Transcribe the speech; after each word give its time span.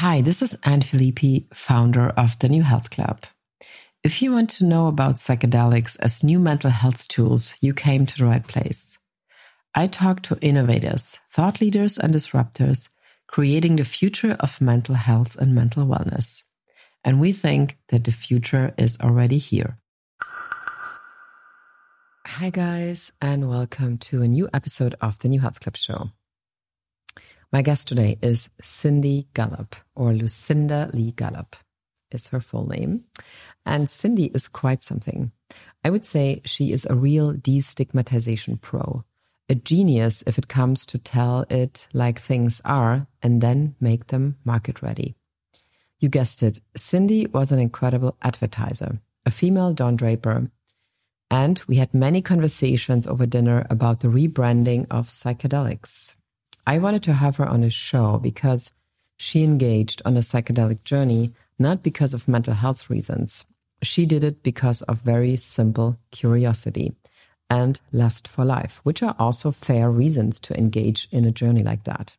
Hi, 0.00 0.20
this 0.20 0.42
is 0.42 0.56
Anne 0.62 0.82
Filippi, 0.82 1.52
founder 1.52 2.10
of 2.10 2.38
the 2.38 2.48
New 2.48 2.62
Health 2.62 2.88
Club. 2.88 3.24
If 4.04 4.22
you 4.22 4.30
want 4.30 4.48
to 4.50 4.64
know 4.64 4.86
about 4.86 5.16
psychedelics 5.16 5.96
as 5.98 6.22
new 6.22 6.38
mental 6.38 6.70
health 6.70 7.08
tools, 7.08 7.56
you 7.60 7.74
came 7.74 8.06
to 8.06 8.16
the 8.16 8.24
right 8.24 8.46
place. 8.46 8.96
I 9.74 9.88
talk 9.88 10.22
to 10.22 10.38
innovators, 10.40 11.18
thought 11.32 11.60
leaders, 11.60 11.98
and 11.98 12.14
disruptors 12.14 12.90
creating 13.26 13.74
the 13.74 13.82
future 13.82 14.36
of 14.38 14.60
mental 14.60 14.94
health 14.94 15.34
and 15.34 15.52
mental 15.52 15.84
wellness. 15.84 16.44
And 17.02 17.18
we 17.18 17.32
think 17.32 17.76
that 17.88 18.04
the 18.04 18.12
future 18.12 18.72
is 18.78 19.00
already 19.00 19.38
here. 19.38 19.80
Hi, 22.24 22.50
guys, 22.50 23.10
and 23.20 23.50
welcome 23.50 23.98
to 23.98 24.22
a 24.22 24.28
new 24.28 24.48
episode 24.54 24.94
of 25.00 25.18
the 25.18 25.28
New 25.28 25.40
Health 25.40 25.58
Club 25.58 25.76
show. 25.76 26.10
My 27.50 27.62
guest 27.62 27.88
today 27.88 28.18
is 28.20 28.50
Cindy 28.60 29.26
Gallop, 29.32 29.74
or 29.94 30.12
Lucinda 30.12 30.90
Lee 30.92 31.12
Gallop 31.12 31.56
is 32.10 32.28
her 32.28 32.40
full 32.40 32.68
name. 32.68 33.04
And 33.64 33.88
Cindy 33.88 34.26
is 34.34 34.48
quite 34.48 34.82
something. 34.82 35.32
I 35.82 35.88
would 35.88 36.04
say 36.04 36.42
she 36.44 36.72
is 36.72 36.84
a 36.84 36.94
real 36.94 37.32
destigmatization 37.32 38.60
pro, 38.60 39.02
a 39.48 39.54
genius 39.54 40.22
if 40.26 40.36
it 40.36 40.48
comes 40.48 40.84
to 40.86 40.98
tell 40.98 41.46
it 41.48 41.88
like 41.94 42.20
things 42.20 42.60
are 42.66 43.06
and 43.22 43.40
then 43.40 43.76
make 43.80 44.08
them 44.08 44.36
market 44.44 44.82
ready. 44.82 45.14
You 46.00 46.10
guessed 46.10 46.42
it, 46.42 46.60
Cindy 46.76 47.26
was 47.28 47.50
an 47.50 47.58
incredible 47.58 48.18
advertiser, 48.20 49.00
a 49.24 49.30
female 49.30 49.72
Don 49.72 49.96
Draper. 49.96 50.50
And 51.30 51.62
we 51.66 51.76
had 51.76 51.94
many 51.94 52.20
conversations 52.20 53.06
over 53.06 53.24
dinner 53.24 53.66
about 53.70 54.00
the 54.00 54.08
rebranding 54.08 54.86
of 54.90 55.08
psychedelics. 55.08 56.16
I 56.68 56.76
wanted 56.76 57.02
to 57.04 57.14
have 57.14 57.36
her 57.36 57.48
on 57.48 57.64
a 57.64 57.70
show 57.70 58.18
because 58.18 58.72
she 59.16 59.42
engaged 59.42 60.02
on 60.04 60.18
a 60.18 60.20
psychedelic 60.20 60.84
journey, 60.84 61.32
not 61.58 61.82
because 61.82 62.12
of 62.12 62.28
mental 62.28 62.52
health 62.52 62.90
reasons. 62.90 63.46
She 63.82 64.04
did 64.04 64.22
it 64.22 64.42
because 64.42 64.82
of 64.82 65.00
very 65.00 65.38
simple 65.38 65.96
curiosity 66.10 66.92
and 67.48 67.80
lust 67.90 68.28
for 68.28 68.44
life, 68.44 68.80
which 68.82 69.02
are 69.02 69.16
also 69.18 69.50
fair 69.50 69.90
reasons 69.90 70.38
to 70.40 70.58
engage 70.58 71.08
in 71.10 71.24
a 71.24 71.30
journey 71.30 71.62
like 71.62 71.84
that. 71.84 72.18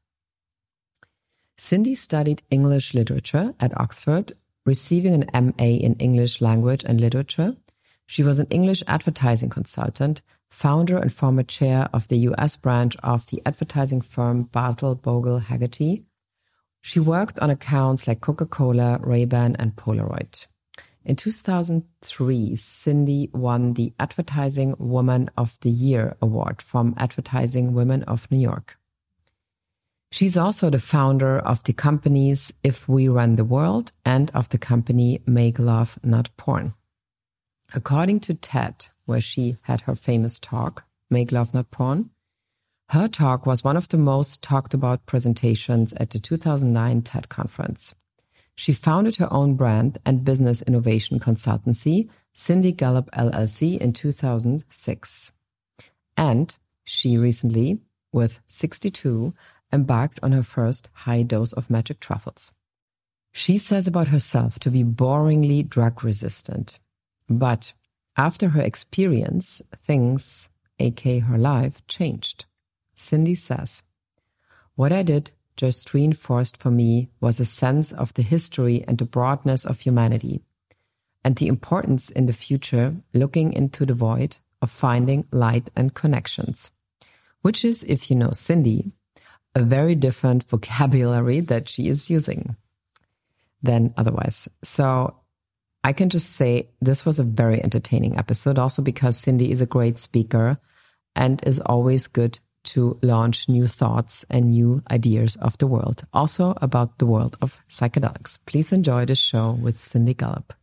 Cindy 1.56 1.94
studied 1.94 2.42
English 2.50 2.96
literature 2.96 3.54
at 3.60 3.80
Oxford, 3.80 4.34
receiving 4.66 5.14
an 5.14 5.30
MA 5.46 5.78
in 5.78 5.94
English 6.00 6.42
language 6.42 6.84
and 6.84 7.00
literature. 7.00 7.56
She 8.08 8.24
was 8.24 8.40
an 8.40 8.48
English 8.50 8.82
advertising 8.88 9.52
consultant 9.52 10.24
founder 10.50 10.98
and 10.98 11.12
former 11.12 11.44
chair 11.44 11.90
of 11.94 12.08
the 12.08 12.18
US 12.30 12.56
branch 12.56 12.96
of 13.04 13.28
the 13.28 13.42
advertising 13.46 14.02
firm 14.02 14.44
Bartle 14.44 14.96
Bogle 14.96 15.40
Hegarty. 15.40 16.04
She 16.82 17.00
worked 17.00 17.40
on 17.40 17.50
accounts 17.50 18.08
like 18.08 18.22
Coca 18.22 18.46
Cola, 18.46 19.00
Ray-Ban, 19.02 19.56
and 19.58 19.76
Polaroid. 19.76 20.48
In 21.06 21.16
2003, 21.16 22.56
Cindy 22.56 23.30
won 23.34 23.74
the 23.74 23.94
Advertising 24.00 24.76
Woman 24.78 25.30
of 25.38 25.58
the 25.62 25.70
Year 25.70 26.16
award 26.22 26.62
from 26.62 26.94
Advertising 26.98 27.74
Women 27.74 28.04
of 28.04 28.30
New 28.32 28.40
York. 28.40 28.78
She's 30.12 30.36
also 30.36 30.70
the 30.70 30.80
founder 30.80 31.38
of 31.40 31.64
the 31.64 31.74
companies 31.74 32.52
If 32.64 32.90
We 32.90 33.08
Run 33.08 33.36
the 33.36 33.46
World 33.46 33.92
and 34.04 34.32
of 34.34 34.50
the 34.50 34.58
company 34.58 35.22
Make 35.26 35.60
Love 35.60 36.00
Not 36.04 36.30
Porn. 36.36 36.74
According 37.74 38.22
to 38.22 38.34
TED, 38.34 38.88
where 39.10 39.20
she 39.20 39.58
had 39.64 39.82
her 39.82 39.96
famous 39.96 40.40
talk, 40.40 40.86
Make 41.10 41.32
Love 41.32 41.52
Not 41.52 41.72
Porn. 41.72 42.12
Her 42.90 43.08
talk 43.08 43.48
was 43.48 43.64
one 43.64 43.76
of 43.76 43.90
the 43.90 43.98
most 43.98 44.44
talked 44.44 44.76
about 44.76 45.08
presentations 45.08 45.94
at 45.94 46.12
the 46.12 46.20
2009 46.20 47.02
TED 47.02 47.28
conference. 47.28 47.96
She 48.56 48.72
founded 48.72 49.16
her 49.16 49.32
own 49.34 49.56
brand 49.56 49.98
and 50.06 50.24
business 50.24 50.62
innovation 50.62 51.20
consultancy, 51.20 52.08
Cindy 52.34 52.72
Gallop 52.72 53.10
LLC, 53.12 53.80
in 53.80 53.94
2006. 53.94 55.32
And 56.16 56.56
she 56.84 57.18
recently, 57.18 57.80
with 58.14 58.42
62, 58.46 59.34
embarked 59.74 60.20
on 60.22 60.34
her 60.34 60.44
first 60.44 60.90
high 60.94 61.24
dose 61.24 61.54
of 61.54 61.72
magic 61.72 62.00
truffles. 62.00 62.52
She 63.32 63.58
says 63.58 63.88
about 63.88 64.10
herself 64.10 64.60
to 64.60 64.70
be 64.70 64.84
boringly 64.84 65.68
drug 65.68 66.04
resistant. 66.04 66.78
But 67.28 67.74
after 68.20 68.50
her 68.50 68.62
experience, 68.62 69.62
things, 69.78 70.50
aka 70.78 71.20
her 71.20 71.38
life, 71.38 71.88
changed. 71.88 72.44
Cindy 72.94 73.34
says, 73.34 73.84
What 74.76 74.92
I 74.92 75.04
did 75.04 75.32
just 75.56 75.94
reinforced 75.94 76.58
for 76.58 76.70
me 76.70 77.08
was 77.22 77.40
a 77.40 77.46
sense 77.46 77.94
of 77.94 78.14
the 78.16 78.22
history 78.22 78.84
and 78.86 78.98
the 78.98 79.06
broadness 79.06 79.64
of 79.66 79.80
humanity, 79.80 80.42
and 81.24 81.38
the 81.38 81.48
importance 81.48 82.10
in 82.10 82.26
the 82.26 82.34
future 82.34 82.94
looking 83.14 83.54
into 83.54 83.86
the 83.86 83.94
void 83.94 84.36
of 84.62 84.70
finding 84.70 85.26
light 85.32 85.70
and 85.78 85.94
connections, 85.94 86.72
which 87.42 87.64
is, 87.64 87.86
if 87.86 88.12
you 88.12 88.18
know 88.18 88.32
Cindy, 88.32 88.92
a 89.56 89.64
very 89.64 89.96
different 89.96 90.44
vocabulary 90.44 91.40
that 91.40 91.70
she 91.70 91.88
is 91.88 92.10
using 92.10 92.58
than 93.64 93.94
otherwise. 93.96 94.50
So 94.62 95.16
I 95.84 95.94
can 95.94 96.10
just 96.10 96.34
say 96.34 96.70
this 96.82 97.06
was 97.06 97.20
a 97.20 97.24
very 97.24 97.64
entertaining 97.64 98.18
episode, 98.18 98.60
also 98.60 98.82
because 98.82 99.18
Cindy 99.18 99.52
is 99.52 99.62
a 99.62 99.66
great 99.66 99.98
speaker 99.98 100.60
and 101.16 101.42
is 101.48 101.60
always 101.60 102.08
good 102.08 102.40
to 102.62 103.00
launch 103.02 103.48
new 103.48 103.68
thoughts 103.68 104.26
and 104.30 104.52
new 104.52 104.84
ideas 104.92 105.38
of 105.38 105.58
the 105.58 105.68
world, 105.68 106.04
also 106.14 106.54
about 106.62 106.98
the 107.00 107.06
world 107.06 107.38
of 107.42 107.62
psychedelics. 107.70 108.38
Please 108.46 108.74
enjoy 108.74 109.06
the 109.06 109.16
show 109.16 109.52
with 109.52 109.78
Cindy 109.78 110.14
Gallop. 110.14 110.54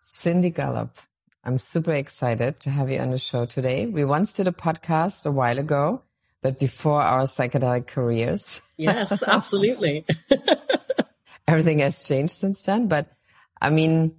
Cindy 0.00 0.50
Gallop, 0.50 0.96
I'm 1.44 1.58
super 1.58 1.92
excited 1.92 2.58
to 2.60 2.70
have 2.70 2.90
you 2.90 2.98
on 2.98 3.12
the 3.12 3.18
show 3.18 3.46
today. 3.46 3.86
We 3.86 4.04
once 4.04 4.32
did 4.32 4.48
a 4.48 4.52
podcast 4.52 5.26
a 5.26 5.30
while 5.30 5.58
ago, 5.58 6.02
but 6.42 6.58
before 6.58 7.00
our 7.00 7.22
psychedelic 7.22 7.86
careers. 7.86 8.60
Yes, 8.76 9.22
absolutely. 9.26 10.04
everything 11.46 11.80
has 11.80 12.06
changed 12.06 12.34
since 12.34 12.62
then. 12.62 12.88
But 12.88 13.08
I 13.60 13.70
mean, 13.70 14.16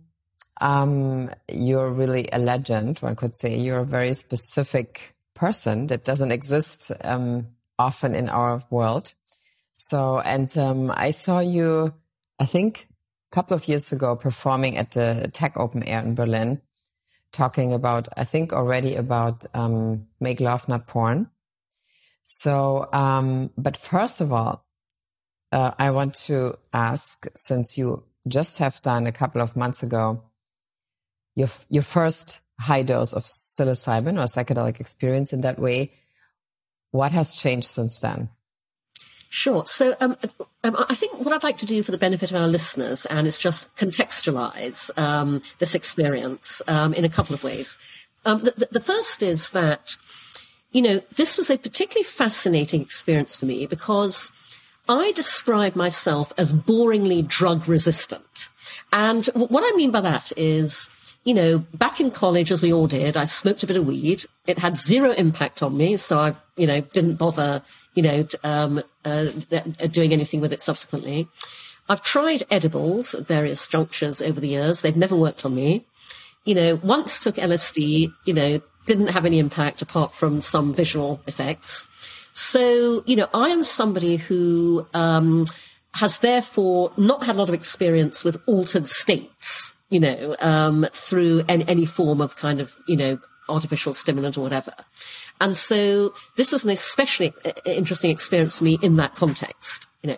um, 0.60 1.30
you're 1.52 1.90
really 1.90 2.28
a 2.32 2.40
legend, 2.40 3.00
one 3.00 3.16
could 3.16 3.36
say. 3.36 3.58
You're 3.58 3.80
a 3.80 3.86
very 3.86 4.14
specific 4.14 5.16
person 5.36 5.88
that 5.88 6.04
doesn't 6.04 6.32
exist 6.32 6.92
um, 7.04 7.48
often 7.78 8.16
in 8.16 8.30
our 8.30 8.64
world. 8.70 9.14
So, 9.74 10.20
and 10.20 10.56
um, 10.58 10.92
I 10.96 11.12
saw 11.12 11.40
you, 11.40 11.94
I 12.40 12.46
think, 12.46 12.88
a 13.32 13.36
couple 13.36 13.56
of 13.56 13.68
years 13.68 13.92
ago 13.92 14.16
performing 14.16 14.78
at 14.78 14.92
the 14.92 15.30
Tech 15.32 15.56
Open 15.56 15.84
Air 15.84 16.00
in 16.00 16.16
Berlin, 16.16 16.62
talking 17.32 17.74
about, 17.74 18.08
I 18.18 18.24
think, 18.24 18.54
already 18.54 18.96
about 18.96 19.46
um, 19.54 20.08
Make 20.20 20.40
Love 20.40 20.68
Not 20.68 20.88
Porn. 20.88 21.30
So, 22.24 22.90
um, 22.92 23.52
but 23.58 23.78
first 23.78 24.20
of 24.20 24.34
all, 24.34 24.67
uh, 25.52 25.72
I 25.80 25.92
want 25.92 26.16
to 26.26 26.58
ask, 26.74 27.28
since 27.36 27.78
you 27.78 28.04
just 28.28 28.58
have 28.60 28.82
done 28.82 29.08
a 29.08 29.12
couple 29.12 29.42
of 29.42 29.56
months 29.56 29.84
ago 29.84 30.22
your 31.38 31.48
your 31.70 31.84
first 31.84 32.42
high 32.60 32.82
dose 32.82 33.14
of 33.14 33.24
psilocybin 33.24 34.18
or 34.18 34.26
psychedelic 34.26 34.80
experience 34.80 35.32
in 35.32 35.42
that 35.42 35.60
way, 35.60 35.92
what 36.90 37.12
has 37.12 37.36
changed 37.36 37.68
since 37.68 38.00
then? 38.00 38.30
Sure. 39.30 39.64
So 39.66 39.96
um, 40.00 40.18
um, 40.64 40.76
I 40.90 40.96
think 40.96 41.14
what 41.24 41.34
I'd 41.34 41.44
like 41.44 41.58
to 41.58 41.66
do 41.68 41.84
for 41.84 41.92
the 41.92 41.98
benefit 41.98 42.32
of 42.32 42.42
our 42.42 42.48
listeners, 42.48 43.06
and 43.06 43.28
is 43.28 43.38
just 43.38 43.76
contextualize 43.76 44.90
um, 44.98 45.44
this 45.60 45.76
experience 45.76 46.62
um, 46.68 46.94
in 46.96 47.06
a 47.06 47.10
couple 47.10 47.36
of 47.36 47.44
ways. 47.44 47.78
Um, 48.26 48.40
the, 48.40 48.68
the, 48.72 48.82
first 48.82 49.22
is 49.22 49.52
that, 49.52 49.96
you 50.72 50.82
know, 50.82 51.02
this 51.16 51.38
was 51.38 51.50
a 51.50 51.58
particularly 51.58 52.04
fascinating 52.04 52.82
experience 52.82 53.36
for 53.36 53.46
me 53.46 53.68
because 53.68 54.32
I 54.90 55.12
describe 55.14 55.76
myself 55.76 56.32
as 56.38 56.54
boringly 56.54 57.28
drug 57.28 57.68
resistant. 57.68 58.50
And 58.92 59.26
what 59.34 59.64
I 59.66 59.76
mean 59.76 59.92
by 59.92 60.02
that 60.02 60.32
is, 60.38 60.90
you 61.24 61.34
know, 61.34 61.60
back 61.74 62.00
in 62.00 62.10
college, 62.10 62.52
as 62.52 62.62
we 62.62 62.72
all 62.72 62.88
did, 62.88 63.18
I 63.18 63.26
smoked 63.26 63.64
a 63.64 63.68
bit 63.68 63.76
of 63.76 63.86
weed. 63.86 64.26
It 64.46 64.60
had 64.60 64.78
zero 64.78 65.12
impact 65.12 65.62
on 65.62 65.76
me. 65.76 65.98
So 65.98 66.20
I, 66.20 66.36
you 66.56 66.68
know, 66.68 66.82
didn't 66.82 67.16
bother, 67.16 67.62
you 67.96 68.04
know, 68.04 68.28
um, 68.44 68.82
uh, 69.04 69.26
doing 69.92 70.14
anything 70.14 70.40
with 70.40 70.54
it 70.54 70.62
subsequently. 70.62 71.28
I've 71.90 72.02
tried 72.02 72.44
edibles 72.50 73.14
at 73.14 73.28
various 73.28 73.68
junctures 73.68 74.22
over 74.22 74.40
the 74.40 74.50
years. 74.50 74.82
They've 74.82 74.96
never 74.96 75.16
worked 75.16 75.46
on 75.46 75.56
me. 75.56 75.86
You 76.46 76.56
know, 76.56 76.76
once 76.78 77.20
took 77.20 77.36
LSD, 77.36 78.14
you 78.26 78.34
know, 78.34 78.62
didn't 78.86 79.08
have 79.08 79.26
any 79.26 79.40
impact 79.40 79.82
apart 79.82 80.16
from 80.16 80.40
some 80.40 80.74
visual 80.74 81.22
effects. 81.28 81.88
So, 82.38 83.04
you 83.08 83.16
know, 83.16 83.28
I 83.34 83.50
am 83.50 83.64
somebody 83.64 84.18
who 84.18 84.86
um, 84.94 85.48
has 85.96 86.20
therefore 86.20 86.92
not 86.96 87.26
had 87.26 87.36
a 87.36 87.40
lot 87.40 87.50
of 87.50 87.56
experience 87.56 88.24
with 88.24 88.38
altered 88.46 88.88
states, 88.88 89.76
you 89.90 90.00
know, 90.00 90.36
um, 90.40 90.86
through 90.92 91.46
any, 91.50 91.68
any, 91.68 91.86
form 91.88 92.22
of 92.22 92.36
kind 92.36 92.62
of, 92.62 92.76
you 92.88 92.96
know, 92.96 93.18
artificial 93.50 93.92
stimulant 93.96 94.38
or 94.38 94.42
whatever. 94.42 94.72
And 95.42 95.58
so 95.58 96.14
this 96.36 96.52
was 96.52 96.64
an 96.64 96.70
especially 96.70 97.34
uh, 97.44 97.54
interesting 97.66 98.12
experience 98.12 98.60
for 98.60 98.66
me 98.66 98.78
in 98.84 98.98
that 98.98 99.16
context, 99.16 99.88
you 100.04 100.12
know. 100.12 100.18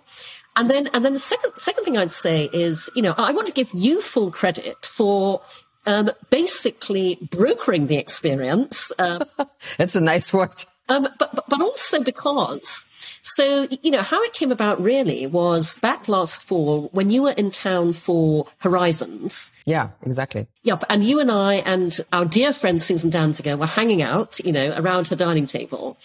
And 0.58 0.70
then, 0.70 0.88
and 0.88 1.06
then 1.06 1.14
the 1.14 1.20
second, 1.20 1.54
second 1.56 1.86
thing 1.86 1.98
I'd 1.98 2.12
say 2.12 2.50
is, 2.52 2.90
you 2.98 3.02
know, 3.02 3.14
I 3.18 3.32
want 3.32 3.48
to 3.48 3.54
give 3.54 3.72
you 3.74 4.02
full 4.02 4.30
credit 4.30 4.86
for 4.86 5.42
um, 5.86 6.12
basically 6.30 7.18
brokering 7.32 7.88
the 7.88 7.96
experience. 7.96 8.92
Uh, 9.00 9.24
That's 9.78 9.96
a 9.96 10.02
nice 10.02 10.34
word. 10.34 10.66
Um, 10.90 11.08
but, 11.20 11.46
but 11.48 11.62
also 11.62 12.04
because, 12.04 12.88
so, 13.22 13.68
you 13.84 13.92
know, 13.92 14.02
how 14.02 14.22
it 14.24 14.34
came 14.34 14.52
about 14.52 14.82
really 14.82 15.28
was 15.28 15.78
back 15.78 16.08
last 16.08 16.48
fall 16.48 16.90
when 16.92 17.12
you 17.12 17.22
were 17.22 17.32
in 17.32 17.52
town 17.52 17.94
for 17.94 18.48
Horizons. 18.58 19.52
Yeah, 19.66 19.90
exactly. 20.02 20.48
Yep. 20.64 20.86
And 20.90 21.04
you 21.04 21.20
and 21.20 21.32
I 21.32 21.56
and 21.58 21.96
our 22.12 22.26
dear 22.26 22.54
friend 22.54 22.82
Susan 22.82 23.12
Danziger 23.12 23.58
were 23.58 23.68
hanging 23.68 24.02
out, 24.02 24.40
you 24.40 24.52
know, 24.52 24.74
around 24.76 25.08
her 25.10 25.16
dining 25.16 25.46
table. 25.46 25.98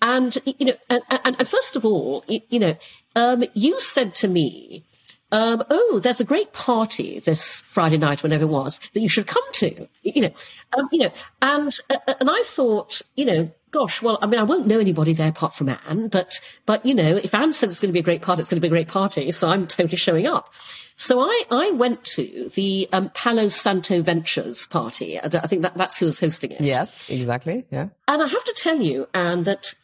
And, 0.00 0.38
you 0.44 0.66
know, 0.66 0.74
and, 0.88 1.02
and, 1.10 1.36
and 1.38 1.48
first 1.48 1.74
of 1.74 1.84
all, 1.84 2.24
you 2.28 2.58
know, 2.58 2.76
um, 3.16 3.44
you 3.54 3.80
said 3.80 4.14
to 4.16 4.28
me, 4.28 4.84
um, 5.32 5.62
oh, 5.70 6.00
there's 6.02 6.20
a 6.20 6.24
great 6.24 6.52
party 6.52 7.20
this 7.20 7.60
Friday 7.60 7.98
night, 7.98 8.22
whenever 8.22 8.44
it 8.44 8.48
was, 8.48 8.80
that 8.94 9.00
you 9.00 9.08
should 9.08 9.26
come 9.26 9.42
to, 9.54 9.88
you 10.02 10.22
know, 10.22 10.32
um, 10.76 10.88
you 10.90 11.00
know, 11.00 11.10
and, 11.42 11.76
uh, 11.88 11.98
uh, 12.08 12.14
and 12.20 12.30
I 12.30 12.42
thought, 12.44 13.02
you 13.16 13.24
know, 13.24 13.50
gosh, 13.70 14.02
well, 14.02 14.18
I 14.20 14.26
mean, 14.26 14.40
I 14.40 14.44
won't 14.44 14.66
know 14.66 14.78
anybody 14.78 15.12
there 15.12 15.28
apart 15.28 15.54
from 15.54 15.68
Anne, 15.68 16.08
but, 16.08 16.40
but, 16.66 16.84
you 16.84 16.94
know, 16.94 17.16
if 17.16 17.34
Anne 17.34 17.52
said 17.52 17.68
it's 17.68 17.80
going 17.80 17.90
to 17.90 17.92
be 17.92 18.00
a 18.00 18.04
great 18.04 18.22
party, 18.22 18.40
it's 18.40 18.50
going 18.50 18.56
to 18.56 18.60
be 18.60 18.68
a 18.68 18.70
great 18.70 18.88
party. 18.88 19.30
So 19.32 19.48
I'm 19.48 19.66
totally 19.66 19.96
showing 19.96 20.26
up. 20.26 20.52
So 20.96 21.20
I, 21.20 21.44
I 21.50 21.70
went 21.70 22.04
to 22.04 22.50
the 22.54 22.88
um, 22.92 23.10
Palo 23.14 23.48
Santo 23.48 24.02
Ventures 24.02 24.66
party. 24.66 25.18
I 25.18 25.28
think 25.46 25.62
that, 25.62 25.74
that's 25.74 25.98
who 25.98 26.06
was 26.06 26.20
hosting 26.20 26.50
it. 26.52 26.60
Yes, 26.60 27.08
exactly. 27.08 27.64
Yeah. 27.70 27.88
And 28.06 28.22
I 28.22 28.26
have 28.26 28.44
to 28.44 28.54
tell 28.56 28.80
you, 28.80 29.08
Anne, 29.14 29.44
that 29.44 29.74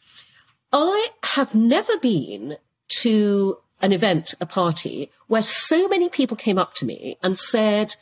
I 0.71 1.07
have 1.23 1.55
never 1.55 1.97
been 1.97 2.57
to 2.99 3.57
an 3.81 3.93
event, 3.93 4.35
a 4.41 4.45
party, 4.45 5.11
where 5.27 5.41
so 5.41 5.87
many 5.87 6.09
people 6.09 6.37
came 6.37 6.57
up 6.57 6.73
to 6.75 6.85
me 6.85 7.17
and 7.23 7.37
said, 7.37 7.95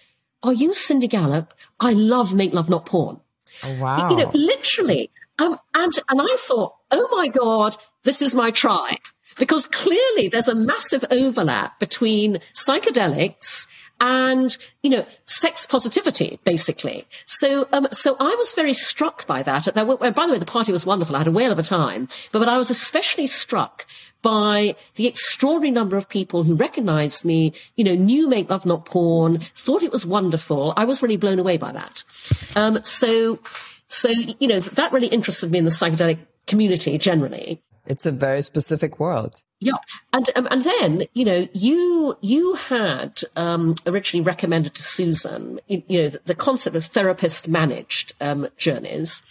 Are 0.44 0.54
you 0.54 0.74
Cindy 0.74 1.08
Gallop? 1.08 1.54
I 1.80 1.94
love 1.94 2.36
Make 2.36 2.54
Love 2.54 2.70
Not 2.70 2.86
Porn. 2.86 3.20
Oh, 3.64 3.80
wow. 3.80 4.10
You 4.10 4.18
know, 4.18 4.32
literally. 4.34 5.10
Um, 5.40 5.60
and, 5.74 5.94
and 6.10 6.22
I 6.22 6.36
thought, 6.40 6.76
oh 6.92 7.08
my 7.12 7.28
God, 7.28 7.76
this 8.04 8.22
is 8.22 8.34
my 8.34 8.52
tribe. 8.52 9.00
Because 9.38 9.68
clearly 9.68 10.30
there's 10.30 10.48
a 10.48 10.56
massive 10.56 11.04
overlap 11.12 11.80
between 11.80 12.40
psychedelics 12.54 13.68
and 14.02 14.58
you 14.84 14.90
know 14.90 15.06
sex 15.24 15.66
positivity 15.66 16.38
basically 16.44 17.06
so 17.26 17.66
um 17.72 17.88
so 17.94 18.18
i 18.20 18.36
was 18.38 18.54
very 18.54 18.74
struck 18.74 19.26
by 19.26 19.42
that 19.42 19.74
by 19.74 19.86
the 19.86 20.34
way 20.34 20.38
the 20.38 20.46
party 20.46 20.74
was 20.74 20.86
wonderful 20.86 21.16
i 21.16 21.20
had 21.20 21.28
a 21.28 21.32
whale 21.32 21.50
of 21.50 21.60
a 21.60 21.64
time 21.64 22.10
but, 22.34 22.40
but 22.40 22.50
i 22.50 22.58
was 22.58 22.70
especially 22.70 23.26
struck 23.26 23.86
by 24.26 24.76
the 24.96 25.06
extraordinary 25.06 25.70
number 25.70 25.98
of 25.98 26.10
people 26.10 26.42
who 26.42 26.56
recognized 26.56 27.24
me, 27.24 27.54
you 27.76 27.84
know, 27.84 27.94
knew 27.94 28.28
Make 28.28 28.50
Love 28.50 28.66
Not 28.66 28.84
Porn, 28.84 29.38
thought 29.54 29.84
it 29.84 29.92
was 29.92 30.04
wonderful. 30.04 30.74
I 30.76 30.84
was 30.84 31.04
really 31.04 31.16
blown 31.16 31.38
away 31.38 31.58
by 31.58 31.72
that. 31.74 32.04
Um, 32.56 32.84
so, 32.84 33.38
so, 33.88 34.10
you 34.10 34.48
know, 34.48 34.60
that 34.60 34.92
really 34.92 35.08
interested 35.08 35.52
me 35.52 35.60
in 35.60 35.66
the 35.66 35.72
psychedelic 35.72 36.20
community 36.48 36.98
generally. 36.98 37.62
It's 37.88 38.06
a 38.06 38.12
very 38.12 38.42
specific 38.42 39.00
world. 39.00 39.42
Yeah, 39.60 39.74
and 40.12 40.30
um, 40.36 40.48
and 40.50 40.64
then 40.64 41.04
you 41.14 41.24
know 41.24 41.48
you 41.54 42.18
you 42.22 42.56
had 42.56 43.22
um, 43.36 43.76
originally 43.86 44.24
recommended 44.24 44.74
to 44.76 44.84
Susan 44.84 45.60
you, 45.68 45.84
you 45.88 46.02
know 46.02 46.10
the, 46.10 46.22
the, 46.26 46.36
concept 46.36 46.76
of 46.76 46.84
therapist 46.84 47.48
managed 47.48 48.14
um, 48.20 48.48
journeys, 48.58 49.24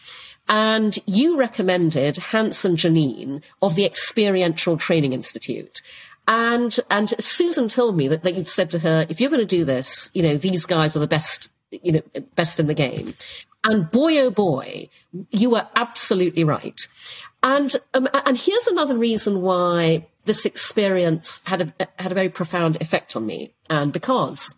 and 0.48 0.98
you 1.06 1.38
recommended 1.38 2.16
Hans 2.16 2.64
and 2.64 2.78
Janine 2.78 3.42
of 3.60 3.74
the 3.74 3.84
Experiential 3.84 4.76
Training 4.76 5.12
Institute. 5.12 5.82
And, 6.26 6.74
and 6.90 7.10
Susan 7.22 7.68
told 7.68 7.96
me 7.96 8.08
that, 8.08 8.22
that 8.22 8.34
you'd 8.34 8.48
said 8.48 8.70
to 8.70 8.78
her, 8.78 9.06
if 9.08 9.20
you're 9.20 9.30
going 9.30 9.40
to 9.40 9.46
do 9.46 9.64
this, 9.64 10.08
you 10.14 10.22
know, 10.22 10.38
these 10.38 10.64
guys 10.64 10.96
are 10.96 11.00
the 11.00 11.06
best, 11.06 11.50
you 11.70 11.92
know, 11.92 12.02
best 12.34 12.58
in 12.58 12.66
the 12.66 12.74
game. 12.74 13.14
And 13.64 13.90
boy, 13.90 14.18
oh 14.18 14.30
boy, 14.30 14.88
you 15.30 15.50
were 15.50 15.66
absolutely 15.74 16.44
right. 16.44 16.86
And, 17.42 17.74
um, 17.94 18.08
and 18.12 18.36
here's 18.36 18.66
another 18.66 18.96
reason 18.96 19.42
why 19.42 20.06
this 20.24 20.46
experience 20.46 21.42
had 21.44 21.74
a, 21.78 21.88
had 22.02 22.12
a 22.12 22.14
very 22.14 22.28
profound 22.28 22.76
effect 22.80 23.16
on 23.16 23.26
me. 23.26 23.52
And 23.68 23.92
because 23.92 24.56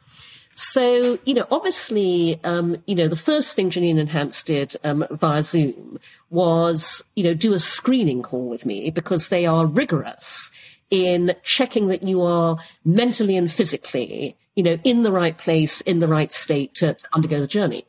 so, 0.58 1.18
you 1.26 1.34
know, 1.34 1.46
obviously, 1.50 2.40
um, 2.42 2.82
you 2.86 2.94
know, 2.94 3.08
the 3.08 3.14
first 3.14 3.54
thing 3.54 3.68
Janine 3.68 4.00
and 4.00 4.08
Hans 4.08 4.42
did 4.42 4.74
um, 4.84 5.06
via 5.10 5.42
Zoom 5.42 5.98
was, 6.30 7.04
you 7.14 7.24
know, 7.24 7.34
do 7.34 7.52
a 7.52 7.58
screening 7.58 8.22
call 8.22 8.48
with 8.48 8.64
me 8.64 8.90
because 8.90 9.28
they 9.28 9.44
are 9.44 9.66
rigorous 9.66 10.50
in 10.90 11.36
checking 11.42 11.88
that 11.88 12.02
you 12.02 12.22
are 12.22 12.56
mentally 12.86 13.36
and 13.36 13.52
physically, 13.52 14.34
you 14.54 14.62
know, 14.62 14.78
in 14.82 15.02
the 15.02 15.12
right 15.12 15.36
place, 15.36 15.82
in 15.82 15.98
the 15.98 16.08
right 16.08 16.32
state 16.32 16.74
to, 16.76 16.94
to 16.94 17.04
undergo 17.12 17.38
the 17.38 17.46
journey. 17.46 17.84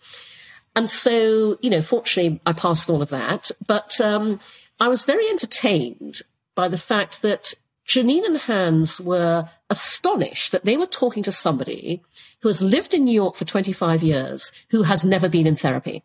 And 0.77 0.87
so, 0.87 1.57
you 1.63 1.71
know, 1.71 1.81
fortunately, 1.81 2.39
I 2.45 2.53
passed 2.53 2.87
all 2.87 3.01
of 3.01 3.09
that, 3.09 3.49
but 3.65 3.99
um, 3.99 4.39
I 4.79 4.87
was 4.89 5.05
very 5.05 5.27
entertained 5.27 6.21
by 6.53 6.67
the 6.67 6.77
fact 6.77 7.23
that 7.23 7.55
Janine 7.87 8.25
and 8.25 8.37
Hans 8.37 9.01
were 9.01 9.49
astonished 9.71 10.51
that 10.51 10.65
they 10.65 10.77
were 10.77 10.85
talking 10.85 11.23
to 11.23 11.31
somebody 11.31 12.03
who 12.41 12.49
has 12.49 12.61
lived 12.61 12.93
in 12.93 13.05
New 13.05 13.13
York 13.13 13.35
for 13.35 13.43
25 13.43 14.03
years, 14.03 14.51
who 14.69 14.83
has 14.83 15.03
never 15.03 15.27
been 15.27 15.47
in 15.47 15.55
therapy. 15.55 16.03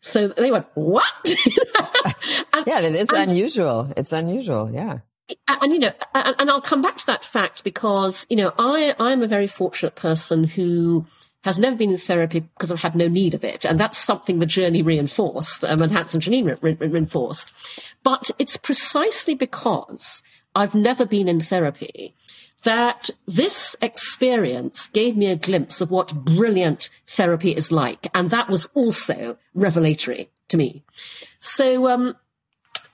So 0.00 0.26
they 0.26 0.50
went, 0.50 0.66
what? 0.74 1.04
and, 2.52 2.66
yeah, 2.66 2.80
it 2.80 2.96
is 2.96 3.10
and, 3.10 3.30
unusual. 3.30 3.92
It's 3.96 4.12
unusual. 4.12 4.72
Yeah. 4.72 4.98
And, 5.46 5.62
and 5.62 5.72
you 5.72 5.78
know, 5.78 5.92
and, 6.16 6.34
and, 6.40 6.50
I'll 6.50 6.60
come 6.60 6.82
back 6.82 6.96
to 6.96 7.06
that 7.06 7.24
fact 7.24 7.62
because, 7.62 8.26
you 8.28 8.36
know, 8.36 8.52
I, 8.58 8.96
I'm 8.98 9.22
a 9.22 9.28
very 9.28 9.46
fortunate 9.46 9.94
person 9.94 10.42
who 10.42 11.06
has 11.44 11.58
never 11.58 11.76
been 11.76 11.90
in 11.90 11.96
therapy 11.96 12.40
because 12.40 12.70
I've 12.70 12.80
had 12.82 12.96
no 12.96 13.08
need 13.08 13.34
of 13.34 13.44
it. 13.44 13.64
And 13.64 13.78
that's 13.78 13.98
something 13.98 14.38
the 14.38 14.46
journey 14.46 14.82
reinforced, 14.82 15.64
um, 15.64 15.82
and 15.82 15.92
Hans 15.92 16.14
and 16.14 16.22
Janine 16.22 16.58
re- 16.60 16.76
re- 16.78 16.88
reinforced. 16.88 17.52
But 18.02 18.30
it's 18.38 18.56
precisely 18.56 19.34
because 19.34 20.22
I've 20.54 20.74
never 20.74 21.06
been 21.06 21.28
in 21.28 21.40
therapy 21.40 22.14
that 22.64 23.08
this 23.26 23.76
experience 23.80 24.88
gave 24.88 25.16
me 25.16 25.26
a 25.26 25.36
glimpse 25.36 25.80
of 25.80 25.90
what 25.90 26.24
brilliant 26.24 26.90
therapy 27.06 27.54
is 27.54 27.70
like. 27.70 28.08
And 28.14 28.30
that 28.30 28.48
was 28.48 28.66
also 28.74 29.38
revelatory 29.54 30.30
to 30.48 30.56
me. 30.56 30.82
So, 31.38 31.88
um, 31.88 32.16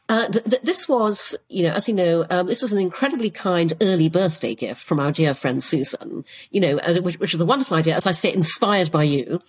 uh, 0.09 0.29
th- 0.29 0.45
th- 0.45 0.63
this 0.63 0.89
was, 0.89 1.35
you 1.49 1.63
know, 1.63 1.71
as 1.71 1.89
you 1.89 1.95
know, 1.95 2.27
um, 2.31 2.47
this 2.47 2.63
was 2.63 2.73
an 2.73 2.79
incredibly 2.79 3.31
kind 3.31 3.73
early 3.81 4.09
birthday 4.09 4.55
gift 4.55 4.83
from 4.83 5.01
our 5.01 5.11
dear 5.11 5.35
friend 5.35 5.65
Susan, 5.65 6.25
you 6.51 6.61
know, 6.61 6.79
uh, 6.79 7.01
which, 7.01 7.19
which 7.19 7.33
was 7.33 7.41
a 7.41 7.47
wonderful 7.47 7.77
idea, 7.77 7.97
as 7.97 8.07
I 8.07 8.13
say, 8.13 8.33
inspired 8.33 8.91
by 8.93 9.05
you. 9.05 9.41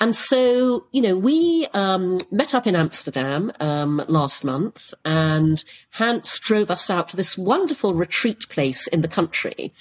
And 0.00 0.14
so, 0.14 0.86
you 0.92 1.00
know, 1.00 1.16
we 1.16 1.66
um, 1.74 2.18
met 2.30 2.54
up 2.54 2.66
in 2.66 2.76
Amsterdam 2.76 3.50
um, 3.58 4.04
last 4.08 4.44
month, 4.44 4.94
and 5.04 5.62
Hans 5.90 6.38
drove 6.38 6.70
us 6.70 6.88
out 6.88 7.08
to 7.08 7.16
this 7.16 7.36
wonderful 7.36 7.94
retreat 7.94 8.48
place 8.48 8.86
in 8.86 9.00
the 9.00 9.08
country. 9.08 9.72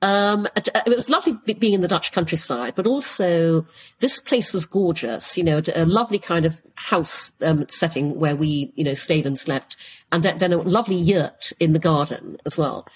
Um, 0.00 0.46
it 0.54 0.68
was 0.86 1.08
lovely 1.08 1.38
being 1.54 1.72
in 1.72 1.80
the 1.80 1.88
Dutch 1.88 2.12
countryside, 2.12 2.74
but 2.76 2.86
also 2.86 3.64
this 4.00 4.20
place 4.20 4.52
was 4.52 4.66
gorgeous. 4.66 5.36
You 5.36 5.44
know, 5.44 5.62
a 5.74 5.86
lovely 5.86 6.18
kind 6.18 6.44
of 6.44 6.60
house 6.76 7.32
um, 7.42 7.66
setting 7.68 8.18
where 8.18 8.36
we, 8.36 8.72
you 8.74 8.84
know, 8.84 8.94
stayed 8.94 9.26
and 9.26 9.38
slept, 9.38 9.76
and 10.12 10.22
then, 10.22 10.38
then 10.38 10.52
a 10.52 10.58
lovely 10.58 10.96
yurt 10.96 11.52
in 11.60 11.72
the 11.72 11.78
garden 11.78 12.38
as 12.46 12.58
well. 12.58 12.86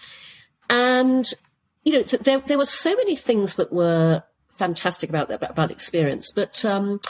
And 0.71 1.33
you 1.85 1.93
know, 1.93 2.03
there 2.03 2.41
there 2.41 2.59
were 2.59 2.67
so 2.67 2.95
many 2.97 3.17
things 3.17 3.57
that 3.57 3.73
were 3.73 4.23
fantastic 4.51 5.09
about 5.09 5.29
that 5.29 5.51
about 5.51 5.71
experience. 5.71 6.33
But 6.33 6.65
um, 6.65 7.01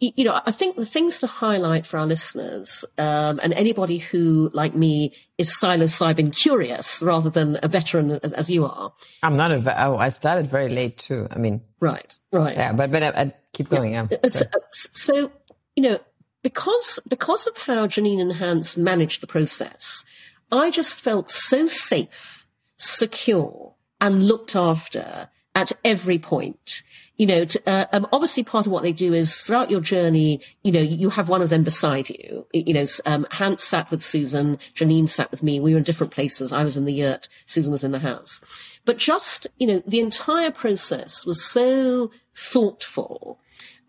you 0.00 0.24
know, 0.24 0.40
I 0.46 0.52
think 0.52 0.76
the 0.76 0.86
things 0.86 1.18
to 1.20 1.26
highlight 1.26 1.84
for 1.84 1.98
our 1.98 2.06
listeners 2.06 2.84
um, 2.98 3.40
and 3.42 3.52
anybody 3.52 3.98
who, 3.98 4.50
like 4.54 4.74
me, 4.74 5.12
is 5.38 5.50
psilocybin 5.50 6.36
curious 6.36 7.02
rather 7.02 7.30
than 7.30 7.58
a 7.62 7.68
veteran 7.68 8.18
as, 8.22 8.32
as 8.32 8.48
you 8.48 8.64
are. 8.64 8.92
I'm 9.22 9.36
not 9.36 9.50
a. 9.50 9.84
Oh, 9.86 9.96
I 9.96 10.08
started 10.08 10.46
very 10.46 10.68
late 10.68 10.98
too. 10.98 11.26
I 11.30 11.38
mean, 11.38 11.62
right, 11.80 12.16
right. 12.32 12.56
Yeah, 12.56 12.72
but 12.72 12.90
but 12.90 13.02
I, 13.02 13.08
I 13.08 13.34
keep 13.52 13.68
going. 13.68 13.92
Yeah. 13.92 14.06
yeah. 14.10 14.28
So, 14.28 14.44
so, 14.70 15.32
you 15.78 15.82
know, 15.82 16.00
because 16.42 16.98
because 17.06 17.46
of 17.46 17.56
how 17.56 17.86
Janine 17.86 18.20
and 18.20 18.32
Hans 18.32 18.76
managed 18.76 19.22
the 19.22 19.28
process, 19.28 20.04
I 20.50 20.72
just 20.72 20.98
felt 20.98 21.30
so 21.30 21.66
safe, 21.68 22.48
secure, 22.78 23.74
and 24.00 24.26
looked 24.26 24.56
after 24.56 25.28
at 25.54 25.70
every 25.84 26.18
point. 26.18 26.82
You 27.16 27.26
know, 27.26 27.44
to, 27.44 27.62
uh, 27.70 27.86
um, 27.92 28.08
obviously 28.12 28.42
part 28.42 28.66
of 28.66 28.72
what 28.72 28.82
they 28.82 28.90
do 28.90 29.14
is 29.14 29.38
throughout 29.38 29.70
your 29.70 29.80
journey, 29.80 30.40
you 30.64 30.72
know, 30.72 30.80
you 30.80 31.10
have 31.10 31.28
one 31.28 31.42
of 31.42 31.48
them 31.48 31.62
beside 31.62 32.10
you. 32.10 32.44
You 32.52 32.74
know, 32.74 32.86
um, 33.06 33.28
Hans 33.30 33.62
sat 33.62 33.88
with 33.92 34.02
Susan, 34.02 34.58
Janine 34.74 35.08
sat 35.08 35.30
with 35.30 35.44
me. 35.44 35.60
We 35.60 35.74
were 35.74 35.78
in 35.78 35.84
different 35.84 36.12
places. 36.12 36.52
I 36.52 36.64
was 36.64 36.76
in 36.76 36.86
the 36.86 36.92
yurt, 36.92 37.28
Susan 37.46 37.70
was 37.70 37.84
in 37.84 37.92
the 37.92 38.00
house. 38.00 38.40
But 38.84 38.98
just, 38.98 39.46
you 39.60 39.68
know, 39.68 39.82
the 39.86 40.00
entire 40.00 40.50
process 40.50 41.24
was 41.24 41.44
so 41.44 42.10
thoughtful. 42.34 43.38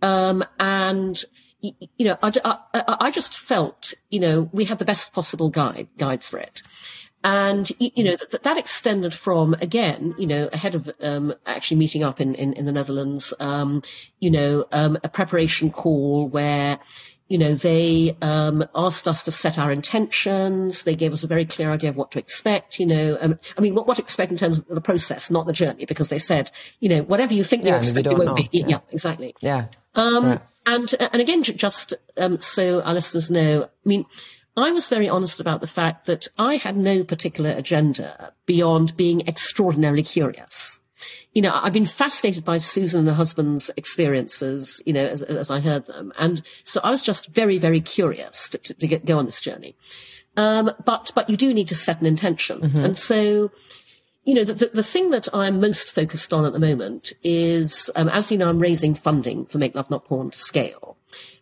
Um, 0.03 0.45
and, 0.59 1.25
you, 1.61 2.05
know, 2.05 2.17
I, 2.21 2.31
I, 2.45 2.97
I, 3.01 3.11
just 3.11 3.37
felt, 3.37 3.93
you 4.09 4.19
know, 4.19 4.49
we 4.53 4.65
had 4.65 4.79
the 4.79 4.85
best 4.85 5.13
possible 5.13 5.49
guide 5.49 5.87
guides 5.97 6.29
for 6.29 6.39
it. 6.39 6.61
And, 7.21 7.69
you 7.79 8.03
know, 8.05 8.15
that, 8.15 8.43
that 8.43 8.57
extended 8.57 9.13
from, 9.13 9.53
again, 9.55 10.15
you 10.17 10.25
know, 10.25 10.49
ahead 10.53 10.73
of 10.73 10.89
um, 11.01 11.33
actually 11.45 11.77
meeting 11.77 12.01
up 12.01 12.21
in, 12.21 12.33
in, 12.33 12.53
in 12.53 12.65
the 12.65 12.71
Netherlands, 12.71 13.33
um, 13.41 13.81
you 14.19 14.31
know, 14.31 14.65
um, 14.71 14.97
a 15.03 15.09
preparation 15.09 15.69
call 15.69 16.29
where, 16.29 16.79
you 17.27 17.37
know, 17.37 17.55
they 17.55 18.15
um, 18.21 18.65
asked 18.73 19.05
us 19.05 19.25
to 19.25 19.31
set 19.31 19.59
our 19.59 19.69
intentions. 19.69 20.83
They 20.83 20.95
gave 20.95 21.11
us 21.11 21.25
a 21.25 21.27
very 21.27 21.45
clear 21.45 21.71
idea 21.71 21.89
of 21.89 21.97
what 21.97 22.11
to 22.11 22.19
expect. 22.19 22.79
You 22.79 22.85
know, 22.85 23.17
um, 23.19 23.37
I 23.57 23.61
mean, 23.61 23.75
what, 23.75 23.85
what 23.85 23.97
to 23.97 24.01
expect 24.01 24.31
in 24.31 24.37
terms 24.37 24.59
of 24.59 24.67
the 24.67 24.81
process, 24.81 25.29
not 25.29 25.45
the 25.45 25.53
journey, 25.53 25.85
because 25.85 26.07
they 26.07 26.19
said, 26.19 26.49
you 26.79 26.87
know, 26.87 27.03
whatever 27.03 27.33
you 27.33 27.43
think 27.43 27.65
yeah, 27.65 27.71
you 27.71 27.77
expect, 27.77 28.07
it 28.07 28.17
won't 28.17 28.25
know. 28.25 28.33
be. 28.35 28.49
Yeah. 28.53 28.67
yeah. 28.67 28.79
exactly. 28.91 29.35
Yeah. 29.41 29.65
Um, 29.93 30.25
right. 30.25 30.41
And 30.69 30.93
and 30.99 31.19
again, 31.19 31.41
just 31.41 31.95
um, 32.17 32.39
so 32.39 32.81
our 32.81 32.93
listeners 32.93 33.31
know, 33.31 33.63
I 33.63 33.89
mean, 33.89 34.05
I 34.55 34.71
was 34.71 34.87
very 34.87 35.09
honest 35.09 35.39
about 35.39 35.61
the 35.61 35.67
fact 35.67 36.05
that 36.05 36.27
I 36.37 36.57
had 36.57 36.77
no 36.77 37.03
particular 37.03 37.49
agenda 37.49 38.33
beyond 38.45 38.95
being 38.95 39.27
extraordinarily 39.27 40.03
curious. 40.03 40.79
You 41.33 41.41
know, 41.41 41.51
I've 41.53 41.73
been 41.73 41.85
fascinated 41.85 42.45
by 42.45 42.59
Susan 42.59 42.99
and 42.99 43.09
her 43.09 43.15
husband's 43.15 43.71
experiences, 43.77 44.81
you 44.85 44.93
know, 44.93 45.05
as, 45.05 45.23
as 45.23 45.49
I 45.49 45.59
heard 45.59 45.87
them. 45.87 46.11
And 46.19 46.41
so 46.65 46.81
I 46.83 46.91
was 46.91 47.01
just 47.01 47.27
very, 47.27 47.57
very 47.57 47.81
curious 47.81 48.49
to, 48.49 48.57
to, 48.59 48.73
to 48.75 48.87
get, 48.87 49.05
go 49.05 49.17
on 49.17 49.25
this 49.25 49.41
journey. 49.41 49.75
Um, 50.37 50.71
but, 50.85 51.11
but 51.15 51.29
you 51.29 51.37
do 51.37 51.53
need 51.53 51.69
to 51.69 51.75
set 51.75 51.99
an 51.99 52.05
intention. 52.05 52.61
Mm-hmm. 52.61 52.85
And 52.85 52.97
so, 52.97 53.51
you 54.23 54.33
know, 54.33 54.43
the, 54.43 54.67
the, 54.67 54.83
thing 54.83 55.11
that 55.11 55.27
I'm 55.33 55.59
most 55.59 55.91
focused 55.91 56.33
on 56.33 56.45
at 56.45 56.53
the 56.53 56.59
moment 56.59 57.13
is, 57.23 57.89
um, 57.95 58.09
as 58.09 58.31
you 58.31 58.37
know, 58.37 58.49
I'm 58.49 58.59
raising 58.59 58.93
funding 58.93 59.45
for 59.45 59.57
Make 59.57 59.75
Love 59.75 59.89
Not 59.89 60.05
Porn 60.05 60.29
to 60.29 60.37
scale. 60.37 60.97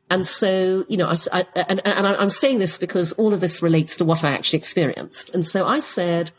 And 0.10 0.26
so, 0.26 0.86
you 0.88 0.96
know, 0.96 1.08
I, 1.08 1.18
I, 1.34 1.46
and, 1.68 1.86
and 1.86 2.08
I'm 2.08 2.30
saying 2.30 2.60
this 2.60 2.78
because 2.78 3.12
all 3.14 3.34
of 3.34 3.42
this 3.42 3.62
relates 3.62 3.98
to 3.98 4.06
what 4.06 4.24
I 4.24 4.32
actually 4.32 4.58
experienced. 4.58 5.34
And 5.34 5.46
so 5.46 5.68
I 5.68 5.80
said, 5.80 6.32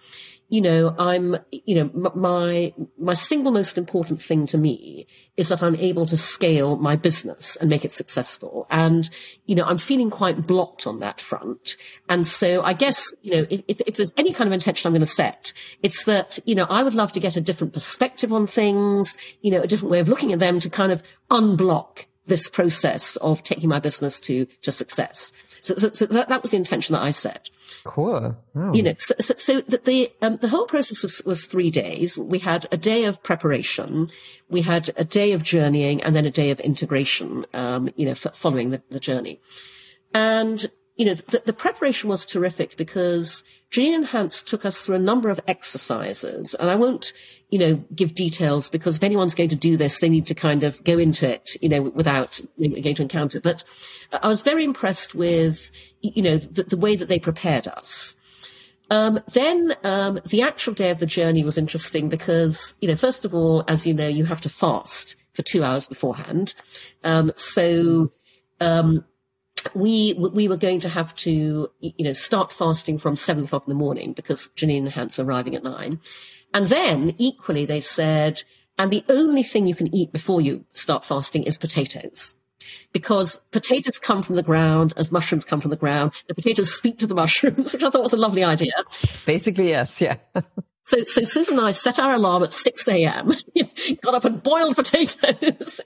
you 0.50 0.62
know, 0.62 0.94
I'm, 0.98 1.36
you 1.50 1.74
know, 1.74 2.10
my, 2.14 2.72
my 2.98 3.14
single 3.14 3.52
most 3.52 3.76
important 3.76 4.20
thing 4.20 4.46
to 4.46 4.56
me 4.56 5.06
is 5.36 5.48
that 5.48 5.62
I'm 5.62 5.76
able 5.76 6.06
to 6.06 6.16
scale 6.16 6.76
my 6.76 6.96
business 6.96 7.56
and 7.56 7.68
make 7.68 7.84
it 7.84 7.92
successful. 7.92 8.66
And, 8.70 9.08
you 9.44 9.54
know, 9.54 9.64
I'm 9.64 9.76
feeling 9.76 10.08
quite 10.08 10.46
blocked 10.46 10.86
on 10.86 11.00
that 11.00 11.20
front. 11.20 11.76
And 12.08 12.26
so 12.26 12.62
I 12.62 12.72
guess, 12.72 13.12
you 13.20 13.32
know, 13.32 13.46
if, 13.50 13.80
if 13.86 13.96
there's 13.96 14.14
any 14.16 14.32
kind 14.32 14.48
of 14.48 14.54
intention 14.54 14.88
I'm 14.88 14.94
going 14.94 15.00
to 15.00 15.06
set, 15.06 15.52
it's 15.82 16.04
that, 16.04 16.38
you 16.46 16.54
know, 16.54 16.66
I 16.70 16.82
would 16.82 16.94
love 16.94 17.12
to 17.12 17.20
get 17.20 17.36
a 17.36 17.42
different 17.42 17.74
perspective 17.74 18.32
on 18.32 18.46
things, 18.46 19.18
you 19.42 19.50
know, 19.50 19.60
a 19.60 19.66
different 19.66 19.92
way 19.92 20.00
of 20.00 20.08
looking 20.08 20.32
at 20.32 20.38
them 20.38 20.60
to 20.60 20.70
kind 20.70 20.92
of 20.92 21.02
unblock 21.30 22.06
this 22.24 22.48
process 22.48 23.16
of 23.16 23.42
taking 23.42 23.68
my 23.68 23.80
business 23.80 24.20
to, 24.20 24.46
to 24.62 24.72
success. 24.72 25.32
So, 25.60 25.74
so, 25.76 25.90
so 25.90 26.06
that, 26.06 26.28
that 26.28 26.42
was 26.42 26.50
the 26.50 26.56
intention 26.56 26.94
that 26.94 27.02
I 27.02 27.10
set. 27.10 27.50
Cool. 27.84 28.36
Oh. 28.54 28.74
You 28.74 28.82
know, 28.82 28.94
so, 28.98 29.14
so, 29.20 29.34
so 29.36 29.60
the, 29.60 29.78
the, 29.78 30.12
um, 30.22 30.36
the 30.38 30.48
whole 30.48 30.66
process 30.66 31.02
was, 31.02 31.22
was 31.24 31.46
three 31.46 31.70
days. 31.70 32.18
We 32.18 32.38
had 32.38 32.66
a 32.72 32.76
day 32.76 33.04
of 33.04 33.22
preparation. 33.22 34.08
We 34.48 34.62
had 34.62 34.90
a 34.96 35.04
day 35.04 35.32
of 35.32 35.42
journeying 35.42 36.02
and 36.02 36.14
then 36.14 36.26
a 36.26 36.30
day 36.30 36.50
of 36.50 36.60
integration, 36.60 37.46
um, 37.54 37.90
you 37.96 38.06
know, 38.06 38.12
f- 38.12 38.34
following 38.34 38.70
the, 38.70 38.82
the 38.90 39.00
journey. 39.00 39.40
And 40.14 40.64
you 40.96 41.04
know, 41.04 41.14
the, 41.14 41.42
the, 41.46 41.52
preparation 41.52 42.10
was 42.10 42.26
terrific 42.26 42.76
because 42.76 43.44
Janine 43.70 43.94
and 43.94 44.06
Hans 44.06 44.42
took 44.42 44.64
us 44.64 44.78
through 44.78 44.96
a 44.96 45.00
number 45.00 45.28
of 45.28 45.40
exercises. 45.46 46.54
And 46.54 46.70
I 46.70 46.76
won't, 46.76 47.12
you 47.50 47.58
know, 47.58 47.74
give 47.94 48.14
details 48.14 48.70
because 48.70 48.96
if 48.96 49.02
anyone's 49.02 49.34
going 49.34 49.50
to 49.50 49.56
do 49.56 49.76
this, 49.76 50.00
they 50.00 50.08
need 50.08 50.26
to 50.26 50.34
kind 50.34 50.64
of 50.64 50.82
go 50.84 50.98
into 50.98 51.28
it, 51.28 51.50
you 51.60 51.68
know, 51.68 51.82
without 51.82 52.40
going 52.58 52.94
to 52.94 53.02
encounter. 53.02 53.40
But 53.40 53.64
I 54.22 54.28
was 54.28 54.40
very 54.40 54.64
impressed 54.64 55.14
with, 55.14 55.70
you 56.00 56.22
know, 56.22 56.38
the, 56.38 56.62
the 56.62 56.78
way 56.78 56.96
that 56.96 57.08
they 57.08 57.18
prepared 57.18 57.68
us. 57.68 58.16
Um, 58.90 59.20
then 59.32 59.74
um, 59.84 60.20
the 60.26 60.40
actual 60.40 60.72
day 60.72 60.90
of 60.90 60.98
the 60.98 61.06
journey 61.06 61.44
was 61.44 61.58
interesting 61.58 62.08
because, 62.08 62.74
you 62.80 62.88
know, 62.88 62.96
first 62.96 63.26
of 63.26 63.34
all, 63.34 63.64
as 63.68 63.86
you 63.86 63.92
know, 63.92 64.08
you 64.08 64.24
have 64.24 64.40
to 64.42 64.48
fast 64.48 65.16
for 65.34 65.42
two 65.42 65.62
hours 65.62 65.86
beforehand. 65.86 66.54
Um, 67.04 67.32
so 67.36 68.12
um, 68.60 69.04
we 69.74 70.14
we 70.14 70.48
were 70.48 70.56
going 70.56 70.80
to 70.80 70.88
have 70.88 71.14
to 71.16 71.70
you 71.80 72.04
know 72.04 72.12
start 72.12 72.52
fasting 72.52 72.98
from 72.98 73.16
seven 73.16 73.44
o'clock 73.44 73.64
in 73.66 73.70
the 73.70 73.78
morning 73.78 74.12
because 74.12 74.48
Janine 74.56 74.78
and 74.78 74.92
Hans 74.92 75.18
are 75.18 75.24
arriving 75.24 75.54
at 75.54 75.62
nine, 75.62 76.00
and 76.54 76.66
then 76.66 77.14
equally 77.18 77.64
they 77.66 77.80
said, 77.80 78.42
and 78.78 78.90
the 78.90 79.04
only 79.08 79.42
thing 79.42 79.66
you 79.66 79.74
can 79.74 79.94
eat 79.94 80.12
before 80.12 80.40
you 80.40 80.64
start 80.72 81.04
fasting 81.04 81.44
is 81.44 81.58
potatoes. 81.58 82.36
Because 82.92 83.36
potatoes 83.50 83.98
come 83.98 84.22
from 84.22 84.36
the 84.36 84.42
ground 84.42 84.92
as 84.96 85.12
mushrooms 85.12 85.44
come 85.44 85.60
from 85.60 85.70
the 85.70 85.76
ground. 85.76 86.12
The 86.26 86.34
potatoes 86.34 86.74
speak 86.74 86.98
to 86.98 87.06
the 87.06 87.14
mushrooms, 87.22 87.72
which 87.72 87.82
I 87.82 87.90
thought 87.90 88.02
was 88.02 88.12
a 88.12 88.18
lovely 88.18 88.44
idea. 88.44 88.72
Basically, 89.24 89.68
yes, 89.68 90.00
yeah. 90.00 90.16
So, 90.88 91.04
so 91.04 91.20
Susan 91.20 91.58
and 91.58 91.66
I 91.66 91.72
set 91.72 91.98
our 91.98 92.14
alarm 92.14 92.42
at 92.42 92.54
6 92.54 92.88
a.m., 92.88 93.34
got 94.00 94.14
up 94.14 94.24
and 94.24 94.42
boiled 94.42 94.74
potatoes, 94.74 95.82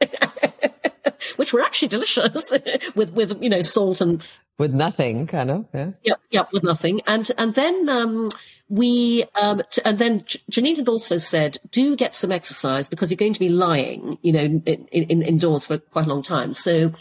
which 1.37 1.53
were 1.53 1.61
actually 1.61 1.89
delicious 1.89 2.53
with, 2.95 3.13
with, 3.13 3.43
you 3.43 3.51
know, 3.51 3.63
salt 3.63 4.01
and. 4.01 4.25
With 4.59 4.73
nothing, 4.73 5.27
kind 5.27 5.51
of, 5.51 5.67
yeah. 5.75 5.91
Yep, 6.05 6.21
yep, 6.31 6.53
with 6.53 6.63
nothing. 6.63 7.01
And, 7.09 7.29
and 7.37 7.53
then, 7.55 7.89
um, 7.89 8.29
we, 8.69 9.25
um, 9.35 9.63
t- 9.73 9.83
and 9.85 9.99
then 9.99 10.21
Janine 10.21 10.77
had 10.77 10.89
also 10.89 11.19
said, 11.19 11.59
do 11.73 11.97
get 11.97 12.15
some 12.15 12.31
exercise 12.31 12.89
because 12.89 13.11
you're 13.11 13.17
going 13.17 13.35
to 13.35 13.41
be 13.41 13.49
lying, 13.49 14.19
you 14.23 14.33
know, 14.33 14.63
in, 14.65 14.87
in, 14.93 15.23
indoors 15.23 15.67
for 15.67 15.79
quite 15.79 16.07
a 16.07 16.09
long 16.09 16.23
time. 16.23 16.55
So, 16.55 16.93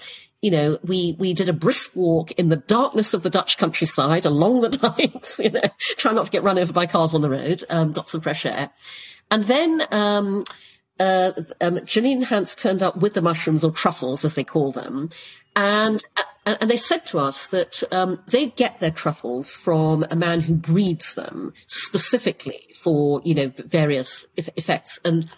you 0.41 0.49
know, 0.49 0.79
we, 0.83 1.15
we 1.19 1.33
did 1.33 1.49
a 1.49 1.53
brisk 1.53 1.95
walk 1.95 2.31
in 2.31 2.49
the 2.49 2.55
darkness 2.55 3.13
of 3.13 3.21
the 3.21 3.29
Dutch 3.29 3.57
countryside 3.57 4.25
along 4.25 4.61
the 4.61 4.69
dikes, 4.97 5.39
you 5.39 5.51
know, 5.51 5.61
try 5.97 6.11
not 6.11 6.25
to 6.25 6.31
get 6.31 6.43
run 6.43 6.57
over 6.57 6.73
by 6.73 6.87
cars 6.87 7.13
on 7.13 7.21
the 7.21 7.29
road, 7.29 7.63
um, 7.69 7.91
got 7.91 8.09
some 8.09 8.21
fresh 8.21 8.45
air. 8.45 8.71
And 9.29 9.43
then, 9.45 9.83
um, 9.91 10.43
uh, 10.99 11.31
um, 11.61 11.77
Janine 11.77 12.23
Hans 12.23 12.55
turned 12.55 12.83
up 12.83 12.97
with 12.97 13.13
the 13.13 13.21
mushrooms 13.21 13.63
or 13.63 13.71
truffles, 13.71 14.25
as 14.25 14.35
they 14.35 14.43
call 14.43 14.71
them. 14.71 15.09
And, 15.55 16.03
uh, 16.17 16.55
and 16.59 16.69
they 16.69 16.77
said 16.77 17.05
to 17.07 17.19
us 17.19 17.47
that, 17.47 17.83
um, 17.91 18.21
they 18.27 18.47
get 18.47 18.79
their 18.79 18.91
truffles 18.91 19.53
from 19.53 20.05
a 20.09 20.15
man 20.15 20.41
who 20.41 20.55
breeds 20.55 21.13
them 21.15 21.53
specifically 21.67 22.67
for, 22.75 23.21
you 23.23 23.35
know, 23.35 23.51
various 23.57 24.25
effects. 24.35 24.99
And, 25.05 25.29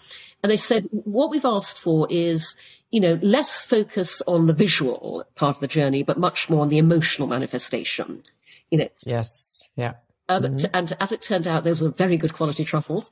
and 0.42 0.50
they 0.50 0.56
said, 0.56 0.88
what 0.90 1.30
we've 1.30 1.44
asked 1.44 1.80
for 1.80 2.06
is, 2.10 2.56
you 2.94 3.00
know, 3.00 3.18
less 3.22 3.64
focus 3.64 4.22
on 4.28 4.46
the 4.46 4.52
visual 4.52 5.24
part 5.34 5.56
of 5.56 5.60
the 5.60 5.66
journey, 5.66 6.04
but 6.04 6.16
much 6.16 6.48
more 6.48 6.62
on 6.62 6.68
the 6.68 6.78
emotional 6.78 7.26
manifestation. 7.26 8.22
You 8.70 8.78
know. 8.78 8.88
Yes. 9.04 9.68
Yeah. 9.74 9.94
Um, 10.28 10.44
mm-hmm. 10.44 10.66
and 10.72 10.96
as 11.00 11.10
it 11.10 11.20
turned 11.20 11.48
out, 11.48 11.64
those 11.64 11.82
were 11.82 11.90
very 11.90 12.16
good 12.16 12.32
quality 12.32 12.64
truffles. 12.64 13.10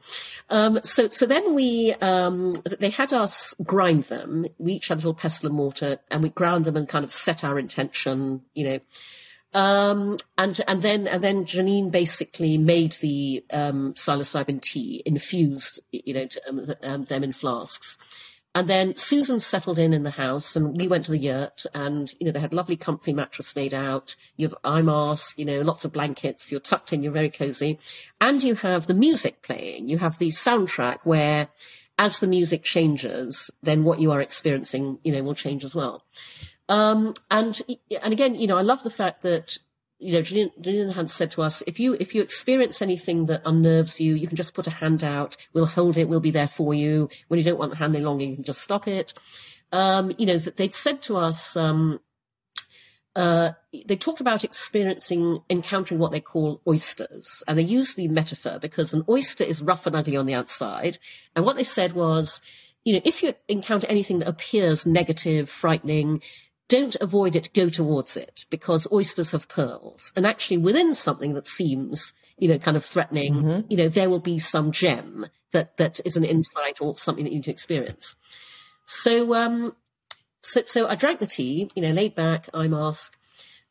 Um, 0.51 0.79
so, 0.85 1.09
so 1.09 1.27
then 1.27 1.55
we, 1.57 1.95
um, 1.95 2.53
they 2.79 2.91
had 2.91 3.13
us 3.13 3.55
grind 3.65 4.05
them. 4.05 4.47
We 4.59 4.75
each 4.75 4.87
had 4.87 4.99
a 4.99 5.01
little 5.01 5.15
pestle 5.15 5.49
and 5.49 5.57
mortar 5.57 5.99
and 6.13 6.23
we 6.23 6.29
ground 6.29 6.65
them 6.65 6.77
and 6.77 6.89
kind 6.89 7.05
of 7.05 7.11
set 7.11 7.43
our 7.43 7.59
intention, 7.59 8.43
you 8.55 8.65
know. 8.65 8.79
Um, 9.53 10.17
and, 10.39 10.61
and 10.69 10.81
then, 10.81 11.09
and 11.09 11.25
then 11.25 11.45
Janine 11.45 11.91
basically 11.91 12.57
made 12.57 12.93
the, 13.03 13.45
um, 13.53 13.95
psilocybin 13.95 14.63
tea 14.63 15.03
infused, 15.05 15.81
you 15.91 16.15
know, 16.15 16.27
to, 16.27 16.49
um, 16.49 16.75
um 16.85 17.05
them 17.05 17.25
in 17.25 17.33
flasks. 17.33 17.99
And 18.55 18.69
then 18.69 18.97
Susan 18.97 19.41
settled 19.41 19.79
in 19.79 19.95
in 19.95 20.03
the 20.03 20.11
house 20.11 20.57
and 20.57 20.77
we 20.77 20.87
went 20.87 21.07
to 21.07 21.11
the 21.11 21.19
yurt 21.19 21.65
and, 21.75 22.13
you 22.21 22.27
know, 22.27 22.33
they 22.33 22.41
had 22.41 22.53
lovely 22.53 22.77
comfy 22.77 23.15
mattress 23.15 23.57
laid 23.57 23.73
out. 23.73 24.15
You 24.37 24.47
have 24.47 24.59
eye 24.63 24.83
mask, 24.83 25.39
you 25.39 25.47
know, 25.47 25.63
lots 25.63 25.87
of 25.87 25.93
blankets. 25.93 26.51
You're 26.51 26.61
tucked 26.61 26.93
in. 26.93 27.03
You're 27.03 27.13
very 27.13 27.31
cozy. 27.31 27.79
And 28.21 28.43
you 28.43 28.55
have 28.57 28.87
the 28.87 28.95
music 28.95 29.41
playing. 29.43 29.89
You 29.89 29.99
have 29.99 30.19
the 30.19 30.29
soundtrack 30.29 30.99
where 31.05 31.49
as 31.99 32.21
the 32.21 32.27
music 32.27 32.63
changes, 32.63 33.51
then 33.63 33.85
what 33.85 34.01
you 34.01 34.13
are 34.13 34.21
experiencing, 34.21 34.99
you 35.03 35.13
know, 35.13 35.23
will 35.23 35.35
change 35.35 35.65
as 35.65 35.75
well. 35.75 36.05
Um, 36.69 37.15
and, 37.31 37.59
and 38.03 38.13
again, 38.13 38.35
you 38.35 38.47
know, 38.47 38.59
I 38.59 38.63
love 38.63 38.83
the 38.83 38.91
fact 38.91 39.23
that 39.23 39.57
you 40.03 40.13
know, 40.13 40.21
Janine 40.21 40.95
had 40.95 41.09
said 41.09 41.31
to 41.33 41.43
us, 41.43 41.63
if 41.67 41.79
you 41.79 41.97
if 42.01 42.13
you 42.13 42.23
experience 42.23 42.83
anything 42.83 43.27
that 43.27 43.43
unnerves 43.45 44.01
you, 44.01 44.17
you 44.17 44.27
can 44.27 44.37
just 44.37 44.53
put 44.53 44.67
a 44.67 44.71
hand 44.71 45.05
out. 45.05 45.37
We'll 45.53 45.67
hold 45.67 45.97
it. 45.97 46.09
We'll 46.09 46.19
be 46.19 46.33
there 46.33 46.49
for 46.49 46.75
you. 46.75 47.09
When 47.29 47.39
you 47.39 47.45
don't 47.45 47.59
want 47.59 47.71
the 47.71 47.77
hand 47.77 47.95
any 47.95 48.05
longer, 48.05 48.25
you 48.25 48.35
can 48.35 48.45
just 48.45 48.63
stop 48.63 48.89
it. 48.89 49.15
Um, 49.71 50.13
you 50.19 50.27
know, 50.27 50.39
they'd 50.39 50.75
said 50.75 51.03
to 51.03 51.17
us, 51.17 51.57
um, 51.57 52.01
uh, 53.15 53.53
they 53.87 53.97
talked 53.97 54.21
about 54.21 54.43
experiencing, 54.43 55.41
encountering 55.49 56.01
what 56.01 56.11
they 56.11 56.21
call 56.21 56.61
oysters, 56.67 57.45
and 57.47 57.57
they 57.57 57.63
used 57.63 57.97
the 57.97 58.09
metaphor 58.09 58.59
because 58.59 58.93
an 58.93 59.05
oyster 59.09 59.45
is 59.45 59.63
rough 59.63 59.87
and 59.87 59.95
ugly 59.95 60.17
on 60.17 60.27
the 60.27 60.35
outside. 60.35 60.99
And 61.37 61.45
what 61.45 61.57
they 61.57 61.65
said 61.65 61.93
was, 61.93 62.43
you 62.85 62.95
know, 62.95 63.01
if 63.05 63.23
you 63.23 63.35
encounter 63.49 63.87
anything 63.87 64.19
that 64.19 64.29
appears 64.29 64.85
negative, 64.85 65.49
frightening, 65.49 66.23
don't 66.73 66.97
avoid 67.03 67.37
it, 67.37 67.53
go 67.53 67.69
towards 67.69 68.17
it 68.17 68.47
because 68.49 68.91
oysters 68.91 69.33
have 69.33 69.47
pearls. 69.47 70.11
And 70.17 70.27
actually 70.27 70.57
within 70.57 70.95
something 70.95 71.35
that 71.35 71.47
seems, 71.47 72.15
you 72.39 72.49
know, 72.49 72.59
kind 72.59 72.79
of 72.79 72.85
threatening, 72.85 73.35
mm-hmm. 73.35 73.61
you 73.69 73.77
know, 73.77 73.89
there 73.89 74.09
will 74.09 74.21
be 74.21 74.39
some 74.39 74.73
gem 74.73 75.27
that, 75.51 75.77
that 75.77 76.01
is 76.07 76.17
an 76.17 76.25
insight 76.25 76.79
or 76.81 76.97
something 76.97 77.25
that 77.25 77.31
you 77.31 77.41
need 77.41 77.45
to 77.45 77.51
experience. 77.51 78.17
So, 78.87 79.35
um, 79.35 79.77
so, 80.41 80.63
so 80.65 80.89
I 80.89 80.95
drank 80.95 81.21
the 81.21 81.27
tea, 81.27 81.71
you 81.75 81.83
know, 81.83 81.91
laid 81.91 82.15
back, 82.15 82.49
eye 82.55 82.69
mask. 82.69 83.19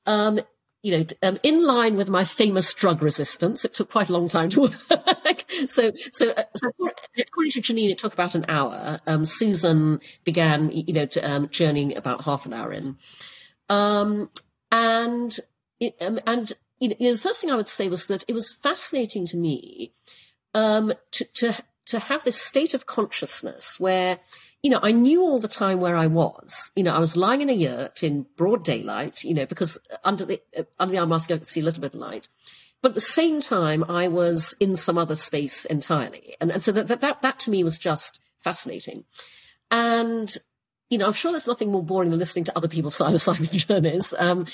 Um, 0.05 0.39
you 0.83 0.97
know, 0.97 1.05
um, 1.23 1.39
in 1.41 1.65
line 1.65 1.95
with 1.95 2.09
my 2.09 2.23
famous 2.23 2.71
drug 2.73 3.01
resistance. 3.01 3.65
It 3.65 3.73
took 3.73 3.89
quite 3.89 4.09
a 4.09 4.13
long 4.13 4.29
time 4.29 4.49
to 4.51 4.61
work. 4.89 5.40
So, 5.67 5.91
so, 6.11 6.31
uh, 6.31 6.43
so 6.55 6.71
according 7.17 7.51
to 7.51 7.61
Janine, 7.61 7.91
it 7.91 7.97
took 7.97 8.13
about 8.13 8.35
an 8.35 8.45
hour. 8.47 8.99
Um, 9.07 9.25
Susan 9.25 9.99
began, 10.23 10.71
you 10.71 10.93
know, 10.93 11.05
to, 11.07 11.21
um, 11.21 11.49
journeying 11.49 11.95
about 11.95 12.23
half 12.23 12.45
an 12.45 12.53
hour 12.53 12.71
in. 12.71 12.97
Um, 13.69 14.29
and, 14.71 15.37
it, 15.79 15.95
um, 16.01 16.19
and, 16.25 16.51
you 16.79 16.89
know, 16.89 17.13
the 17.13 17.17
first 17.17 17.41
thing 17.41 17.51
I 17.51 17.55
would 17.55 17.67
say 17.67 17.87
was 17.87 18.07
that 18.07 18.23
it 18.27 18.33
was 18.33 18.53
fascinating 18.53 19.25
to 19.27 19.37
me, 19.37 19.93
um, 20.53 20.93
to, 21.11 21.25
to, 21.25 21.63
to 21.87 21.99
have 21.99 22.23
this 22.23 22.41
state 22.41 22.73
of 22.73 22.85
consciousness 22.85 23.79
where, 23.79 24.19
you 24.63 24.69
know, 24.69 24.79
I 24.81 24.91
knew 24.91 25.21
all 25.21 25.39
the 25.39 25.47
time 25.47 25.79
where 25.79 25.95
I 25.95 26.07
was. 26.07 26.71
You 26.75 26.83
know, 26.83 26.93
I 26.93 26.99
was 26.99 27.17
lying 27.17 27.41
in 27.41 27.49
a 27.49 27.53
yurt 27.53 28.03
in 28.03 28.27
broad 28.37 28.63
daylight, 28.63 29.23
you 29.23 29.33
know, 29.33 29.45
because 29.45 29.77
under 30.03 30.25
the, 30.25 30.41
uh, 30.57 30.63
under 30.79 30.91
the 30.91 30.99
eye 30.99 31.05
mask 31.05 31.31
I 31.31 31.37
could 31.37 31.47
see 31.47 31.61
a 31.61 31.63
little 31.63 31.81
bit 31.81 31.93
of 31.93 31.99
light. 31.99 32.29
But 32.81 32.89
at 32.89 32.95
the 32.95 33.01
same 33.01 33.41
time, 33.41 33.83
I 33.87 34.07
was 34.07 34.55
in 34.59 34.75
some 34.75 34.97
other 34.97 35.15
space 35.15 35.65
entirely. 35.65 36.35
And, 36.41 36.51
and 36.51 36.63
so 36.63 36.71
that, 36.71 36.87
that, 36.87 37.01
that, 37.01 37.21
that 37.21 37.39
to 37.41 37.51
me 37.51 37.63
was 37.63 37.77
just 37.77 38.19
fascinating. 38.39 39.05
And, 39.69 40.35
you 40.89 40.97
know, 40.97 41.05
I'm 41.05 41.13
sure 41.13 41.31
there's 41.31 41.47
nothing 41.47 41.71
more 41.71 41.83
boring 41.83 42.09
than 42.09 42.19
listening 42.19 42.45
to 42.45 42.57
other 42.57 42.67
people's 42.67 42.97
psilocybin 42.99 43.67
journeys. 43.67 44.13
Um, 44.17 44.47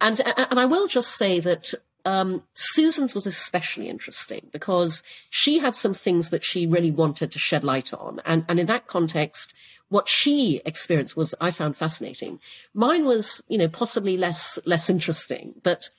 and, 0.00 0.20
and 0.50 0.60
I 0.60 0.66
will 0.66 0.88
just 0.88 1.16
say 1.16 1.40
that 1.40 1.72
um, 2.04 2.42
Susan's 2.54 3.14
was 3.14 3.26
especially 3.26 3.88
interesting 3.88 4.48
because 4.52 5.02
she 5.30 5.58
had 5.58 5.74
some 5.74 5.94
things 5.94 6.30
that 6.30 6.44
she 6.44 6.66
really 6.66 6.90
wanted 6.90 7.32
to 7.32 7.38
shed 7.38 7.64
light 7.64 7.92
on. 7.92 8.20
And, 8.24 8.44
and 8.48 8.60
in 8.60 8.66
that 8.66 8.86
context, 8.86 9.54
what 9.88 10.06
she 10.08 10.60
experienced 10.64 11.16
was, 11.16 11.34
I 11.40 11.50
found 11.50 11.76
fascinating. 11.76 12.40
Mine 12.72 13.04
was, 13.04 13.42
you 13.48 13.58
know, 13.58 13.68
possibly 13.68 14.16
less, 14.16 14.58
less 14.64 14.88
interesting, 14.88 15.54
but 15.62 15.90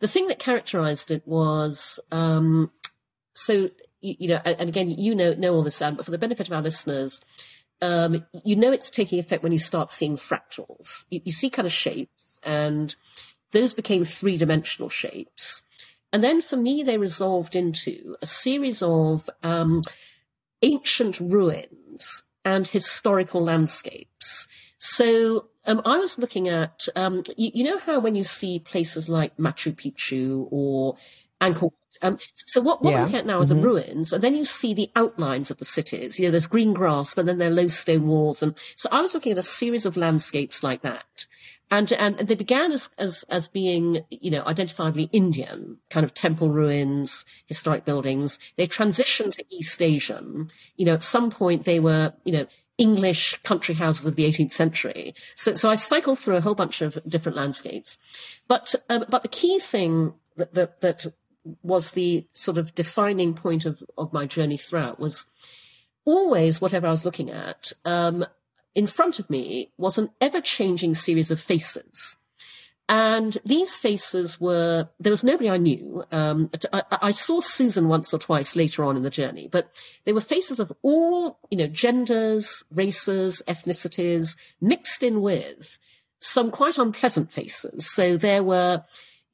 the 0.00 0.08
thing 0.08 0.28
that 0.28 0.38
characterized 0.38 1.10
it 1.10 1.26
was, 1.26 2.00
um, 2.12 2.70
so, 3.34 3.70
you, 4.00 4.16
you 4.18 4.28
know, 4.28 4.40
and 4.44 4.68
again, 4.68 4.90
you 4.90 5.14
know, 5.14 5.34
know 5.34 5.54
all 5.54 5.62
this, 5.62 5.80
Anne, 5.80 5.94
but 5.94 6.04
for 6.04 6.10
the 6.10 6.18
benefit 6.18 6.48
of 6.48 6.52
our 6.52 6.62
listeners, 6.62 7.20
um, 7.82 8.24
you 8.44 8.56
know, 8.56 8.72
it's 8.72 8.90
taking 8.90 9.18
effect 9.18 9.42
when 9.42 9.52
you 9.52 9.58
start 9.58 9.90
seeing 9.90 10.16
fractals. 10.16 11.04
You, 11.10 11.20
you 11.24 11.32
see 11.32 11.50
kind 11.50 11.66
of 11.66 11.72
shapes 11.72 12.40
and, 12.42 12.94
those 13.52 13.74
became 13.74 14.04
three 14.04 14.36
dimensional 14.36 14.88
shapes. 14.88 15.62
And 16.12 16.22
then 16.22 16.42
for 16.42 16.56
me, 16.56 16.82
they 16.82 16.98
resolved 16.98 17.56
into 17.56 18.16
a 18.22 18.26
series 18.26 18.82
of 18.82 19.28
um, 19.42 19.82
ancient 20.62 21.20
ruins 21.20 22.24
and 22.44 22.66
historical 22.66 23.42
landscapes. 23.42 24.46
So 24.78 25.48
um, 25.66 25.82
I 25.84 25.98
was 25.98 26.18
looking 26.18 26.48
at, 26.48 26.88
um, 26.96 27.22
you, 27.36 27.50
you, 27.54 27.64
know 27.64 27.78
how 27.78 27.98
when 27.98 28.14
you 28.14 28.24
see 28.24 28.58
places 28.58 29.08
like 29.08 29.36
Machu 29.36 29.74
Picchu 29.74 30.48
or 30.50 30.96
Angkor 31.40 31.70
um, 32.02 32.18
so 32.34 32.60
what, 32.60 32.82
what 32.82 32.90
yeah. 32.90 32.98
we're 32.98 33.02
looking 33.04 33.18
at 33.18 33.26
now 33.26 33.38
are 33.38 33.46
mm-hmm. 33.46 33.56
the 33.56 33.62
ruins, 33.62 34.12
and 34.12 34.22
then 34.22 34.34
you 34.34 34.44
see 34.44 34.74
the 34.74 34.90
outlines 34.94 35.50
of 35.50 35.56
the 35.56 35.64
cities. 35.64 36.18
You 36.18 36.26
know, 36.26 36.30
there's 36.30 36.46
green 36.46 36.74
grass, 36.74 37.14
but 37.14 37.24
then 37.24 37.38
there 37.38 37.48
are 37.48 37.54
low 37.54 37.68
stone 37.68 38.06
walls. 38.06 38.42
And 38.42 38.54
so 38.76 38.90
I 38.92 39.00
was 39.00 39.14
looking 39.14 39.32
at 39.32 39.38
a 39.38 39.42
series 39.42 39.86
of 39.86 39.96
landscapes 39.96 40.62
like 40.62 40.82
that 40.82 41.24
and 41.70 41.90
and 41.92 42.18
they 42.18 42.34
began 42.34 42.72
as 42.72 42.90
as 42.98 43.24
as 43.28 43.48
being 43.48 44.04
you 44.10 44.30
know 44.30 44.42
identifiably 44.42 45.08
Indian 45.12 45.78
kind 45.90 46.04
of 46.04 46.14
temple 46.14 46.50
ruins, 46.50 47.24
historic 47.46 47.84
buildings. 47.84 48.38
They 48.56 48.66
transitioned 48.66 49.34
to 49.34 49.44
East 49.50 49.82
Asian. 49.82 50.48
You 50.76 50.86
know, 50.86 50.94
at 50.94 51.02
some 51.02 51.30
point 51.30 51.64
they 51.64 51.80
were 51.80 52.12
you 52.24 52.32
know 52.32 52.46
English 52.78 53.40
country 53.42 53.74
houses 53.74 54.06
of 54.06 54.16
the 54.16 54.24
18th 54.24 54.52
century. 54.52 55.14
So 55.34 55.54
so 55.54 55.70
I 55.70 55.74
cycled 55.74 56.18
through 56.18 56.36
a 56.36 56.40
whole 56.40 56.54
bunch 56.54 56.82
of 56.82 56.98
different 57.06 57.36
landscapes, 57.36 57.98
but 58.48 58.74
um, 58.88 59.04
but 59.08 59.22
the 59.22 59.28
key 59.28 59.58
thing 59.58 60.14
that, 60.36 60.54
that 60.54 60.80
that 60.82 61.06
was 61.62 61.92
the 61.92 62.26
sort 62.32 62.58
of 62.58 62.74
defining 62.74 63.34
point 63.34 63.64
of 63.64 63.82
of 63.96 64.12
my 64.12 64.26
journey 64.26 64.56
throughout 64.56 65.00
was 65.00 65.26
always 66.04 66.60
whatever 66.60 66.86
I 66.86 66.90
was 66.90 67.04
looking 67.04 67.30
at. 67.30 67.72
Um, 67.84 68.26
in 68.74 68.86
front 68.86 69.18
of 69.18 69.30
me 69.30 69.72
was 69.78 69.96
an 69.96 70.10
ever 70.20 70.40
changing 70.40 70.94
series 70.94 71.30
of 71.30 71.40
faces. 71.40 72.18
And 72.88 73.36
these 73.44 73.76
faces 73.76 74.40
were, 74.40 74.88
there 75.00 75.10
was 75.10 75.24
nobody 75.24 75.50
I 75.50 75.56
knew. 75.56 76.04
Um, 76.12 76.50
I, 76.72 76.82
I, 76.90 77.10
saw 77.10 77.40
Susan 77.40 77.88
once 77.88 78.14
or 78.14 78.18
twice 78.18 78.54
later 78.54 78.84
on 78.84 78.96
in 78.96 79.02
the 79.02 79.10
journey, 79.10 79.48
but 79.50 79.74
they 80.04 80.12
were 80.12 80.20
faces 80.20 80.60
of 80.60 80.72
all, 80.82 81.40
you 81.50 81.58
know, 81.58 81.66
genders, 81.66 82.62
races, 82.72 83.42
ethnicities, 83.48 84.36
mixed 84.60 85.02
in 85.02 85.20
with 85.20 85.78
some 86.20 86.52
quite 86.52 86.78
unpleasant 86.78 87.32
faces. 87.32 87.90
So 87.90 88.16
there 88.16 88.44
were, 88.44 88.84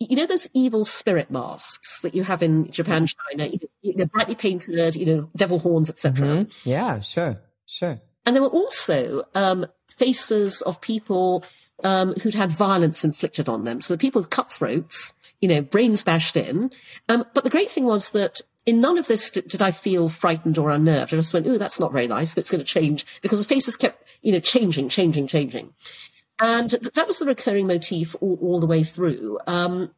you 0.00 0.16
know, 0.16 0.26
those 0.26 0.48
evil 0.54 0.86
spirit 0.86 1.30
masks 1.30 2.00
that 2.00 2.14
you 2.14 2.24
have 2.24 2.42
in 2.42 2.70
Japan, 2.70 3.06
China, 3.06 3.50
you 3.50 3.58
know, 3.60 3.68
you 3.82 3.96
know 3.96 4.06
brightly 4.06 4.34
painted, 4.34 4.96
you 4.96 5.04
know, 5.04 5.30
devil 5.36 5.58
horns, 5.58 5.90
etc. 5.90 6.26
Mm-hmm. 6.26 6.68
Yeah, 6.68 7.00
sure, 7.00 7.38
sure. 7.66 8.00
And 8.24 8.34
there 8.34 8.42
were 8.42 8.48
also 8.48 9.24
um, 9.34 9.66
faces 9.88 10.62
of 10.62 10.80
people 10.80 11.44
um, 11.84 12.14
who'd 12.14 12.34
had 12.34 12.50
violence 12.50 13.04
inflicted 13.04 13.48
on 13.48 13.64
them. 13.64 13.80
So 13.80 13.94
the 13.94 13.98
people 13.98 14.20
with 14.20 14.30
cutthroats, 14.30 15.12
you 15.40 15.48
know, 15.48 15.62
brains 15.62 16.04
bashed 16.04 16.36
in. 16.36 16.70
Um, 17.08 17.24
but 17.34 17.44
the 17.44 17.50
great 17.50 17.70
thing 17.70 17.84
was 17.84 18.10
that 18.12 18.40
in 18.64 18.80
none 18.80 18.98
of 18.98 19.08
this 19.08 19.30
did, 19.30 19.48
did 19.48 19.62
I 19.62 19.70
feel 19.70 20.08
frightened 20.08 20.58
or 20.58 20.70
unnerved. 20.70 21.12
I 21.12 21.16
just 21.16 21.34
went, 21.34 21.46
"Oh, 21.46 21.58
that's 21.58 21.80
not 21.80 21.92
very 21.92 22.06
nice, 22.06 22.34
but 22.34 22.40
it's 22.40 22.50
going 22.50 22.64
to 22.64 22.64
change," 22.64 23.04
because 23.20 23.40
the 23.40 23.54
faces 23.54 23.76
kept, 23.76 24.02
you 24.22 24.32
know, 24.32 24.40
changing, 24.40 24.88
changing, 24.88 25.26
changing. 25.26 25.72
And 26.40 26.70
that 26.70 27.06
was 27.06 27.18
the 27.18 27.26
recurring 27.26 27.66
motif 27.66 28.16
all, 28.20 28.38
all 28.40 28.60
the 28.60 28.66
way 28.66 28.84
through. 28.84 29.38
Um, 29.46 29.90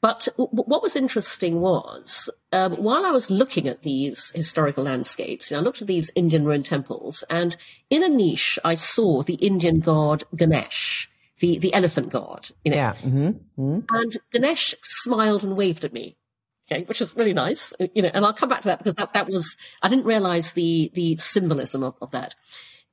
but 0.00 0.28
what 0.36 0.82
was 0.82 0.96
interesting 0.96 1.60
was, 1.60 2.30
um, 2.52 2.72
while 2.76 3.04
I 3.04 3.10
was 3.10 3.30
looking 3.30 3.68
at 3.68 3.82
these 3.82 4.32
historical 4.34 4.84
landscapes, 4.84 5.50
you 5.50 5.56
know, 5.56 5.60
I 5.60 5.64
looked 5.64 5.82
at 5.82 5.88
these 5.88 6.10
Indian 6.14 6.44
ruined 6.44 6.64
temples, 6.64 7.22
and 7.28 7.54
in 7.90 8.02
a 8.02 8.08
niche, 8.08 8.58
I 8.64 8.76
saw 8.76 9.22
the 9.22 9.34
Indian 9.34 9.80
god 9.80 10.24
Ganesh, 10.34 11.10
the, 11.40 11.58
the 11.58 11.74
elephant 11.74 12.10
god, 12.10 12.48
you 12.64 12.70
know. 12.70 12.76
Yeah. 12.78 12.92
Mm-hmm. 12.92 13.28
Mm-hmm. 13.58 13.80
And 13.90 14.16
Ganesh 14.32 14.74
smiled 14.82 15.44
and 15.44 15.56
waved 15.56 15.84
at 15.84 15.92
me. 15.92 16.16
Okay, 16.70 16.84
which 16.84 17.00
was 17.00 17.16
really 17.16 17.34
nice, 17.34 17.72
you 17.94 18.00
know, 18.00 18.10
and 18.14 18.24
I'll 18.24 18.32
come 18.32 18.48
back 18.48 18.62
to 18.62 18.68
that 18.68 18.78
because 18.78 18.94
that, 18.94 19.12
that 19.14 19.28
was, 19.28 19.56
I 19.82 19.88
didn't 19.88 20.04
realize 20.04 20.52
the, 20.52 20.90
the 20.94 21.16
symbolism 21.16 21.82
of, 21.82 21.96
of 22.00 22.12
that. 22.12 22.36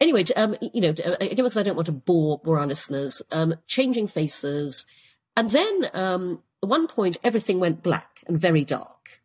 Anyway, 0.01 0.25
um, 0.35 0.55
you 0.61 0.81
know, 0.81 0.89
again, 0.89 1.35
because 1.35 1.57
I 1.57 1.63
don't 1.63 1.75
want 1.75 1.85
to 1.85 1.91
bore, 1.91 2.39
bore 2.39 2.57
our 2.59 2.65
listeners, 2.65 3.21
um, 3.31 3.53
changing 3.67 4.07
faces, 4.07 4.87
and 5.35 5.51
then 5.51 5.89
um, 5.93 6.41
at 6.63 6.69
one 6.69 6.87
point, 6.87 7.17
everything 7.23 7.59
went 7.59 7.83
black 7.83 8.23
and 8.27 8.39
very 8.39 8.65
dark. 8.65 9.21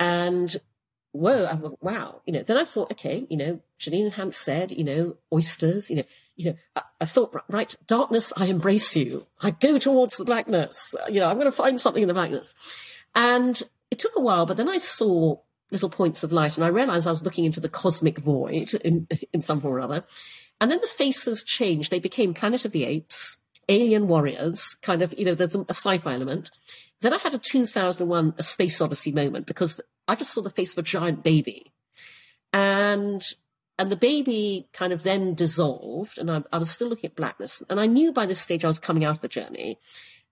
And 0.00 0.56
whoa, 1.12 1.46
I 1.46 1.56
thought, 1.56 1.78
wow, 1.82 2.22
you 2.26 2.32
know, 2.32 2.42
then 2.42 2.56
I 2.56 2.64
thought, 2.64 2.90
okay, 2.92 3.26
you 3.28 3.36
know, 3.36 3.60
Janine 3.78 4.04
and 4.04 4.14
Hans 4.14 4.36
said, 4.36 4.72
you 4.72 4.84
know, 4.84 5.16
oysters, 5.32 5.90
you 5.90 5.96
know, 5.96 6.04
you 6.36 6.46
know, 6.46 6.56
I, 6.74 6.82
I, 7.02 7.04
thought, 7.04 7.36
right, 7.48 7.74
darkness, 7.86 8.32
I 8.36 8.46
embrace 8.46 8.96
you. 8.96 9.26
I 9.40 9.50
go 9.50 9.78
towards 9.78 10.16
the 10.16 10.24
blackness. 10.24 10.94
You 11.08 11.20
know, 11.20 11.28
I'm 11.28 11.36
going 11.36 11.46
to 11.46 11.52
find 11.52 11.80
something 11.80 12.02
in 12.02 12.08
the 12.08 12.14
blackness. 12.14 12.54
And 13.14 13.62
it 13.90 13.98
took 13.98 14.12
a 14.16 14.20
while, 14.20 14.46
but 14.46 14.56
then 14.56 14.68
I 14.68 14.78
saw 14.78 15.36
little 15.70 15.90
points 15.90 16.22
of 16.22 16.32
light 16.32 16.56
and 16.56 16.64
I 16.64 16.68
realized 16.68 17.06
I 17.06 17.10
was 17.10 17.24
looking 17.24 17.44
into 17.44 17.60
the 17.60 17.68
cosmic 17.68 18.18
void 18.18 18.74
in, 18.74 19.06
in 19.32 19.42
some 19.42 19.60
form 19.60 19.74
or 19.74 19.80
other. 19.80 20.04
And 20.60 20.70
then 20.70 20.80
the 20.80 20.86
faces 20.86 21.44
changed. 21.44 21.90
They 21.90 21.98
became 21.98 22.34
Planet 22.34 22.64
of 22.64 22.72
the 22.72 22.84
Apes 22.84 23.38
alien 23.72 24.06
warriors, 24.06 24.76
kind 24.82 25.02
of, 25.02 25.14
you 25.18 25.24
know, 25.24 25.34
there's 25.34 25.56
a, 25.56 25.64
sci-fi 25.70 26.14
element. 26.14 26.50
Then 27.00 27.12
I 27.12 27.18
had 27.18 27.34
a 27.34 27.38
2001 27.38 28.34
A 28.38 28.42
Space 28.42 28.80
Odyssey 28.80 29.12
moment 29.12 29.46
because 29.46 29.80
I 30.06 30.14
just 30.14 30.32
saw 30.32 30.42
the 30.42 30.50
face 30.50 30.72
of 30.72 30.78
a 30.78 30.86
giant 30.86 31.22
baby. 31.22 31.72
And 32.52 33.24
and 33.78 33.90
the 33.90 33.96
baby 33.96 34.68
kind 34.72 34.92
of 34.92 35.02
then 35.02 35.34
dissolved, 35.34 36.18
and 36.18 36.30
I, 36.30 36.42
I, 36.52 36.58
was 36.58 36.70
still 36.70 36.88
looking 36.88 37.08
at 37.08 37.16
blackness. 37.16 37.62
And 37.70 37.80
I 37.80 37.86
knew 37.86 38.12
by 38.12 38.26
this 38.26 38.40
stage 38.40 38.64
I 38.64 38.68
was 38.68 38.78
coming 38.78 39.04
out 39.04 39.16
of 39.16 39.22
the 39.22 39.28
journey. 39.28 39.78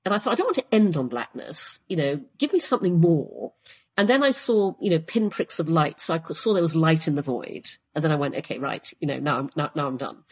And 0.05 0.15
I 0.15 0.19
thought, 0.19 0.33
I 0.33 0.35
don't 0.35 0.47
want 0.47 0.57
to 0.57 0.75
end 0.75 0.97
on 0.97 1.09
blackness. 1.09 1.81
You 1.89 1.97
know, 1.97 2.21
give 2.39 2.53
me 2.53 2.59
something 2.59 3.01
more. 3.01 3.55
And 3.97 4.09
then 4.09 4.23
I 4.23 4.31
saw, 4.31 4.75
you 4.81 4.91
know, 4.91 4.99
pinpricks 4.99 5.59
of 5.59 5.69
light. 5.69 6.01
So 6.01 6.15
I 6.15 6.33
saw 6.33 6.53
there 6.53 6.63
was 6.63 6.77
light 6.77 7.09
in 7.09 7.17
the 7.17 7.23
void. 7.23 7.67
And 7.95 8.05
then 8.05 8.13
I 8.13 8.17
went, 8.17 8.35
okay, 8.37 8.59
right, 8.59 8.89
you 9.01 9.07
know, 9.07 9.19
now 9.19 9.39
I'm, 9.39 9.51
now, 9.57 9.71
now 9.75 9.87
I'm 9.87 9.97
done. 9.97 10.25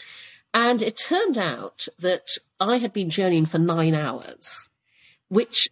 And 0.54 0.82
it 0.82 0.96
turned 0.96 1.38
out 1.38 1.87
that 1.98 2.30
I 2.58 2.78
had 2.78 2.92
been 2.92 3.11
journeying 3.11 3.46
for 3.46 3.58
nine 3.58 3.94
hours, 3.94 4.70
which 5.28 5.68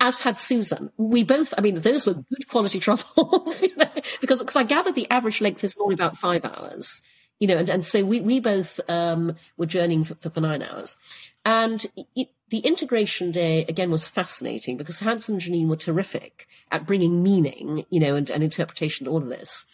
as 0.00 0.20
had 0.20 0.38
Susan. 0.38 0.90
We 0.96 1.22
both, 1.22 1.54
I 1.56 1.62
mean, 1.62 1.76
those 1.76 2.06
were 2.06 2.14
good 2.14 2.48
quality 2.48 2.78
truffles, 2.80 3.62
you 3.62 3.74
know, 3.76 3.90
because, 4.20 4.40
because 4.40 4.56
I 4.56 4.64
gathered 4.64 4.94
the 4.94 5.10
average 5.10 5.40
length 5.40 5.64
is 5.64 5.76
normally 5.78 5.94
about 5.94 6.16
five 6.16 6.44
hours, 6.44 7.02
you 7.38 7.48
know, 7.48 7.56
and, 7.56 7.68
and 7.68 7.84
so 7.84 8.04
we, 8.04 8.20
we 8.20 8.40
both, 8.40 8.80
um, 8.88 9.34
were 9.56 9.66
journeying 9.66 10.04
for, 10.04 10.14
for, 10.16 10.30
for 10.30 10.40
nine 10.40 10.62
hours. 10.62 10.96
And 11.44 11.84
it, 12.14 12.28
the 12.48 12.58
integration 12.58 13.30
day 13.32 13.64
again 13.64 13.90
was 13.90 14.08
fascinating 14.08 14.76
because 14.76 15.00
Hans 15.00 15.28
and 15.28 15.40
Janine 15.40 15.68
were 15.68 15.76
terrific 15.76 16.46
at 16.70 16.86
bringing 16.86 17.22
meaning, 17.22 17.84
you 17.90 18.00
know, 18.00 18.14
and, 18.14 18.30
and 18.30 18.42
interpretation 18.42 19.06
to 19.06 19.10
all 19.10 19.22
of 19.22 19.28
this. 19.28 19.64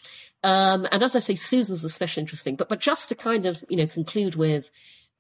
Um, 0.45 0.89
and 0.91 1.03
as 1.03 1.15
I 1.15 1.21
say, 1.21 1.35
Susan's 1.35 1.85
especially 1.85 2.23
interesting. 2.23 2.57
But 2.57 2.69
but 2.69 2.81
just 2.81 3.09
to 3.09 3.15
kind 3.15 3.47
of 3.47 3.65
you 3.69 3.77
know 3.77 3.87
conclude 3.87 4.35
with, 4.35 4.71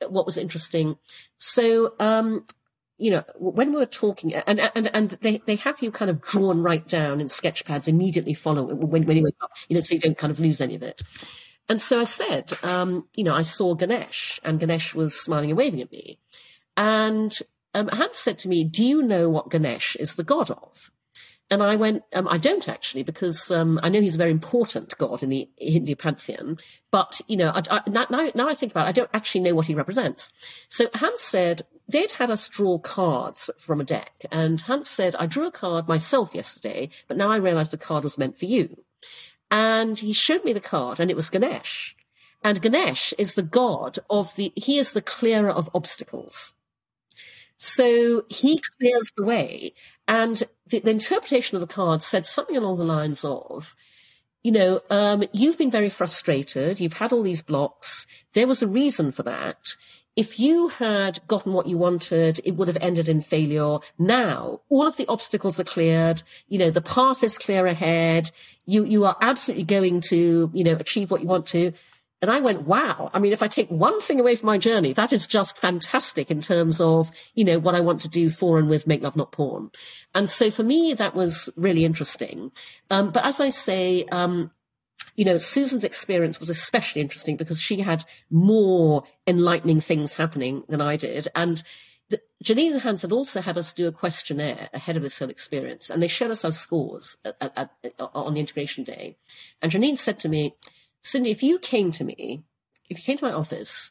what 0.08 0.26
was 0.26 0.36
interesting. 0.36 0.96
So, 1.38 1.94
um, 1.98 2.46
you 2.98 3.10
know, 3.10 3.24
when 3.36 3.72
we 3.72 3.78
were 3.78 3.86
talking, 3.86 4.34
and 4.34 4.60
and 4.60 4.94
and 4.94 5.10
they, 5.22 5.38
they 5.46 5.56
have 5.56 5.82
you 5.82 5.90
kind 5.90 6.10
of 6.10 6.22
drawn 6.22 6.62
right 6.62 6.86
down 6.86 7.20
in 7.20 7.28
sketch 7.28 7.64
pads 7.64 7.88
immediately 7.88 8.34
follow 8.34 8.62
when 8.74 9.06
when 9.06 9.16
you 9.16 9.24
wake 9.24 9.34
up, 9.42 9.50
you 9.68 9.74
know, 9.74 9.80
so 9.80 9.94
you 9.94 10.00
don't 10.00 10.18
kind 10.18 10.30
of 10.30 10.38
lose 10.38 10.60
any 10.60 10.74
of 10.76 10.82
it. 10.82 11.02
And 11.68 11.80
so 11.80 12.00
I 12.00 12.04
said, 12.04 12.52
um, 12.62 13.08
you 13.16 13.24
know, 13.24 13.34
I 13.34 13.42
saw 13.42 13.74
Ganesh, 13.74 14.40
and 14.44 14.60
Ganesh 14.60 14.94
was 14.94 15.18
smiling 15.18 15.50
and 15.50 15.58
waving 15.58 15.80
at 15.80 15.90
me, 15.90 16.18
and 16.76 17.36
um, 17.74 17.88
Hans 17.88 18.18
said 18.18 18.38
to 18.40 18.48
me, 18.48 18.62
"Do 18.62 18.84
you 18.84 19.02
know 19.02 19.28
what 19.28 19.50
Ganesh 19.50 19.96
is 19.96 20.14
the 20.14 20.24
god 20.24 20.50
of?" 20.50 20.91
And 21.52 21.62
I 21.62 21.76
went, 21.76 22.02
um, 22.14 22.26
I 22.28 22.38
don't 22.38 22.66
actually, 22.66 23.02
because 23.02 23.50
um, 23.50 23.78
I 23.82 23.90
know 23.90 24.00
he's 24.00 24.14
a 24.14 24.18
very 24.18 24.30
important 24.30 24.96
god 24.96 25.22
in 25.22 25.28
the 25.28 25.50
Hindu 25.58 25.96
pantheon. 25.96 26.56
But, 26.90 27.20
you 27.28 27.36
know, 27.36 27.50
I, 27.50 27.62
I, 27.70 27.82
now, 27.90 28.06
now 28.34 28.48
I 28.48 28.54
think 28.54 28.72
about 28.72 28.86
it, 28.86 28.88
I 28.88 28.92
don't 28.92 29.10
actually 29.12 29.42
know 29.42 29.54
what 29.54 29.66
he 29.66 29.74
represents. 29.74 30.32
So 30.70 30.88
Hans 30.94 31.20
said, 31.20 31.60
they'd 31.86 32.12
had 32.12 32.30
us 32.30 32.48
draw 32.48 32.78
cards 32.78 33.50
from 33.58 33.82
a 33.82 33.84
deck. 33.84 34.14
And 34.32 34.62
Hans 34.62 34.88
said, 34.88 35.14
I 35.16 35.26
drew 35.26 35.46
a 35.46 35.50
card 35.50 35.88
myself 35.88 36.34
yesterday, 36.34 36.88
but 37.06 37.18
now 37.18 37.30
I 37.30 37.36
realize 37.36 37.70
the 37.70 37.76
card 37.76 38.02
was 38.02 38.16
meant 38.16 38.38
for 38.38 38.46
you. 38.46 38.84
And 39.50 39.98
he 39.98 40.14
showed 40.14 40.46
me 40.46 40.54
the 40.54 40.58
card, 40.60 41.00
and 41.00 41.10
it 41.10 41.16
was 41.16 41.28
Ganesh. 41.28 41.94
And 42.42 42.62
Ganesh 42.62 43.12
is 43.18 43.34
the 43.34 43.42
god 43.42 43.98
of 44.08 44.34
the, 44.36 44.54
he 44.56 44.78
is 44.78 44.94
the 44.94 45.02
clearer 45.02 45.50
of 45.50 45.68
obstacles. 45.74 46.54
So 47.64 48.24
he 48.28 48.60
clears 48.80 49.12
the 49.16 49.22
way. 49.22 49.72
And 50.08 50.42
the, 50.66 50.80
the, 50.80 50.90
interpretation 50.90 51.54
of 51.54 51.60
the 51.60 51.72
card 51.72 52.02
said 52.02 52.26
something 52.26 52.56
along 52.56 52.78
the 52.78 52.84
lines 52.84 53.24
of, 53.24 53.76
you 54.42 54.50
know, 54.50 54.80
um, 54.90 55.22
you've 55.32 55.58
been 55.58 55.70
very 55.70 55.88
frustrated. 55.88 56.80
You've 56.80 56.94
had 56.94 57.12
all 57.12 57.22
these 57.22 57.44
blocks. 57.44 58.04
There 58.32 58.48
was 58.48 58.62
a 58.62 58.66
reason 58.66 59.12
for 59.12 59.22
that. 59.22 59.76
If 60.16 60.40
you 60.40 60.70
had 60.70 61.20
gotten 61.28 61.52
what 61.52 61.68
you 61.68 61.78
wanted, 61.78 62.40
it 62.44 62.56
would 62.56 62.66
have 62.66 62.78
ended 62.80 63.08
in 63.08 63.20
failure. 63.20 63.78
Now, 63.96 64.62
all 64.68 64.88
of 64.88 64.96
the 64.96 65.06
obstacles 65.06 65.60
are 65.60 65.64
cleared. 65.64 66.24
You 66.48 66.58
know, 66.58 66.70
the 66.70 66.82
path 66.82 67.22
is 67.22 67.38
clear 67.38 67.68
ahead. 67.68 68.32
You, 68.66 68.84
you 68.84 69.04
are 69.04 69.16
absolutely 69.20 69.64
going 69.64 70.00
to, 70.08 70.50
you 70.52 70.64
know, 70.64 70.74
achieve 70.74 71.12
what 71.12 71.22
you 71.22 71.28
want 71.28 71.46
to. 71.46 71.72
And 72.22 72.30
I 72.30 72.38
went, 72.38 72.62
wow. 72.62 73.10
I 73.12 73.18
mean, 73.18 73.32
if 73.32 73.42
I 73.42 73.48
take 73.48 73.68
one 73.68 74.00
thing 74.00 74.20
away 74.20 74.36
from 74.36 74.46
my 74.46 74.56
journey, 74.56 74.92
that 74.92 75.12
is 75.12 75.26
just 75.26 75.58
fantastic 75.58 76.30
in 76.30 76.40
terms 76.40 76.80
of, 76.80 77.10
you 77.34 77.44
know, 77.44 77.58
what 77.58 77.74
I 77.74 77.80
want 77.80 78.00
to 78.02 78.08
do 78.08 78.30
for 78.30 78.60
and 78.60 78.68
with 78.68 78.86
Make 78.86 79.02
Love 79.02 79.16
Not 79.16 79.32
Porn. 79.32 79.72
And 80.14 80.30
so 80.30 80.48
for 80.48 80.62
me, 80.62 80.94
that 80.94 81.16
was 81.16 81.50
really 81.56 81.84
interesting. 81.84 82.52
Um, 82.90 83.10
but 83.10 83.26
as 83.26 83.40
I 83.40 83.50
say, 83.50 84.04
um, 84.12 84.52
you 85.16 85.24
know, 85.24 85.36
Susan's 85.36 85.82
experience 85.82 86.38
was 86.38 86.48
especially 86.48 87.02
interesting 87.02 87.36
because 87.36 87.60
she 87.60 87.80
had 87.80 88.04
more 88.30 89.02
enlightening 89.26 89.80
things 89.80 90.14
happening 90.14 90.62
than 90.68 90.80
I 90.80 90.96
did. 90.96 91.26
And 91.34 91.60
the, 92.08 92.20
Janine 92.44 92.72
and 92.72 92.82
Hans 92.82 93.02
had 93.02 93.10
also 93.10 93.40
had 93.40 93.58
us 93.58 93.72
do 93.72 93.88
a 93.88 93.92
questionnaire 93.92 94.68
ahead 94.72 94.96
of 94.96 95.02
this 95.02 95.18
whole 95.18 95.28
experience, 95.28 95.90
and 95.90 96.02
they 96.02 96.08
showed 96.08 96.30
us 96.30 96.44
our 96.44 96.52
scores 96.52 97.16
at, 97.24 97.36
at, 97.40 97.70
at, 97.82 97.94
on 97.98 98.34
the 98.34 98.40
integration 98.40 98.84
day. 98.84 99.16
And 99.60 99.72
Janine 99.72 99.98
said 99.98 100.20
to 100.20 100.28
me, 100.28 100.54
Cindy, 101.02 101.30
if 101.30 101.42
you 101.42 101.58
came 101.58 101.92
to 101.92 102.04
me, 102.04 102.44
if 102.88 102.98
you 102.98 103.04
came 103.04 103.18
to 103.18 103.24
my 103.24 103.32
office, 103.32 103.90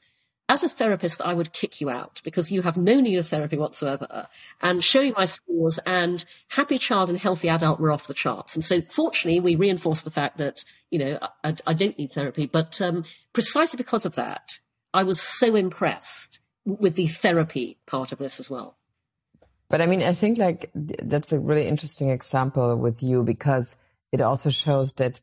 as 0.51 0.63
a 0.63 0.69
therapist, 0.69 1.21
I 1.21 1.33
would 1.33 1.53
kick 1.53 1.79
you 1.79 1.89
out 1.89 2.19
because 2.25 2.51
you 2.51 2.61
have 2.63 2.75
no 2.75 2.99
need 2.99 3.17
of 3.17 3.25
therapy 3.25 3.57
whatsoever 3.57 4.27
and 4.59 4.83
show 4.83 4.99
you 4.99 5.13
my 5.15 5.23
scores 5.23 5.79
and 5.85 6.25
happy 6.49 6.77
child 6.77 7.09
and 7.09 7.17
healthy 7.17 7.47
adult 7.47 7.79
were 7.79 7.91
off 7.91 8.07
the 8.07 8.13
charts. 8.13 8.55
And 8.55 8.65
so 8.65 8.81
fortunately, 8.81 9.39
we 9.39 9.55
reinforced 9.55 10.03
the 10.03 10.11
fact 10.11 10.37
that, 10.39 10.65
you 10.89 10.99
know, 10.99 11.19
I, 11.43 11.55
I 11.65 11.73
don't 11.73 11.97
need 11.97 12.11
therapy, 12.11 12.47
but 12.47 12.81
um, 12.81 13.05
precisely 13.31 13.77
because 13.77 14.05
of 14.05 14.15
that, 14.15 14.59
I 14.93 15.03
was 15.03 15.21
so 15.21 15.55
impressed 15.55 16.41
with 16.65 16.95
the 16.95 17.07
therapy 17.07 17.79
part 17.87 18.11
of 18.11 18.19
this 18.19 18.37
as 18.37 18.49
well. 18.49 18.77
But 19.69 19.79
I 19.79 19.85
mean, 19.85 20.03
I 20.03 20.11
think 20.11 20.37
like 20.37 20.69
that's 20.73 21.31
a 21.31 21.39
really 21.39 21.65
interesting 21.65 22.09
example 22.09 22.75
with 22.75 23.01
you 23.01 23.23
because 23.23 23.77
it 24.11 24.19
also 24.19 24.49
shows 24.49 24.91
that 24.93 25.21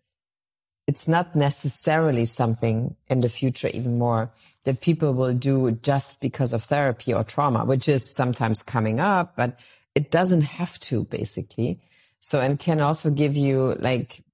it's 0.89 1.07
not 1.07 1.37
necessarily 1.37 2.25
something 2.25 2.97
in 3.09 3.21
the 3.21 3.29
future 3.29 3.69
even 3.69 3.99
more 3.99 4.33
that 4.65 4.81
people 4.81 5.13
will 5.13 5.35
do 5.35 5.73
just 5.83 6.19
because 6.23 6.55
of 6.55 6.65
therapy 6.65 7.13
or 7.13 7.23
trauma, 7.23 7.67
which 7.67 7.91
is 7.91 8.15
sometimes 8.17 8.63
coming 8.63 8.99
up, 8.99 9.37
but 9.37 9.61
it 9.95 10.11
doesn't 10.11 10.41
have 10.41 10.79
to 10.79 11.05
basically. 11.05 11.79
So, 12.21 12.41
and 12.41 12.59
can 12.59 12.81
also 12.81 13.11
give 13.11 13.37
you 13.37 13.77
like, 13.79 14.25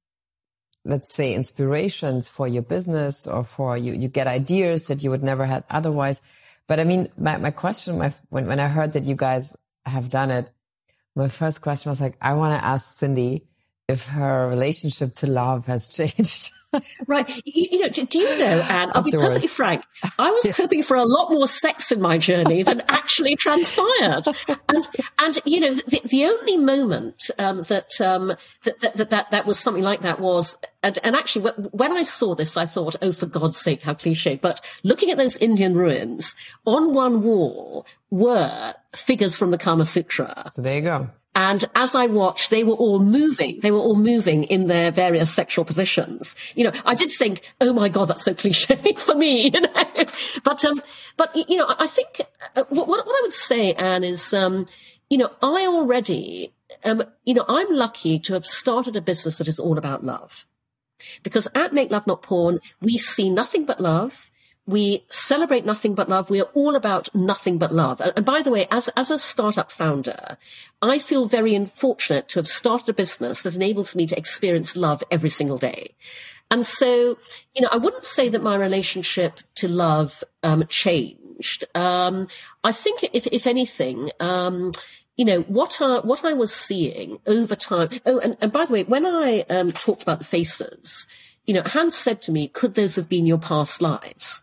let's 0.85 1.13
say 1.13 1.35
inspirations 1.35 2.29
for 2.29 2.47
your 2.47 2.63
business 2.63 3.27
or 3.27 3.43
for 3.43 3.77
you, 3.77 3.93
you 3.93 4.07
get 4.07 4.29
ideas 4.29 4.87
that 4.87 5.03
you 5.03 5.11
would 5.11 5.25
never 5.25 5.47
have 5.47 5.65
otherwise. 5.69 6.23
But 6.69 6.79
I 6.79 6.85
mean, 6.85 7.09
my, 7.19 7.37
my 7.37 7.51
question, 7.51 7.99
my, 7.99 8.15
when, 8.31 8.47
when 8.47 8.61
I 8.61 8.69
heard 8.69 8.93
that 8.93 9.05
you 9.05 9.17
guys 9.17 9.57
have 9.87 10.09
done 10.09 10.31
it, 10.31 10.51
my 11.17 11.27
first 11.27 11.63
question 11.63 11.91
was 11.91 12.01
like, 12.01 12.17
I 12.21 12.35
want 12.35 12.57
to 12.57 12.65
ask 12.65 12.97
Cindy, 12.97 13.49
if 13.89 14.07
her 14.07 14.49
relationship 14.49 15.15
to 15.17 15.27
love 15.27 15.67
has 15.67 15.89
changed. 15.97 16.53
right. 17.07 17.29
You, 17.45 17.69
you, 17.71 17.79
know, 17.81 17.89
do, 17.89 18.05
do, 18.05 18.19
you 18.19 18.39
know, 18.39 18.61
Anne, 18.63 18.91
I'll 18.95 19.05
be 19.05 19.13
perfectly 19.13 19.47
frank. 19.47 19.85
I 20.19 20.31
was 20.31 20.45
yeah. 20.47 20.53
hoping 20.57 20.83
for 20.83 20.97
a 20.97 21.05
lot 21.05 21.31
more 21.31 21.47
sex 21.47 21.93
in 21.93 22.01
my 22.01 22.19
journey 22.19 22.65
than 22.65 22.83
actually 22.89 23.37
transpired. 23.37 24.25
And, 24.69 24.89
and, 25.21 25.39
you 25.45 25.61
know, 25.61 25.75
the, 25.75 26.01
the 26.05 26.25
only 26.25 26.57
moment, 26.57 27.31
um, 27.39 27.63
that, 27.65 28.01
um, 28.01 28.35
that, 28.65 28.97
that, 28.97 29.11
that, 29.11 29.31
that, 29.31 29.47
was 29.47 29.61
something 29.61 29.85
like 29.85 30.01
that 30.01 30.19
was, 30.19 30.57
and, 30.83 30.99
and 31.05 31.15
actually 31.15 31.51
when 31.71 31.93
I 31.93 32.03
saw 32.03 32.35
this, 32.35 32.57
I 32.57 32.67
thought, 32.67 32.97
oh, 33.01 33.13
for 33.13 33.27
God's 33.27 33.59
sake, 33.59 33.83
how 33.83 33.95
cliche. 33.95 34.35
But 34.35 34.61
looking 34.83 35.11
at 35.11 35.19
those 35.19 35.37
Indian 35.37 35.75
ruins, 35.75 36.35
on 36.65 36.93
one 36.93 37.23
wall 37.23 37.87
were 38.11 38.75
figures 38.97 39.39
from 39.39 39.53
the 39.53 39.59
Kama 39.59 39.85
Sutra. 39.85 40.45
So 40.51 40.61
there 40.61 40.75
you 40.75 40.83
go. 40.83 41.11
And 41.35 41.65
as 41.75 41.95
I 41.95 42.07
watched, 42.07 42.51
they 42.51 42.63
were 42.63 42.75
all 42.75 43.01
moving. 43.01 43.59
They 43.61 43.73
were 43.73 43.79
all 43.79 43.97
moving 43.97 44.45
in 44.45 44.69
their 44.69 44.93
various 44.93 45.33
sexual 45.33 45.65
positions. 45.65 46.37
You 46.55 46.65
know, 46.65 46.73
I 46.85 46.95
did 46.95 47.11
think, 47.11 47.53
oh 47.61 47.73
my 47.73 47.89
God, 47.89 48.07
that's 48.07 48.25
so 48.25 48.35
cliche 48.35 48.77
for 48.97 49.15
me, 49.15 49.51
you 49.51 49.61
know. 49.61 49.85
But, 50.45 50.65
um, 50.65 50.81
but, 51.17 51.35
you 51.49 51.57
know, 51.57 51.67
I 51.79 51.89
think 51.89 52.21
uh, 52.55 52.65
what, 52.69 52.87
what 52.87 53.05
I 53.05 53.21
would 53.23 53.33
say, 53.33 53.73
Anne, 53.75 54.05
is, 54.05 54.33
um, 54.33 54.67
you 55.11 55.19
know, 55.19 55.31
I 55.43 55.67
already, 55.67 56.55
um, 56.85 57.03
you 57.25 57.35
know, 57.35 57.45
I'm 57.49 57.73
lucky 57.75 58.19
to 58.21 58.35
have 58.35 58.47
started 58.47 58.95
a 58.95 59.01
business 59.01 59.39
that 59.39 59.49
is 59.49 59.59
all 59.59 59.77
about 59.77 60.05
love. 60.05 60.47
Because 61.23 61.49
at 61.55 61.73
Make 61.73 61.91
Love 61.91 62.07
Not 62.07 62.23
Porn, 62.23 62.61
we 62.81 62.97
see 62.97 63.29
nothing 63.29 63.67
but 63.67 63.81
love 63.81 64.31
we 64.67 65.05
celebrate 65.09 65.67
nothing 65.67 65.95
but 65.95 66.09
love. 66.09 66.31
We 66.31 66.41
are 66.41 66.51
all 66.55 66.75
about 66.75 67.15
nothing 67.15 67.59
but 67.59 67.73
love. 67.73 68.01
And 68.01 68.25
by 68.25 68.41
the 68.41 68.51
way, 68.51 68.67
as, 68.71 68.89
as 68.97 69.11
a 69.11 69.19
startup 69.19 69.71
founder, 69.71 70.39
I 70.81 70.99
feel 70.99 71.27
very 71.27 71.55
unfortunate 71.55 72.29
to 72.31 72.39
have 72.39 72.49
started 72.49 72.89
a 72.89 72.95
business 72.95 73.43
that 73.43 73.55
enables 73.55 73.95
me 73.95 74.07
to 74.07 74.17
experience 74.17 74.77
love 74.77 75.05
every 75.11 75.31
single 75.31 75.59
day. 75.59 75.95
And 76.51 76.65
so, 76.65 77.19
you 77.55 77.63
know, 77.63 77.69
I 77.73 77.77
wouldn't 77.77 78.05
say 78.05 78.29
that 78.29 78.43
my 78.43 78.55
relationship 78.55 79.41
to 79.57 79.69
love 79.69 80.25
um, 80.43 80.67
changed. 80.69 81.65
Um, 81.75 82.29
I 82.63 82.73
think, 82.73 83.05
if, 83.13 83.27
if 83.27 83.47
anything, 83.47 84.11
um, 84.21 84.73
you 85.17 85.25
know 85.25 85.43
what 85.43 85.81
I 85.81 86.01
what 86.01 86.25
I 86.25 86.33
was 86.33 86.53
seeing 86.53 87.19
over 87.27 87.55
time. 87.55 87.89
Oh, 88.05 88.19
and, 88.19 88.37
and 88.41 88.53
by 88.53 88.67
the 88.67 88.73
way, 88.73 88.85
when 88.85 89.07
I 89.07 89.45
um, 89.49 89.71
talked 89.71 90.03
about 90.03 90.19
the 90.19 90.25
faces, 90.25 91.07
you 91.47 91.55
know, 91.55 91.63
Hans 91.63 91.97
said 91.97 92.21
to 92.23 92.33
me, 92.33 92.49
"Could 92.49 92.75
those 92.75 92.97
have 92.97 93.09
been 93.09 93.27
your 93.27 93.39
past 93.39 93.81
lives?" 93.81 94.43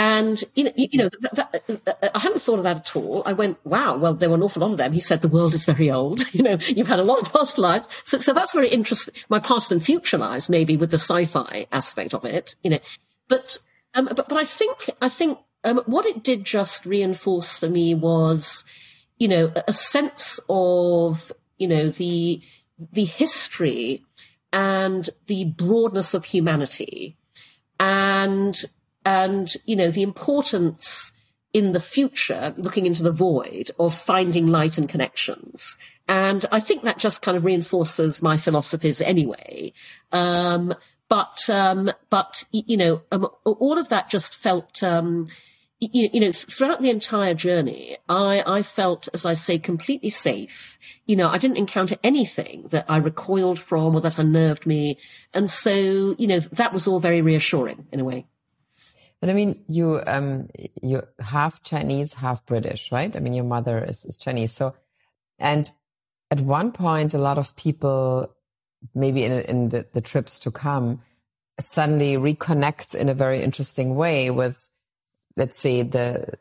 And, 0.00 0.42
you 0.54 0.64
know, 0.64 0.72
you 0.76 0.96
know 0.96 1.08
that, 1.08 1.34
that, 1.34 2.10
I 2.14 2.18
hadn't 2.20 2.40
thought 2.40 2.58
of 2.58 2.62
that 2.62 2.76
at 2.76 2.96
all. 2.96 3.24
I 3.26 3.32
went, 3.32 3.58
wow, 3.66 3.96
well, 3.96 4.14
there 4.14 4.28
were 4.28 4.36
an 4.36 4.44
awful 4.44 4.62
lot 4.62 4.70
of 4.70 4.78
them. 4.78 4.92
He 4.92 5.00
said, 5.00 5.22
the 5.22 5.28
world 5.28 5.54
is 5.54 5.64
very 5.64 5.90
old. 5.90 6.24
You 6.38 6.44
know, 6.44 6.58
you've 6.68 6.86
had 6.86 7.00
a 7.00 7.04
lot 7.04 7.20
of 7.20 7.32
past 7.32 7.58
lives. 7.58 7.88
So, 8.04 8.18
so 8.18 8.32
that's 8.32 8.54
very 8.54 8.68
interesting. 8.68 9.14
My 9.28 9.40
past 9.40 9.72
and 9.72 9.82
future 9.82 10.18
lives, 10.18 10.48
maybe 10.48 10.76
with 10.76 10.92
the 10.92 10.98
sci-fi 10.98 11.66
aspect 11.72 12.14
of 12.14 12.24
it, 12.24 12.54
you 12.62 12.70
know, 12.70 12.78
but, 13.28 13.58
um, 13.94 14.04
but, 14.14 14.28
but 14.28 14.38
I 14.38 14.44
think, 14.44 14.88
I 15.02 15.08
think, 15.08 15.38
um, 15.64 15.78
what 15.86 16.06
it 16.06 16.22
did 16.22 16.44
just 16.44 16.86
reinforce 16.86 17.58
for 17.58 17.68
me 17.68 17.92
was, 17.92 18.64
you 19.18 19.26
know, 19.26 19.52
a 19.66 19.72
sense 19.72 20.38
of, 20.48 21.32
you 21.58 21.66
know, 21.66 21.88
the, 21.88 22.40
the 22.92 23.04
history 23.04 24.04
and 24.52 25.10
the 25.26 25.46
broadness 25.46 26.14
of 26.14 26.26
humanity 26.26 27.16
and 27.80 28.64
and, 29.08 29.54
you 29.64 29.74
know, 29.74 29.90
the 29.90 30.02
importance 30.02 31.12
in 31.54 31.72
the 31.72 31.80
future, 31.80 32.52
looking 32.58 32.84
into 32.84 33.02
the 33.02 33.10
void 33.10 33.70
of 33.80 33.94
finding 33.94 34.48
light 34.48 34.76
and 34.76 34.86
connections. 34.86 35.78
And 36.06 36.44
I 36.52 36.60
think 36.60 36.82
that 36.82 36.98
just 36.98 37.22
kind 37.22 37.34
of 37.34 37.44
reinforces 37.46 38.20
my 38.20 38.36
philosophies 38.36 39.00
anyway. 39.00 39.72
Um, 40.12 40.74
but, 41.08 41.48
um, 41.48 41.90
but, 42.10 42.44
you 42.52 42.76
know, 42.76 43.00
um, 43.10 43.26
all 43.44 43.78
of 43.78 43.88
that 43.88 44.10
just 44.10 44.36
felt, 44.36 44.82
um, 44.82 45.26
you, 45.80 46.10
you, 46.12 46.20
know, 46.20 46.30
throughout 46.30 46.82
the 46.82 46.90
entire 46.90 47.32
journey, 47.32 47.96
I, 48.10 48.42
I 48.46 48.60
felt, 48.62 49.08
as 49.14 49.24
I 49.24 49.32
say, 49.32 49.58
completely 49.58 50.10
safe. 50.10 50.78
You 51.06 51.16
know, 51.16 51.30
I 51.30 51.38
didn't 51.38 51.56
encounter 51.56 51.96
anything 52.04 52.66
that 52.72 52.84
I 52.90 52.98
recoiled 52.98 53.58
from 53.58 53.94
or 53.94 54.02
that 54.02 54.18
unnerved 54.18 54.66
me. 54.66 54.98
And 55.32 55.48
so, 55.48 56.14
you 56.18 56.26
know, 56.26 56.40
that 56.40 56.74
was 56.74 56.86
all 56.86 57.00
very 57.00 57.22
reassuring 57.22 57.86
in 57.90 58.00
a 58.00 58.04
way. 58.04 58.26
And 59.20 59.30
I 59.30 59.34
mean, 59.34 59.64
you 59.68 60.00
um 60.06 60.48
you 60.82 61.02
half 61.18 61.62
Chinese, 61.62 62.14
half 62.14 62.46
British, 62.46 62.92
right? 62.92 63.14
I 63.14 63.20
mean, 63.20 63.34
your 63.34 63.44
mother 63.44 63.84
is, 63.84 64.04
is 64.04 64.18
Chinese, 64.18 64.52
so 64.52 64.74
and 65.38 65.70
at 66.30 66.40
one 66.40 66.72
point, 66.72 67.14
a 67.14 67.18
lot 67.18 67.38
of 67.38 67.56
people, 67.56 68.34
maybe 68.94 69.24
in 69.24 69.32
in 69.32 69.68
the, 69.70 69.86
the 69.92 70.00
trips 70.00 70.38
to 70.40 70.50
come, 70.50 71.02
suddenly 71.58 72.16
reconnect 72.16 72.94
in 72.94 73.08
a 73.08 73.14
very 73.14 73.42
interesting 73.42 73.96
way 73.96 74.30
with, 74.30 74.68
let's 75.36 75.58
say, 75.58 75.82
the 75.82 76.34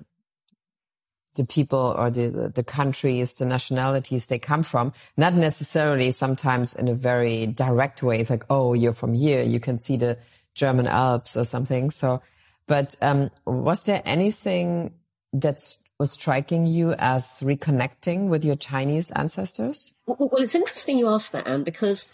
the 1.36 1.46
people 1.46 1.96
or 1.98 2.10
the, 2.10 2.52
the 2.54 2.64
countries, 2.64 3.36
the 3.36 3.46
nationalities 3.46 4.26
they 4.26 4.40
come 4.40 4.64
from, 4.64 4.92
not 5.16 5.36
necessarily 5.36 6.10
sometimes 6.10 6.74
in 6.74 6.88
a 6.88 6.96
very 6.96 7.46
direct 7.46 8.02
way. 8.02 8.20
It's 8.20 8.32
like, 8.32 8.44
oh, 8.50 8.74
you're 8.74 8.92
from 8.92 9.14
here. 9.14 9.44
You 9.44 9.60
can 9.60 9.78
see 9.78 9.98
the 9.98 10.18
German 10.56 10.88
Alps 10.88 11.38
or 11.38 11.44
something. 11.44 11.92
So, 11.92 12.24
but 12.68 12.96
um, 13.02 13.32
was 13.46 13.86
there 13.86 14.02
anything 14.06 14.94
that 15.34 15.60
was 16.00 16.12
striking 16.12 16.68
you 16.68 16.94
as 17.00 17.42
reconnecting 17.44 18.28
with 18.28 18.46
your 18.46 18.56
Chinese 18.56 19.12
ancestors? 19.12 19.94
Well, 20.06 20.30
well 20.32 20.44
it's 20.44 20.56
interesting 20.56 20.98
you 20.98 21.08
asked 21.08 21.32
that, 21.32 21.48
Anne, 21.48 21.64
because 21.64 22.08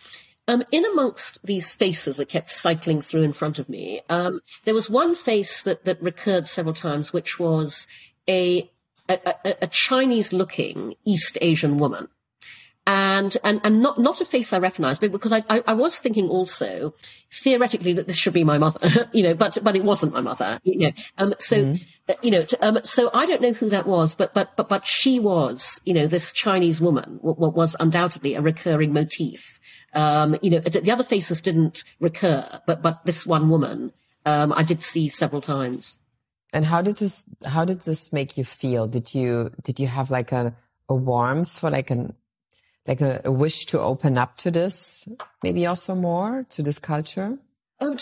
um, 0.48 0.64
in 0.72 0.86
amongst 0.86 1.46
these 1.46 1.72
faces 1.72 2.18
that 2.18 2.30
kept 2.30 2.50
cycling 2.50 3.02
through 3.02 3.24
in 3.24 3.34
front 3.34 3.60
of 3.60 3.68
me, 3.68 4.02
um, 4.10 4.42
there 4.64 4.74
was 4.74 4.90
one 4.90 5.16
face 5.16 5.64
that, 5.64 5.86
that 5.86 6.02
recurred 6.02 6.46
several 6.46 6.74
times, 6.74 7.12
which 7.12 7.40
was 7.40 7.88
a 8.30 8.70
a, 9.10 9.20
a, 9.46 9.56
a 9.64 9.68
Chinese 9.68 10.32
looking 10.32 10.96
East 11.06 11.38
Asian 11.42 11.76
woman 11.76 12.08
and 12.86 13.38
and 13.44 13.62
and 13.64 13.82
not 13.82 13.98
not 13.98 14.20
a 14.20 14.26
face 14.26 14.52
I 14.52 14.60
recognise, 14.60 15.00
but 15.00 15.12
because 15.12 15.32
I, 15.32 15.44
I, 15.50 15.64
I 15.68 15.74
was 15.74 16.00
thinking 16.00 16.28
also 16.28 16.94
theoretically 17.32 17.94
that 17.94 18.08
this 18.08 18.18
should 18.18 18.34
be 18.34 18.44
my 18.44 18.58
mother, 18.58 19.10
you 19.14 19.24
know, 19.24 19.34
but 19.34 19.58
but 19.64 19.76
it 19.76 19.84
wasn't 19.84 20.14
my 20.14 20.22
mother, 20.22 20.60
you 20.64 20.80
know. 20.80 20.92
Um, 21.18 21.34
so 21.40 21.64
mm. 21.64 21.86
uh, 22.10 22.14
you 22.22 22.32
know, 22.32 22.44
to, 22.44 22.68
um, 22.68 22.80
so 22.84 23.10
I 23.14 23.26
don't 23.26 23.42
know 23.42 23.54
who 23.54 23.70
that 23.70 23.88
was, 23.88 24.16
but 24.16 24.34
but 24.34 24.58
but 24.58 24.68
but 24.68 24.86
she 24.86 25.18
was, 25.18 25.80
you 25.86 25.94
know, 25.94 26.08
this 26.08 26.34
Chinese 26.34 26.82
woman 26.82 27.20
what 27.22 27.56
was 27.56 27.76
undoubtedly 27.80 28.36
a 28.36 28.42
recurring 28.42 28.92
motif. 28.92 29.60
Um, 29.94 30.38
you 30.42 30.50
know, 30.50 30.60
the, 30.60 30.82
the, 30.82 30.92
other 30.92 31.04
faces 31.04 31.40
didn't 31.40 31.84
recur, 32.00 32.62
but 32.66 32.82
but 32.82 33.06
this 33.06 33.26
one 33.26 33.48
woman, 33.48 33.94
um, 34.26 34.52
I 34.52 34.64
did 34.64 34.82
see 34.82 35.08
several 35.08 35.42
times. 35.42 36.00
And 36.52 36.66
how 36.66 36.82
did 36.82 36.98
this 36.98 37.24
how 37.46 37.64
did 37.64 37.82
this 37.82 38.12
make 38.12 38.38
you 38.38 38.44
feel? 38.44 38.88
Did 38.88 39.14
you 39.16 39.52
did 39.64 39.80
you 39.80 39.88
have 39.88 40.12
like 40.12 40.34
a 40.34 40.54
a 40.90 40.96
warmth 40.96 41.50
for 41.50 41.70
like 41.70 41.90
an 41.90 42.14
like 42.88 43.02
a, 43.02 43.22
a, 43.24 43.32
wish 43.32 43.66
to 43.68 43.80
open 43.80 44.18
up 44.18 44.38
to 44.38 44.52
this, 44.52 45.08
maybe 45.42 45.66
also 45.66 45.96
more 45.96 46.46
to 46.50 46.62
this 46.62 46.80
culture? 46.80 47.38
Um, 47.80 47.98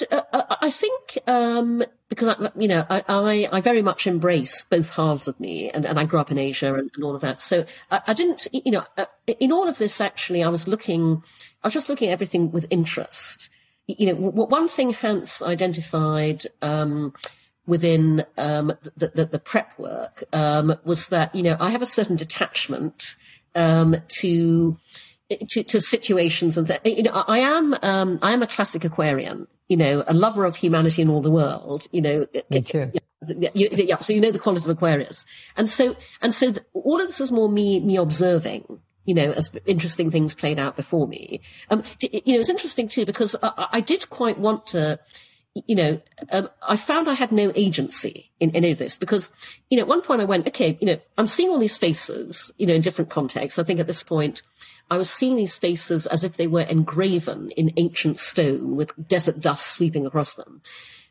I 0.61 0.69
think 0.69 1.17
um, 1.27 1.83
because 2.09 2.29
I, 2.29 2.51
you 2.55 2.67
know 2.67 2.85
I, 2.89 3.03
I, 3.07 3.49
I, 3.51 3.61
very 3.61 3.81
much 3.81 4.05
embrace 4.05 4.63
both 4.65 4.95
halves 4.95 5.27
of 5.27 5.39
me, 5.39 5.71
and, 5.71 5.85
and 5.85 5.99
I 5.99 6.05
grew 6.05 6.19
up 6.19 6.29
in 6.29 6.37
Asia 6.37 6.73
and, 6.73 6.91
and 6.93 7.03
all 7.03 7.15
of 7.15 7.21
that. 7.21 7.41
So 7.41 7.65
I, 7.89 8.01
I 8.07 8.13
didn't, 8.13 8.47
you 8.51 8.71
know, 8.71 8.83
uh, 8.97 9.05
in 9.39 9.51
all 9.51 9.67
of 9.67 9.77
this 9.77 9.99
actually, 9.99 10.43
I 10.43 10.49
was 10.49 10.67
looking, 10.67 11.23
I 11.63 11.67
was 11.67 11.73
just 11.73 11.89
looking 11.89 12.09
at 12.09 12.13
everything 12.13 12.51
with 12.51 12.67
interest. 12.69 13.49
You 13.87 14.13
know, 14.13 14.15
one 14.15 14.67
thing 14.67 14.93
Hans 14.93 15.41
identified. 15.41 16.45
Um, 16.61 17.13
within 17.67 18.25
um, 18.39 18.73
the, 18.97 19.11
the, 19.13 19.25
the, 19.25 19.39
prep 19.39 19.77
work 19.77 20.23
um, 20.33 20.75
was 20.83 21.09
that 21.09 21.33
you 21.35 21.43
know 21.43 21.55
I 21.59 21.69
have 21.69 21.83
a 21.83 21.85
certain 21.85 22.15
detachment 22.15 23.15
um, 23.55 23.95
to, 24.19 24.77
to, 25.49 25.63
to 25.63 25.81
situations 25.81 26.57
and 26.57 26.67
that. 26.67 26.85
You 26.85 27.03
know, 27.03 27.23
I 27.27 27.39
am 27.39 27.75
um, 27.81 28.19
I 28.21 28.31
am 28.33 28.41
a 28.41 28.47
classic 28.47 28.83
Aquarian. 28.85 29.47
You 29.67 29.77
know, 29.77 30.03
a 30.05 30.13
lover 30.13 30.43
of 30.43 30.57
humanity 30.57 31.01
and 31.01 31.09
all 31.09 31.21
the 31.21 31.31
world. 31.31 31.87
You 31.91 32.01
know, 32.01 32.27
me 32.49 32.61
too. 32.61 32.91
Yeah, 33.25 33.49
yeah, 33.53 33.99
so 33.99 34.13
you 34.13 34.19
know 34.19 34.31
the 34.31 34.39
qualities 34.39 34.67
of 34.67 34.75
Aquarius, 34.75 35.25
and 35.55 35.69
so 35.69 35.95
and 36.21 36.33
so 36.33 36.51
the, 36.51 36.65
all 36.73 36.99
of 36.99 37.07
this 37.07 37.19
was 37.19 37.31
more 37.31 37.47
me 37.47 37.79
me 37.79 37.95
observing 37.95 38.81
you 39.05 39.15
know, 39.15 39.31
as 39.31 39.57
interesting 39.65 40.11
things 40.11 40.35
played 40.35 40.59
out 40.59 40.75
before 40.75 41.07
me. 41.07 41.41
Um, 41.69 41.83
you 41.99 42.33
know, 42.33 42.39
it's 42.39 42.49
interesting 42.49 42.87
too 42.87 43.05
because 43.05 43.35
I, 43.41 43.67
I 43.73 43.81
did 43.81 44.09
quite 44.09 44.37
want 44.37 44.67
to, 44.67 44.99
you 45.53 45.75
know, 45.75 46.01
um, 46.31 46.49
I 46.67 46.77
found 46.77 47.09
I 47.09 47.13
had 47.13 47.31
no 47.31 47.51
agency 47.55 48.31
in 48.39 48.55
any 48.55 48.71
of 48.71 48.77
this 48.77 48.97
because, 48.97 49.31
you 49.69 49.77
know, 49.77 49.83
at 49.83 49.87
one 49.87 50.01
point 50.01 50.21
I 50.21 50.25
went, 50.25 50.47
okay, 50.47 50.77
you 50.79 50.87
know, 50.87 50.99
I'm 51.17 51.27
seeing 51.27 51.49
all 51.49 51.59
these 51.59 51.77
faces, 51.77 52.51
you 52.57 52.65
know, 52.65 52.73
in 52.73 52.81
different 52.81 53.09
contexts. 53.09 53.59
I 53.59 53.63
think 53.63 53.79
at 53.79 53.87
this 53.87 54.03
point 54.03 54.43
I 54.89 54.97
was 54.97 55.09
seeing 55.09 55.35
these 55.35 55.57
faces 55.57 56.05
as 56.05 56.23
if 56.23 56.37
they 56.37 56.47
were 56.47 56.61
engraven 56.61 57.51
in 57.51 57.73
ancient 57.77 58.17
stone 58.17 58.75
with 58.75 59.07
desert 59.07 59.39
dust 59.39 59.67
sweeping 59.67 60.05
across 60.05 60.35
them. 60.35 60.61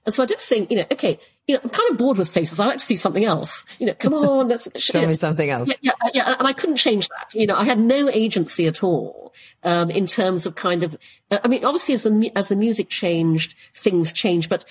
And 0.06 0.14
so 0.14 0.22
I 0.22 0.26
did 0.26 0.38
think, 0.38 0.70
you 0.70 0.78
know, 0.78 0.86
okay, 0.90 1.18
you 1.50 1.56
know, 1.56 1.62
I'm 1.64 1.70
kind 1.70 1.90
of 1.90 1.98
bored 1.98 2.16
with 2.16 2.28
faces. 2.28 2.60
I 2.60 2.66
like 2.66 2.78
to 2.78 2.84
see 2.84 2.94
something 2.94 3.24
else. 3.24 3.66
You 3.80 3.86
know, 3.86 3.94
come 3.94 4.14
on, 4.14 4.46
let's 4.46 4.68
show 4.80 5.04
me 5.04 5.14
something 5.14 5.50
else. 5.50 5.68
Yeah, 5.82 5.92
yeah, 6.04 6.10
yeah, 6.14 6.36
and 6.38 6.46
I 6.46 6.52
couldn't 6.52 6.76
change 6.76 7.08
that. 7.08 7.34
You 7.34 7.48
know, 7.48 7.56
I 7.56 7.64
had 7.64 7.80
no 7.80 8.08
agency 8.08 8.68
at 8.68 8.84
all 8.84 9.34
um, 9.64 9.90
in 9.90 10.06
terms 10.06 10.46
of 10.46 10.54
kind 10.54 10.84
of. 10.84 10.96
Uh, 11.28 11.40
I 11.42 11.48
mean, 11.48 11.64
obviously, 11.64 11.94
as 11.94 12.04
the 12.04 12.30
as 12.36 12.48
the 12.48 12.56
music 12.56 12.88
changed, 12.88 13.56
things 13.74 14.12
changed. 14.12 14.48
But 14.48 14.64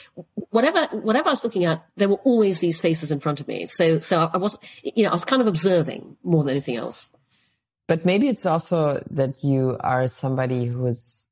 whatever 0.52 0.86
whatever 0.96 1.28
I 1.28 1.34
was 1.34 1.44
looking 1.44 1.66
at, 1.66 1.86
there 1.98 2.08
were 2.08 2.22
always 2.24 2.60
these 2.60 2.80
faces 2.80 3.12
in 3.12 3.20
front 3.20 3.42
of 3.42 3.48
me. 3.50 3.66
So 3.66 4.00
so 4.00 4.30
I 4.34 4.38
was, 4.38 4.58
you 4.82 5.04
know, 5.04 5.10
I 5.10 5.14
was 5.14 5.26
kind 5.26 5.42
of 5.42 5.50
observing 5.50 6.16
more 6.24 6.46
than 6.46 6.52
anything 6.52 6.78
else. 6.78 7.12
But 7.88 8.06
maybe 8.06 8.30
it's 8.30 8.46
also 8.46 9.04
that 9.10 9.44
you 9.44 9.76
are 9.82 10.08
somebody 10.08 10.66
who 10.66 10.86
is 10.86 11.28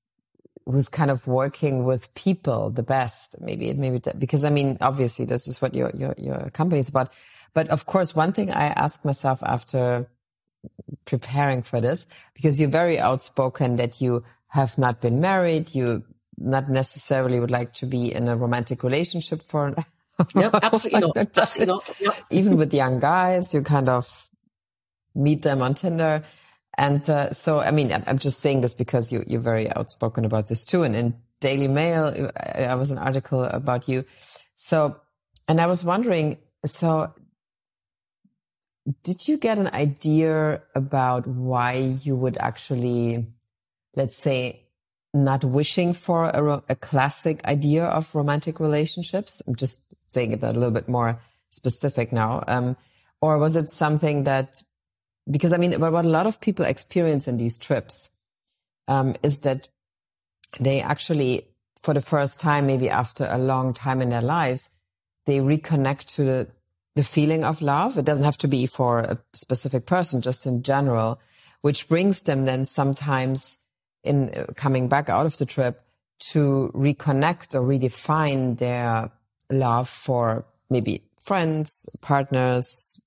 who's 0.67 0.89
kind 0.89 1.09
of 1.09 1.27
working 1.27 1.85
with 1.85 2.13
people 2.13 2.69
the 2.69 2.83
best 2.83 3.35
maybe 3.39 3.69
it 3.69 3.77
maybe 3.77 4.01
because 4.17 4.43
i 4.43 4.49
mean 4.49 4.77
obviously 4.81 5.25
this 5.25 5.47
is 5.47 5.61
what 5.61 5.73
your 5.73 5.91
your 5.95 6.13
your 6.17 6.49
company 6.51 6.79
is 6.79 6.89
about. 6.89 7.13
But 7.53 7.69
of 7.69 7.85
course 7.85 8.15
one 8.15 8.33
thing 8.33 8.51
i 8.51 8.67
asked 8.67 9.03
myself 9.05 9.41
after 9.43 10.07
preparing 11.05 11.63
for 11.63 11.81
this 11.81 12.05
because 12.35 12.59
you're 12.59 12.69
very 12.69 12.99
outspoken 12.99 13.77
that 13.77 14.01
you 14.01 14.23
have 14.49 14.77
not 14.77 15.01
been 15.01 15.21
married 15.21 15.73
you 15.73 16.03
not 16.37 16.69
necessarily 16.69 17.39
would 17.39 17.51
like 17.51 17.73
to 17.73 17.85
be 17.85 18.13
in 18.13 18.27
a 18.27 18.35
romantic 18.35 18.83
relationship 18.83 19.41
for 19.41 19.73
yep, 20.35 20.53
absolutely 20.61 20.99
not 20.99 21.17
absolutely 21.37 21.73
not 21.73 21.91
yep. 21.99 22.15
even 22.29 22.57
with 22.57 22.73
young 22.73 22.99
guys 22.99 23.53
you 23.53 23.61
kind 23.61 23.89
of 23.89 24.29
meet 25.15 25.41
them 25.41 25.61
on 25.61 25.73
tinder 25.73 26.23
and 26.77 27.09
uh, 27.09 27.31
so, 27.31 27.59
I 27.59 27.71
mean, 27.71 27.91
I'm 27.91 28.19
just 28.19 28.39
saying 28.39 28.61
this 28.61 28.73
because 28.73 29.11
you, 29.11 29.23
you're 29.25 29.41
very 29.41 29.71
outspoken 29.75 30.25
about 30.25 30.47
this 30.47 30.63
too. 30.63 30.83
And 30.83 30.95
in 30.95 31.15
Daily 31.39 31.67
Mail, 31.67 32.29
I 32.43 32.75
was 32.75 32.91
an 32.91 32.99
article 32.99 33.43
about 33.43 33.87
you. 33.87 34.05
So, 34.55 34.97
and 35.47 35.59
I 35.59 35.65
was 35.65 35.83
wondering, 35.83 36.37
so 36.65 37.13
did 39.03 39.27
you 39.27 39.37
get 39.37 39.57
an 39.57 39.67
idea 39.67 40.61
about 40.75 41.25
why 41.25 41.73
you 42.03 42.15
would 42.15 42.37
actually, 42.39 43.25
let's 43.95 44.15
say, 44.15 44.61
not 45.13 45.43
wishing 45.43 45.93
for 45.93 46.25
a, 46.25 46.63
a 46.69 46.75
classic 46.75 47.43
idea 47.45 47.85
of 47.85 48.13
romantic 48.13 48.59
relationships? 48.59 49.41
I'm 49.47 49.55
just 49.55 49.81
saying 50.05 50.31
it 50.31 50.43
a 50.43 50.51
little 50.51 50.71
bit 50.71 50.87
more 50.87 51.19
specific 51.49 52.13
now. 52.13 52.43
Um, 52.47 52.77
or 53.19 53.39
was 53.39 53.55
it 53.55 53.71
something 53.71 54.25
that 54.25 54.61
because 55.29 55.53
I 55.53 55.57
mean, 55.57 55.79
what 55.79 56.05
a 56.05 56.09
lot 56.09 56.27
of 56.27 56.39
people 56.39 56.65
experience 56.65 57.27
in 57.27 57.37
these 57.37 57.57
trips 57.57 58.09
um, 58.87 59.15
is 59.23 59.41
that 59.41 59.67
they 60.59 60.81
actually, 60.81 61.45
for 61.81 61.93
the 61.93 62.01
first 62.01 62.39
time, 62.39 62.67
maybe 62.67 62.89
after 62.89 63.27
a 63.29 63.37
long 63.37 63.73
time 63.73 64.01
in 64.01 64.09
their 64.09 64.21
lives, 64.21 64.71
they 65.25 65.39
reconnect 65.39 66.05
to 66.15 66.23
the, 66.23 66.47
the 66.95 67.03
feeling 67.03 67.43
of 67.43 67.61
love. 67.61 67.97
It 67.97 68.05
doesn't 68.05 68.25
have 68.25 68.37
to 68.37 68.47
be 68.47 68.65
for 68.65 68.99
a 68.99 69.17
specific 69.33 69.85
person, 69.85 70.21
just 70.21 70.45
in 70.45 70.63
general, 70.63 71.19
which 71.61 71.89
brings 71.89 72.21
them 72.21 72.45
then 72.45 72.65
sometimes 72.65 73.59
in 74.03 74.29
uh, 74.29 74.45
coming 74.55 74.87
back 74.87 75.09
out 75.09 75.25
of 75.25 75.37
the 75.37 75.45
trip 75.45 75.81
to 76.19 76.71
reconnect 76.73 77.53
or 77.53 77.61
redefine 77.61 78.57
their 78.57 79.11
love 79.49 79.89
for 79.89 80.45
maybe 80.69 81.01
friends, 81.19 81.87
partners, 82.01 82.99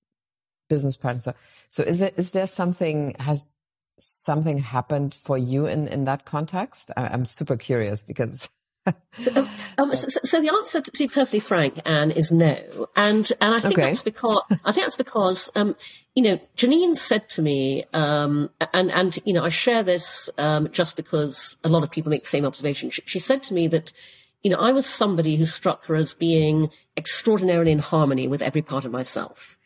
business 0.69 0.97
partners. 0.97 1.29
So 1.71 1.85
is 1.85 2.03
it 2.03 2.15
is 2.17 2.33
there 2.33 2.47
something 2.47 3.15
has 3.21 3.47
something 3.97 4.59
happened 4.59 5.15
for 5.15 5.39
you 5.39 5.67
in 5.67 5.87
in 5.87 6.05
that 6.05 6.25
context? 6.25 6.91
I, 6.97 7.15
am 7.15 7.25
super 7.25 7.57
curious 7.57 8.03
because. 8.03 8.51
so, 9.19 9.31
um, 9.37 9.49
um 9.79 9.95
so, 9.95 10.09
so, 10.25 10.41
the 10.41 10.49
answer, 10.49 10.81
to 10.81 10.91
be 10.93 11.07
perfectly 11.07 11.39
frank, 11.39 11.81
Anne, 11.85 12.11
is 12.11 12.33
no, 12.33 12.57
and 12.97 13.31
and 13.41 13.55
I 13.55 13.59
think 13.59 13.75
okay. 13.75 13.83
that's 13.83 14.03
because 14.03 14.43
I 14.65 14.73
think 14.73 14.87
that's 14.87 14.97
because 14.97 15.51
um, 15.55 15.77
you 16.17 16.23
know 16.23 16.41
Janine 16.57 16.97
said 16.97 17.29
to 17.31 17.43
me, 17.43 17.85
um, 17.93 18.51
and 18.73 18.91
and 18.91 19.19
you 19.25 19.35
know 19.35 19.45
I 19.45 19.51
share 19.51 19.83
this 19.83 20.31
um, 20.39 20.71
just 20.73 20.97
because 20.97 21.59
a 21.63 21.69
lot 21.69 21.85
of 21.85 21.91
people 21.91 22.11
make 22.11 22.23
the 22.23 22.29
same 22.29 22.47
observation. 22.47 22.91
She, 22.91 23.03
she 23.05 23.19
said 23.19 23.43
to 23.45 23.55
me 23.55 23.69
that 23.69 23.93
you 24.43 24.51
know 24.51 24.59
I 24.59 24.73
was 24.73 24.87
somebody 24.87 25.37
who 25.37 25.45
struck 25.47 25.85
her 25.85 25.95
as 25.95 26.15
being 26.15 26.71
extraordinarily 26.97 27.71
in 27.71 27.81
harmony 27.81 28.27
with 28.27 28.43
every 28.43 28.63
part 28.63 28.87
of 28.87 28.93
myself. 28.93 29.59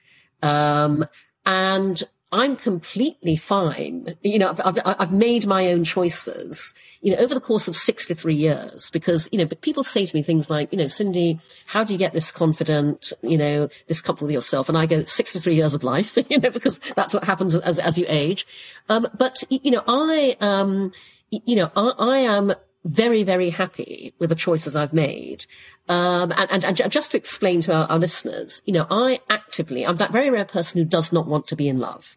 Um, 0.42 1.06
and 1.46 2.02
I'm 2.35 2.57
completely 2.57 3.37
fine. 3.37 4.16
You 4.22 4.40
know, 4.40 4.50
I've, 4.50 4.61
I've, 4.64 4.78
I've, 4.85 5.12
made 5.12 5.46
my 5.46 5.68
own 5.68 5.85
choices, 5.85 6.74
you 7.00 7.12
know, 7.12 7.18
over 7.18 7.33
the 7.33 7.40
course 7.40 7.68
of 7.68 7.76
63 7.76 8.35
years 8.35 8.90
because, 8.90 9.28
you 9.30 9.38
know, 9.38 9.44
but 9.44 9.61
people 9.61 9.85
say 9.85 10.04
to 10.04 10.16
me 10.16 10.20
things 10.20 10.50
like, 10.50 10.72
you 10.72 10.78
know, 10.78 10.88
Cindy, 10.88 11.38
how 11.66 11.85
do 11.85 11.92
you 11.92 11.98
get 11.98 12.12
this 12.12 12.33
confident, 12.33 13.12
you 13.22 13.38
know, 13.38 13.68
this 13.87 14.00
comfortable 14.00 14.26
with 14.26 14.35
yourself? 14.35 14.68
And 14.68 14.76
I 14.76 14.87
go 14.87 15.04
63 15.04 15.54
years 15.54 15.74
of 15.74 15.85
life, 15.85 16.16
you 16.28 16.40
know, 16.40 16.50
because 16.50 16.80
that's 16.96 17.14
what 17.14 17.22
happens 17.22 17.54
as, 17.54 17.78
as 17.78 17.96
you 17.96 18.07
age. 18.09 18.48
Um, 18.88 19.07
but, 19.16 19.44
you 19.48 19.70
know, 19.70 19.85
I, 19.87 20.37
um, 20.40 20.90
you 21.30 21.54
know, 21.54 21.70
I, 21.76 21.92
I 21.98 22.18
am 22.18 22.52
very, 22.84 23.22
very 23.22 23.50
happy 23.50 24.14
with 24.18 24.28
the 24.30 24.36
choices 24.36 24.76
I've 24.76 24.92
made. 24.92 25.46
Um, 25.88 26.32
and, 26.36 26.64
and, 26.64 26.80
and, 26.80 26.92
just 26.92 27.12
to 27.12 27.16
explain 27.16 27.60
to 27.62 27.74
our, 27.74 27.86
our 27.86 27.98
listeners, 27.98 28.62
you 28.66 28.72
know, 28.72 28.86
I 28.90 29.20
actively, 29.30 29.86
I'm 29.86 29.96
that 29.96 30.12
very 30.12 30.30
rare 30.30 30.44
person 30.44 30.80
who 30.80 30.88
does 30.88 31.12
not 31.12 31.26
want 31.26 31.46
to 31.48 31.56
be 31.56 31.68
in 31.68 31.78
love. 31.78 32.16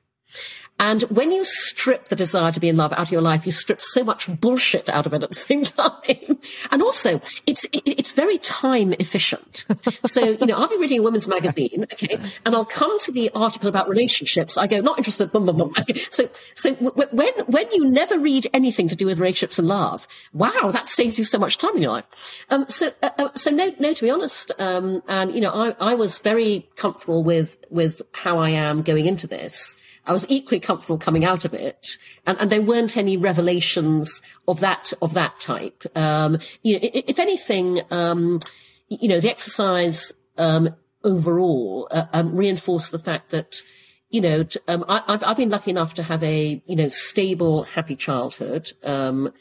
And 0.80 1.02
when 1.04 1.32
you 1.32 1.44
strip 1.44 2.06
the 2.06 2.16
desire 2.16 2.52
to 2.52 2.60
be 2.60 2.70
in 2.70 2.76
love 2.76 2.94
out 2.94 3.00
of 3.00 3.12
your 3.12 3.22
life, 3.22 3.46
you 3.46 3.52
strip 3.52 3.82
so 3.82 4.04
much 4.04 4.28
bullshit 4.40 4.90
out 4.90 5.08
of 5.08 5.13
it 5.13 5.24
at 5.24 5.30
the 5.30 5.36
same 5.50 5.63
time. 5.63 6.38
And 6.72 6.82
also, 6.84 7.20
it's 7.48 7.66
it's 7.74 8.12
very 8.12 8.38
time 8.38 8.94
efficient. 8.94 9.66
So 10.06 10.24
you 10.24 10.46
know, 10.46 10.56
I'll 10.56 10.68
be 10.68 10.78
reading 10.78 11.00
a 11.00 11.04
women's 11.04 11.28
magazine, 11.28 11.86
okay, 11.94 12.20
and 12.46 12.56
I'll 12.56 12.66
come 12.66 13.00
to 13.00 13.12
the 13.12 13.32
article 13.34 13.70
about 13.70 13.90
relationships. 13.90 14.58
I 14.58 14.68
go, 14.68 14.80
not 14.80 14.98
interested. 14.98 15.32
Boom, 15.32 15.46
boom, 15.48 15.58
boom. 15.58 15.74
So 16.12 16.30
so 16.54 16.76
w- 16.76 17.08
when 17.12 17.34
when 17.48 17.72
you 17.72 17.90
never 17.90 18.20
read 18.20 18.48
anything 18.54 18.88
to 18.90 18.96
do 18.96 19.08
with 19.08 19.20
relationships 19.20 19.58
and 19.58 19.68
love, 19.68 20.08
wow, 20.34 20.70
that 20.72 20.88
saves 20.88 21.18
you 21.18 21.26
so 21.26 21.40
much 21.40 21.58
time 21.58 21.76
in 21.76 21.82
your 21.82 21.92
life. 21.92 22.08
Um, 22.50 22.68
so 22.68 22.92
uh, 23.02 23.10
uh, 23.18 23.30
so 23.34 23.50
no 23.50 23.74
no, 23.80 23.94
to 23.94 24.04
be 24.04 24.12
honest, 24.12 24.52
um, 24.60 25.02
and 25.08 25.34
you 25.34 25.42
know, 25.42 25.52
I 25.52 25.76
I 25.80 25.96
was 25.96 26.20
very 26.20 26.70
comfortable 26.76 27.24
with 27.24 27.58
with 27.70 28.02
how 28.13 28.38
I 28.38 28.50
am 28.50 28.84
going 28.84 29.08
into 29.08 29.26
this. 29.26 29.76
I 30.08 30.12
was 30.12 30.26
equally 30.30 30.60
comfortable 30.60 30.98
coming 30.98 31.26
out 31.26 31.46
of 31.46 31.54
it, 31.54 31.98
and, 32.26 32.38
and 32.39 32.50
there 32.50 32.62
weren't 32.62 32.98
any 32.98 33.17
revelations 33.17 34.22
of 34.48 34.60
that 34.62 34.93
of 35.02 35.13
that 35.13 35.39
type. 35.39 35.84
Um, 35.96 36.39
you 36.63 36.74
know, 36.74 36.80
if 36.82 37.20
anything, 37.20 37.82
um, 37.91 38.39
you 38.88 39.10
know, 39.10 39.20
the 39.20 39.30
exercise 39.30 40.13
um, 40.38 40.76
overall 41.04 41.88
uh, 41.91 42.06
um, 42.13 42.36
reinforced 42.36 42.91
the 42.91 43.00
fact 43.00 43.32
that 43.32 43.62
you 44.10 44.22
know, 44.22 44.46
um, 44.67 44.86
I, 44.88 45.04
have 45.08 45.24
I've 45.24 45.38
been 45.38 45.50
lucky 45.50 45.72
enough 45.72 45.93
to 45.96 46.04
have 46.04 46.24
a, 46.24 46.62
you 46.65 46.76
know, 46.78 46.88
stable, 46.88 47.63
happy 47.63 47.96
childhood. 47.96 48.72
Um, 48.84 49.34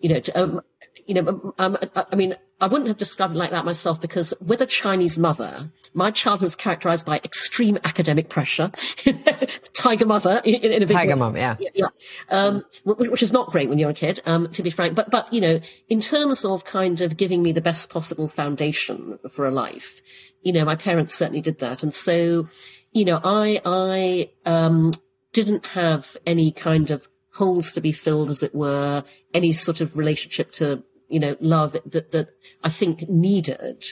you 0.00 0.10
know, 0.10 0.60
you 1.06 1.14
know, 1.14 1.54
I, 1.58 2.14
mean, 2.14 2.36
I 2.60 2.68
wouldn't 2.68 2.88
have 2.88 2.96
described 2.96 3.34
it 3.34 3.38
like 3.38 3.50
that 3.50 3.66
myself 3.66 4.00
because 4.00 4.32
with 4.40 4.62
a 4.62 4.66
Chinese 4.66 5.18
mother, 5.18 5.70
my 5.92 6.10
childhood 6.10 6.46
was 6.46 6.56
characterized 6.56 7.04
by 7.04 7.20
extreme 7.22 7.78
academic 7.84 8.30
pressure. 8.30 8.70
Tiger 9.74 10.06
mother 10.06 10.40
in, 10.42 10.54
in 10.54 10.82
a 10.82 10.86
Tiger 10.86 11.16
mom, 11.16 11.36
yeah. 11.36 11.56
Yeah. 11.60 11.68
yeah. 11.74 11.88
Um, 12.30 12.64
which 12.84 13.22
is 13.22 13.32
not 13.32 13.48
great 13.48 13.68
when 13.68 13.78
you're 13.78 13.90
a 13.90 13.94
kid, 13.94 14.20
um, 14.24 14.50
to 14.52 14.62
be 14.62 14.70
frank. 14.70 14.94
But, 14.94 15.10
but, 15.10 15.30
you 15.32 15.40
know, 15.40 15.60
in 15.88 16.00
terms 16.00 16.44
of 16.46 16.64
kind 16.64 17.02
of 17.02 17.18
giving 17.18 17.42
me 17.42 17.52
the 17.52 17.60
best 17.60 17.90
possible 17.90 18.26
foundation 18.26 19.18
for 19.30 19.46
a 19.46 19.50
life, 19.50 20.00
you 20.42 20.52
know, 20.52 20.64
my 20.64 20.76
parents 20.76 21.14
certainly 21.14 21.42
did 21.42 21.58
that. 21.58 21.82
And 21.82 21.92
so, 21.92 22.48
you 22.92 23.04
know, 23.04 23.20
I, 23.22 23.60
I, 23.66 24.30
um, 24.46 24.92
didn't 25.36 25.66
have 25.66 26.16
any 26.24 26.50
kind 26.50 26.90
of 26.90 27.08
holes 27.34 27.72
to 27.72 27.82
be 27.82 27.92
filled, 27.92 28.30
as 28.30 28.42
it 28.42 28.54
were, 28.54 29.04
any 29.34 29.52
sort 29.52 29.82
of 29.82 29.94
relationship 29.94 30.50
to 30.52 30.82
you 31.08 31.20
know, 31.20 31.36
love 31.40 31.76
that, 31.86 32.12
that 32.12 32.28
I 32.62 32.68
think 32.68 33.08
needed 33.08 33.84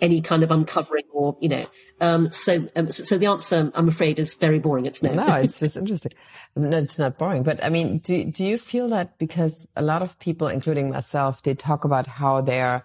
any 0.00 0.20
kind 0.20 0.42
of 0.42 0.50
uncovering 0.50 1.04
or, 1.12 1.36
you 1.40 1.48
know, 1.48 1.64
um, 2.00 2.32
so, 2.32 2.68
um, 2.74 2.90
so, 2.90 3.04
so, 3.04 3.18
the 3.18 3.26
answer, 3.26 3.70
I'm 3.74 3.88
afraid, 3.88 4.18
is 4.18 4.34
very 4.34 4.58
boring. 4.58 4.84
It's 4.84 5.02
no. 5.02 5.14
No, 5.14 5.34
it's 5.36 5.60
just 5.60 5.76
interesting. 5.76 6.12
No, 6.56 6.76
it's 6.76 6.98
not 6.98 7.16
boring. 7.18 7.44
But 7.44 7.64
I 7.64 7.68
mean, 7.68 7.98
do, 7.98 8.24
do 8.24 8.44
you 8.44 8.58
feel 8.58 8.88
that 8.88 9.16
because 9.18 9.68
a 9.76 9.82
lot 9.82 10.02
of 10.02 10.18
people, 10.18 10.48
including 10.48 10.90
myself, 10.90 11.42
they 11.42 11.54
talk 11.54 11.84
about 11.84 12.08
how 12.08 12.40
their 12.40 12.84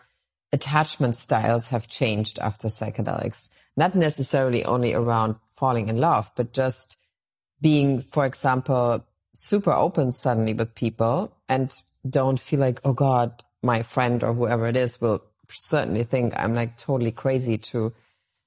attachment 0.53 1.15
styles 1.15 1.69
have 1.69 1.87
changed 1.87 2.37
after 2.39 2.67
psychedelics, 2.67 3.49
not 3.75 3.95
necessarily 3.95 4.63
only 4.63 4.93
around 4.93 5.35
falling 5.55 5.89
in 5.89 5.97
love, 5.97 6.31
but 6.35 6.53
just 6.53 6.97
being, 7.59 7.99
for 7.99 8.25
example, 8.25 9.03
super 9.33 9.71
open 9.71 10.11
suddenly 10.11 10.53
with 10.53 10.75
people 10.75 11.35
and 11.49 11.81
don't 12.07 12.39
feel 12.39 12.59
like, 12.59 12.79
oh 12.83 12.93
God, 12.93 13.43
my 13.63 13.81
friend 13.81 14.23
or 14.23 14.33
whoever 14.33 14.67
it 14.67 14.77
is 14.77 15.01
will 15.01 15.21
certainly 15.49 16.03
think 16.03 16.33
I'm 16.35 16.53
like 16.53 16.77
totally 16.77 17.11
crazy 17.11 17.57
to 17.57 17.93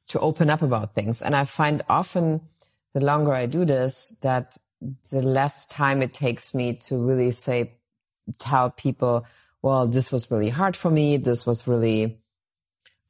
to 0.09 0.21
open 0.21 0.51
up 0.51 0.61
about 0.61 0.95
things. 0.95 1.23
And 1.23 1.37
I 1.37 1.45
find 1.45 1.83
often 1.89 2.41
the 2.95 3.01
longer 3.01 3.33
I 3.33 3.47
do 3.47 3.65
this, 3.65 4.17
that 4.23 4.57
the 5.13 5.23
less 5.23 5.67
time 5.67 6.03
it 6.03 6.13
takes 6.13 6.53
me 6.53 6.75
to 6.75 6.97
really 6.97 7.31
say, 7.31 7.73
tell 8.39 8.71
people, 8.71 9.25
well, 9.63 9.87
this 9.87 10.11
was 10.11 10.31
really 10.31 10.49
hard 10.49 10.75
for 10.75 10.91
me. 10.91 11.17
This 11.17 11.47
was 11.47 11.69
really, 11.69 12.19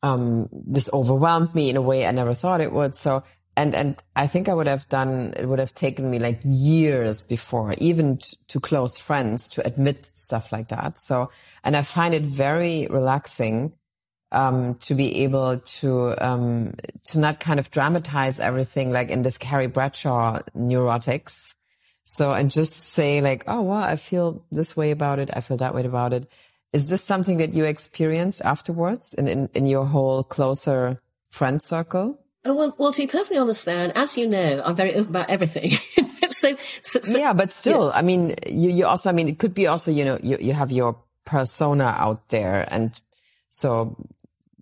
um, 0.03 0.49
this 0.53 0.91
overwhelmed 0.93 1.55
me 1.55 1.71
in 1.71 1.77
a 1.77 1.83
way 1.83 2.07
I 2.07 2.11
never 2.11 2.35
thought 2.35 2.61
it 2.61 2.73
would. 2.73 2.95
So 2.97 3.23
and 3.57 3.75
and 3.75 4.03
I 4.17 4.27
think 4.27 4.49
I 4.49 4.55
would 4.55 4.67
have 4.67 4.89
done 4.89 5.35
it 5.37 5.47
would 5.47 5.59
have 5.59 5.73
taken 5.73 6.11
me 6.11 6.19
like 6.19 6.41
years 6.45 7.25
before 7.25 7.75
even 7.79 8.19
t- 8.19 8.37
to 8.49 8.61
close 8.61 8.99
friends 8.99 9.49
to 9.51 9.67
admit 9.67 10.07
stuff 10.07 10.53
like 10.53 10.69
that. 10.69 10.99
So 10.99 11.31
and 11.65 11.77
I 11.77 11.83
find 11.83 12.15
it 12.15 12.23
very 12.23 12.87
relaxing 12.89 13.73
um, 14.33 14.75
to 14.77 14.95
be 14.95 15.23
able 15.25 15.59
to 15.59 16.15
um, 16.25 16.75
to 17.07 17.19
not 17.19 17.41
kind 17.41 17.59
of 17.59 17.71
dramatize 17.71 18.39
everything 18.39 18.93
like 18.93 19.11
in 19.11 19.23
this 19.23 19.39
Carrie 19.39 19.67
Bradshaw 19.67 20.41
neurotics. 20.57 21.55
So 22.05 22.33
and 22.33 22.51
just 22.51 22.75
say 22.75 23.21
like 23.21 23.45
oh 23.49 23.63
well 23.63 23.83
I 23.83 23.97
feel 23.97 24.43
this 24.53 24.77
way 24.77 24.93
about 24.93 25.19
it. 25.19 25.31
I 25.33 25.41
feel 25.41 25.57
that 25.57 25.75
way 25.75 25.85
about 25.85 26.13
it. 26.13 26.29
Is 26.73 26.89
this 26.89 27.03
something 27.03 27.39
that 27.39 27.53
you 27.53 27.65
experienced 27.65 28.43
afterwards 28.43 29.13
in 29.15 29.27
in, 29.27 29.49
in 29.55 29.67
your 29.67 29.87
whole 29.87 30.23
closer 30.23 31.01
friend 31.31 31.61
circle 31.61 32.20
Oh, 32.45 32.55
well, 32.55 32.75
well, 32.79 32.93
to 32.93 33.03
be 33.03 33.07
perfectly 33.07 33.37
honest, 33.37 33.67
Dan, 33.67 33.93
as 33.95 34.17
you 34.17 34.27
know, 34.27 34.63
I'm 34.65 34.75
very 34.75 34.95
open 34.95 35.11
about 35.11 35.29
everything. 35.29 35.73
so, 36.29 36.57
so, 36.83 37.01
so, 37.01 37.19
yeah, 37.19 37.35
but 37.35 37.53
still, 37.53 37.89
yeah. 37.89 37.99
I 37.99 38.03
mean, 38.03 38.35
you, 38.47 38.71
you 38.71 38.87
also, 38.87 39.11
I 39.11 39.13
mean, 39.13 39.29
it 39.29 39.39
could 39.39 39.53
be 39.53 39.67
also, 39.67 39.91
you 39.91 40.07
know, 40.07 40.19
you, 40.23 40.39
you 40.41 40.55
have 40.55 40.73
your 40.73 40.97
persona 41.27 41.95
out 41.99 42.29
there 42.31 42.67
and 42.73 42.99
so 43.51 43.95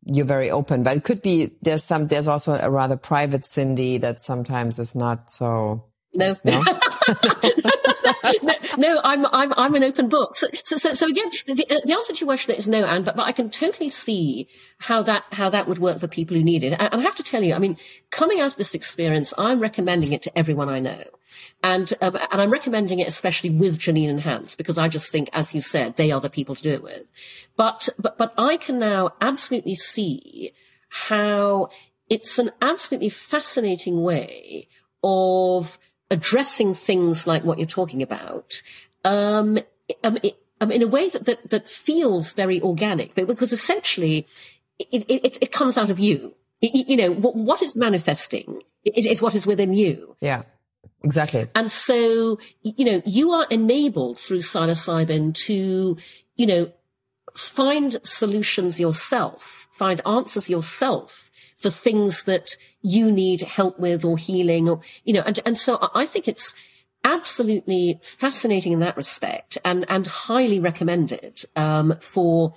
you're 0.02 0.26
very 0.26 0.50
open, 0.50 0.82
but 0.82 0.96
it 0.96 1.04
could 1.04 1.22
be, 1.22 1.52
there's 1.62 1.84
some, 1.84 2.08
there's 2.08 2.26
also 2.26 2.54
a 2.54 2.68
rather 2.68 2.96
private 2.96 3.44
Cindy 3.44 3.98
that 3.98 4.20
sometimes 4.20 4.78
is 4.78 4.96
not 4.96 5.30
so. 5.30 5.84
No. 6.14 6.36
No? 6.42 6.62
no, 8.42 8.54
no, 8.78 9.00
I'm 9.04 9.26
I'm 9.26 9.52
I'm 9.56 9.74
an 9.74 9.84
open 9.84 10.08
book. 10.08 10.34
So 10.36 10.46
so 10.64 10.76
so, 10.76 10.94
so 10.94 11.06
again, 11.06 11.30
the, 11.46 11.82
the 11.84 11.92
answer 11.92 12.14
to 12.14 12.20
your 12.20 12.28
question 12.28 12.54
is 12.54 12.66
no, 12.66 12.84
Anne. 12.84 13.02
But 13.02 13.16
but 13.16 13.26
I 13.26 13.32
can 13.32 13.50
totally 13.50 13.90
see 13.90 14.48
how 14.78 15.02
that 15.02 15.24
how 15.32 15.50
that 15.50 15.68
would 15.68 15.78
work 15.78 15.98
for 15.98 16.08
people 16.08 16.36
who 16.36 16.42
need 16.42 16.62
it. 16.62 16.72
And 16.72 16.88
I 16.94 17.00
have 17.02 17.16
to 17.16 17.22
tell 17.22 17.42
you, 17.42 17.54
I 17.54 17.58
mean, 17.58 17.76
coming 18.10 18.40
out 18.40 18.52
of 18.52 18.56
this 18.56 18.74
experience, 18.74 19.34
I'm 19.36 19.60
recommending 19.60 20.12
it 20.12 20.22
to 20.22 20.38
everyone 20.38 20.70
I 20.70 20.78
know. 20.80 21.02
And 21.62 21.92
um, 22.00 22.16
and 22.16 22.40
I'm 22.40 22.50
recommending 22.50 23.00
it 23.00 23.08
especially 23.08 23.50
with 23.50 23.78
Janine 23.78 24.08
and 24.08 24.20
Hans 24.20 24.56
because 24.56 24.78
I 24.78 24.88
just 24.88 25.12
think, 25.12 25.28
as 25.34 25.54
you 25.54 25.60
said, 25.60 25.96
they 25.96 26.10
are 26.10 26.20
the 26.20 26.30
people 26.30 26.54
to 26.54 26.62
do 26.62 26.72
it 26.72 26.82
with. 26.82 27.12
But 27.56 27.90
but 27.98 28.16
but 28.16 28.32
I 28.38 28.56
can 28.56 28.78
now 28.78 29.10
absolutely 29.20 29.74
see 29.74 30.52
how 30.88 31.68
it's 32.08 32.38
an 32.38 32.50
absolutely 32.62 33.10
fascinating 33.10 34.02
way 34.02 34.68
of 35.02 35.78
addressing 36.10 36.74
things 36.74 37.26
like 37.26 37.44
what 37.44 37.58
you're 37.58 37.66
talking 37.66 38.02
about, 38.02 38.62
um, 39.04 39.58
um, 40.04 40.18
it, 40.22 40.38
um, 40.60 40.72
in 40.72 40.82
a 40.82 40.88
way 40.88 41.08
that, 41.10 41.24
that, 41.26 41.50
that 41.50 41.68
feels 41.68 42.32
very 42.32 42.60
organic, 42.60 43.14
but 43.14 43.26
because 43.26 43.52
essentially 43.52 44.26
it, 44.78 45.04
it, 45.08 45.38
it 45.40 45.52
comes 45.52 45.76
out 45.78 45.90
of 45.90 45.98
you. 45.98 46.34
you 46.60 46.96
know, 46.96 47.12
what, 47.12 47.36
what 47.36 47.62
is 47.62 47.76
manifesting 47.76 48.62
is, 48.84 49.06
is 49.06 49.22
what 49.22 49.34
is 49.34 49.46
within 49.46 49.72
you. 49.74 50.16
Yeah. 50.20 50.42
Exactly. 51.04 51.48
And 51.54 51.70
so, 51.70 52.40
you 52.62 52.84
know, 52.84 53.02
you 53.04 53.30
are 53.30 53.46
enabled 53.50 54.18
through 54.18 54.40
psilocybin 54.40 55.34
to, 55.46 55.96
you 56.36 56.46
know, 56.46 56.72
find 57.34 57.96
solutions 58.02 58.80
yourself, 58.80 59.68
find 59.70 60.00
answers 60.04 60.50
yourself 60.50 61.30
for 61.56 61.70
things 61.70 62.24
that 62.24 62.56
you 62.82 63.10
need 63.10 63.42
help 63.42 63.78
with 63.78 64.04
or 64.04 64.16
healing 64.16 64.68
or, 64.68 64.80
you 65.04 65.12
know, 65.12 65.22
and, 65.26 65.40
and 65.44 65.58
so 65.58 65.90
I 65.94 66.06
think 66.06 66.28
it's 66.28 66.54
absolutely 67.04 67.98
fascinating 68.02 68.72
in 68.72 68.80
that 68.80 68.96
respect 68.96 69.58
and, 69.64 69.84
and 69.88 70.06
highly 70.06 70.60
recommended, 70.60 71.44
um, 71.56 71.96
for 72.00 72.54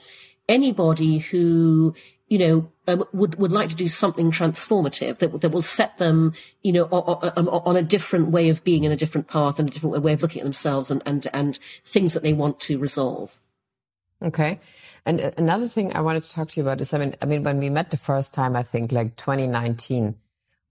anybody 0.47 1.19
who, 1.19 1.95
you 2.27 2.37
know, 2.37 2.71
um, 2.87 3.03
would 3.13 3.35
would 3.35 3.51
like 3.51 3.69
to 3.69 3.75
do 3.75 3.87
something 3.87 4.31
transformative 4.31 5.19
that 5.19 5.41
that 5.41 5.51
will 5.51 5.61
set 5.61 5.97
them, 5.97 6.33
you 6.63 6.71
know, 6.71 6.85
on, 6.85 7.31
on, 7.35 7.47
on, 7.47 7.75
a 7.75 7.81
different 7.81 8.31
way 8.31 8.49
of 8.49 8.63
being 8.63 8.83
in 8.83 8.91
a 8.91 8.95
different 8.95 9.27
path 9.27 9.59
and 9.59 9.69
a 9.69 9.71
different 9.71 10.01
way 10.01 10.13
of 10.13 10.21
looking 10.21 10.41
at 10.41 10.45
themselves 10.45 10.89
and 10.89 11.03
and 11.05 11.27
and 11.33 11.59
things 11.83 12.13
that 12.13 12.23
they 12.23 12.33
want 12.33 12.59
to 12.61 12.79
resolve. 12.79 13.39
Okay, 14.23 14.59
and 15.05 15.19
another 15.37 15.67
thing 15.67 15.95
I 15.95 16.01
wanted 16.01 16.23
to 16.23 16.31
talk 16.31 16.49
to 16.49 16.59
you 16.59 16.63
about 16.63 16.79
is, 16.79 16.93
I 16.93 16.99
mean, 16.99 17.15
I 17.21 17.25
mean, 17.25 17.43
when 17.43 17.57
we 17.57 17.69
met 17.69 17.89
the 17.89 17.97
first 17.97 18.33
time, 18.33 18.55
I 18.55 18.63
think 18.63 18.91
like 18.91 19.15
2019, 19.15 20.15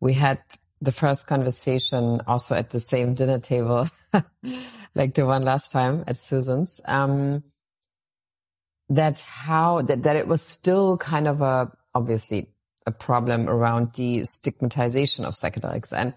we 0.00 0.12
had 0.12 0.38
the 0.80 0.92
first 0.92 1.26
conversation 1.26 2.20
also 2.26 2.54
at 2.54 2.70
the 2.70 2.78
same 2.78 3.14
dinner 3.14 3.38
table, 3.38 3.88
like 4.94 5.14
the 5.14 5.26
one 5.26 5.42
last 5.42 5.72
time 5.72 6.04
at 6.06 6.16
Susan's, 6.16 6.80
um, 6.86 7.42
that 8.88 9.20
how, 9.20 9.82
that, 9.82 10.04
that 10.04 10.16
it 10.16 10.28
was 10.28 10.42
still 10.42 10.96
kind 10.96 11.28
of 11.28 11.42
a, 11.42 11.70
obviously 11.94 12.48
a 12.86 12.92
problem 12.92 13.48
around 13.48 13.92
the 13.94 14.24
stigmatization 14.24 15.24
of 15.24 15.34
psychedelics. 15.34 15.92
And 15.92 16.14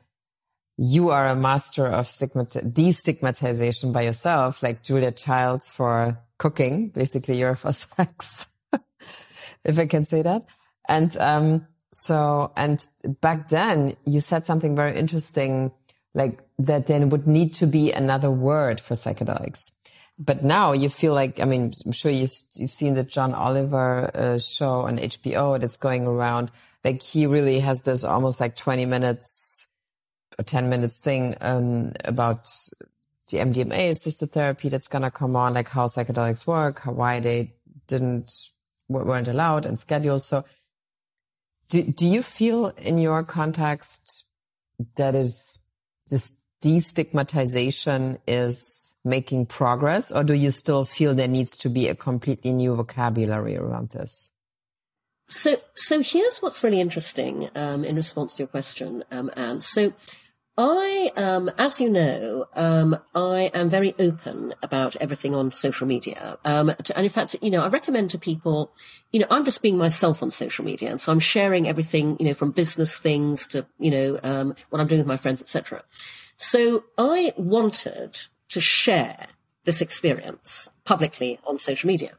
you 0.78 1.10
are 1.10 1.28
a 1.28 1.36
master 1.36 1.86
of 1.88 2.08
destigmatization 2.08 3.92
by 3.92 4.04
yourself, 4.04 4.64
like 4.64 4.82
Julia 4.82 5.12
Childs 5.12 5.72
for 5.72 6.20
cooking. 6.38 6.90
Basically, 6.90 7.38
you're 7.38 7.56
for 7.56 7.72
sex, 7.72 8.48
if 9.64 9.80
I 9.80 9.86
can 9.86 10.04
say 10.04 10.22
that. 10.22 10.46
And, 10.88 11.16
um, 11.18 11.68
so, 11.92 12.52
and 12.58 12.86
back 13.22 13.50
then 13.50 13.96
you 14.06 14.20
said 14.20 14.46
something 14.46 14.76
very 14.76 14.98
interesting, 14.98 15.72
like 16.14 16.40
that 16.60 16.88
there 16.88 17.06
would 17.06 17.28
need 17.28 17.54
to 17.56 17.68
be 17.68 17.92
another 17.92 18.32
word 18.32 18.80
for 18.80 18.96
psychedelics. 18.96 19.72
But 20.20 20.44
now 20.44 20.74
you 20.74 20.90
feel 20.90 21.14
like, 21.14 21.40
I 21.40 21.46
mean, 21.46 21.72
I'm 21.86 21.92
sure 21.92 22.12
you've, 22.12 22.32
you've 22.56 22.72
seen 22.72 22.94
the 22.94 23.04
John 23.04 23.34
Oliver 23.34 24.12
uh, 24.14 24.38
show 24.38 24.82
on 24.82 24.98
HBO 24.98 25.60
that's 25.60 25.78
going 25.78 26.06
around. 26.06 26.52
Like 26.84 27.02
he 27.02 27.26
really 27.26 27.60
has 27.60 27.82
this 27.82 28.04
almost 28.04 28.40
like 28.40 28.56
20 28.56 28.86
minutes 28.86 29.68
or 30.38 30.44
10 30.44 30.70
minutes 30.70 31.02
thing, 31.02 31.36
um, 31.42 31.92
about 32.06 32.48
the 33.34 33.40
MDMA 33.40 33.90
assisted 33.90 34.32
therapy 34.32 34.70
that's 34.70 34.88
going 34.88 35.02
to 35.02 35.12
come 35.12 35.36
on, 35.36 35.56
like 35.56 35.70
how 35.70 35.88
psychedelics 35.88 36.46
work, 36.46 36.82
how, 36.82 36.92
why 36.92 37.20
they 37.20 37.54
didn't, 37.88 38.32
weren't 38.88 39.28
allowed 39.28 39.66
and 39.66 39.80
scheduled. 39.80 40.24
So 40.24 40.46
do, 41.70 41.82
do 41.82 42.08
you 42.08 42.22
feel 42.22 42.68
in 42.78 43.00
your 43.00 43.24
context 43.24 44.26
that 44.98 45.16
is 45.16 45.60
this 46.10 46.32
destigmatization 46.64 48.20
is 48.28 48.94
making 49.04 49.48
progress 49.48 50.12
or 50.12 50.24
do 50.24 50.34
you 50.34 50.52
still 50.52 50.86
feel 50.86 51.14
there 51.14 51.28
needs 51.28 51.58
to 51.58 51.70
be 51.70 51.88
a 51.88 51.96
completely 51.96 52.54
new 52.54 52.76
vocabulary 52.76 53.58
around 53.58 53.90
this? 53.90 54.30
So, 55.26 55.56
so 55.74 56.02
here's 56.02 56.40
what's 56.40 56.64
really 56.64 56.80
interesting 56.80 57.50
um, 57.56 57.84
in 57.84 57.96
response 57.96 58.36
to 58.36 58.44
your 58.44 58.48
question, 58.48 59.04
um, 59.10 59.32
Anne. 59.36 59.62
So, 59.62 59.94
I, 60.56 61.12
um, 61.18 61.50
as 61.58 61.82
you 61.82 61.90
know, 61.90 62.46
um, 62.54 63.00
I 63.16 63.50
am 63.56 63.70
very 63.70 63.96
open 63.98 64.54
about 64.62 64.96
everything 64.98 65.34
on 65.34 65.50
social 65.50 65.88
media. 65.88 66.38
Um, 66.46 66.74
to, 66.84 66.96
and 66.96 67.06
in 67.06 67.12
fact, 67.12 67.36
you 67.42 67.50
know, 67.50 67.64
I 67.64 67.70
recommend 67.70 68.12
to 68.12 68.20
people, 68.20 68.72
you 69.12 69.20
know, 69.20 69.26
I'm 69.32 69.46
just 69.46 69.64
being 69.64 69.78
myself 69.78 70.22
on 70.22 70.30
social 70.30 70.64
media. 70.64 70.92
And 70.92 71.02
so 71.02 71.12
I'm 71.12 71.20
sharing 71.20 71.68
everything, 71.68 72.18
you 72.20 72.28
know, 72.28 72.36
from 72.36 72.52
business 72.52 73.00
things 73.00 73.48
to, 73.48 73.66
you 73.80 73.90
know, 73.90 74.20
um, 74.22 74.56
what 74.70 74.80
I'm 74.80 74.88
doing 74.88 75.00
with 75.00 75.08
my 75.08 75.18
friends, 75.18 75.42
etc. 75.42 75.84
So 76.38 76.84
I 77.00 77.34
wanted 77.36 78.22
to 78.50 78.62
share 78.62 79.28
this 79.64 79.82
experience 79.82 80.70
publicly 80.86 81.40
on 81.46 81.58
social 81.58 81.88
media. 81.88 82.12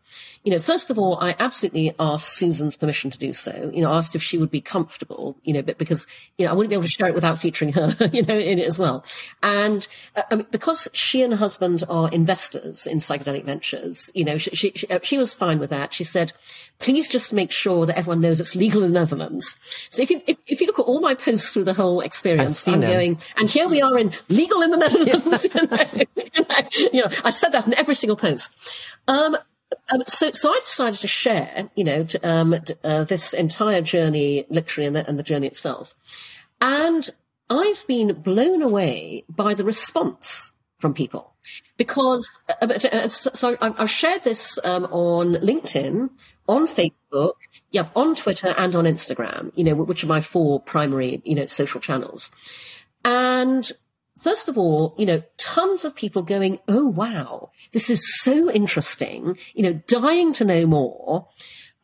You 0.44 0.52
know, 0.52 0.58
first 0.58 0.90
of 0.90 0.98
all, 0.98 1.18
I 1.20 1.34
absolutely 1.38 1.94
asked 1.98 2.36
Susan's 2.36 2.76
permission 2.76 3.10
to 3.10 3.18
do 3.18 3.32
so. 3.32 3.70
You 3.72 3.82
know, 3.82 3.92
asked 3.92 4.14
if 4.14 4.22
she 4.22 4.38
would 4.38 4.50
be 4.50 4.60
comfortable, 4.60 5.36
you 5.42 5.52
know, 5.52 5.62
but 5.62 5.78
because, 5.78 6.06
you 6.38 6.44
know, 6.44 6.52
I 6.52 6.54
wouldn't 6.54 6.70
be 6.70 6.74
able 6.74 6.84
to 6.84 6.90
share 6.90 7.08
it 7.08 7.14
without 7.14 7.38
featuring 7.38 7.72
her, 7.72 7.94
you 8.12 8.22
know, 8.22 8.38
in 8.38 8.58
it 8.58 8.66
as 8.66 8.78
well. 8.78 9.04
And 9.42 9.86
uh, 10.16 10.22
I 10.30 10.34
mean, 10.36 10.46
because 10.50 10.88
she 10.92 11.22
and 11.22 11.32
her 11.32 11.38
husband 11.38 11.82
are 11.88 12.10
investors 12.10 12.86
in 12.86 12.98
psychedelic 12.98 13.44
ventures, 13.44 14.10
you 14.14 14.24
know, 14.24 14.38
she, 14.38 14.54
she, 14.54 14.86
uh, 14.88 15.00
she, 15.02 15.18
was 15.18 15.34
fine 15.34 15.58
with 15.58 15.70
that. 15.70 15.92
She 15.92 16.04
said, 16.04 16.32
please 16.78 17.08
just 17.08 17.32
make 17.32 17.50
sure 17.50 17.86
that 17.86 17.98
everyone 17.98 18.20
knows 18.20 18.40
it's 18.40 18.54
legal 18.54 18.82
in 18.82 18.92
the 18.92 19.00
Netherlands. 19.00 19.56
So 19.90 20.02
if 20.02 20.10
you, 20.10 20.22
if, 20.26 20.38
if 20.46 20.60
you 20.60 20.66
look 20.66 20.78
at 20.78 20.82
all 20.82 21.00
my 21.00 21.14
posts 21.14 21.52
through 21.52 21.64
the 21.64 21.74
whole 21.74 22.00
experience, 22.00 22.66
I'm 22.68 22.80
them. 22.80 22.90
going, 22.90 23.20
and 23.36 23.48
here 23.48 23.68
we 23.68 23.80
are 23.80 23.98
in 23.98 24.12
legal 24.28 24.60
in 24.62 24.70
the 24.70 24.76
Netherlands. 24.76 25.44
you, 25.54 26.42
know, 26.42 26.90
you 26.92 27.02
know, 27.02 27.10
I 27.24 27.30
said 27.30 27.50
that 27.50 27.66
in 27.66 27.78
every 27.78 27.94
single 27.94 28.16
post. 28.16 28.53
Um, 29.08 29.36
um, 29.92 30.02
so, 30.06 30.30
so 30.30 30.50
I 30.50 30.60
decided 30.60 31.00
to 31.00 31.08
share, 31.08 31.70
you 31.74 31.84
know, 31.84 32.04
to, 32.04 32.28
um, 32.28 32.54
uh, 32.84 33.04
this 33.04 33.32
entire 33.32 33.80
journey, 33.80 34.46
literally, 34.48 34.86
and 34.86 34.96
the, 34.96 35.08
and 35.08 35.18
the 35.18 35.22
journey 35.22 35.46
itself. 35.46 35.94
And 36.60 37.08
I've 37.50 37.86
been 37.86 38.14
blown 38.14 38.62
away 38.62 39.24
by 39.28 39.54
the 39.54 39.64
response 39.64 40.52
from 40.78 40.94
people 40.94 41.34
because 41.76 42.30
uh, 42.60 42.66
uh 42.66 43.08
so 43.08 43.56
I've 43.60 43.90
shared 43.90 44.24
this 44.24 44.58
um, 44.64 44.84
on 44.86 45.34
LinkedIn, 45.34 46.10
on 46.48 46.66
Facebook, 46.66 47.34
yeah, 47.70 47.88
on 47.94 48.14
Twitter, 48.14 48.54
and 48.56 48.74
on 48.76 48.84
Instagram. 48.84 49.50
You 49.54 49.64
know, 49.64 49.74
which 49.74 50.04
are 50.04 50.08
my 50.08 50.20
four 50.20 50.60
primary, 50.60 51.20
you 51.24 51.34
know, 51.34 51.46
social 51.46 51.80
channels. 51.80 52.30
And 53.04 53.70
first 54.24 54.48
of 54.48 54.56
all, 54.56 54.94
you 54.96 55.04
know, 55.04 55.22
tons 55.36 55.84
of 55.84 55.94
people 55.94 56.22
going, 56.22 56.58
Oh, 56.66 56.88
wow, 56.88 57.50
this 57.72 57.90
is 57.90 58.20
so 58.22 58.50
interesting, 58.50 59.36
you 59.54 59.62
know, 59.62 59.74
dying 59.86 60.32
to 60.34 60.44
know 60.44 60.66
more. 60.66 61.28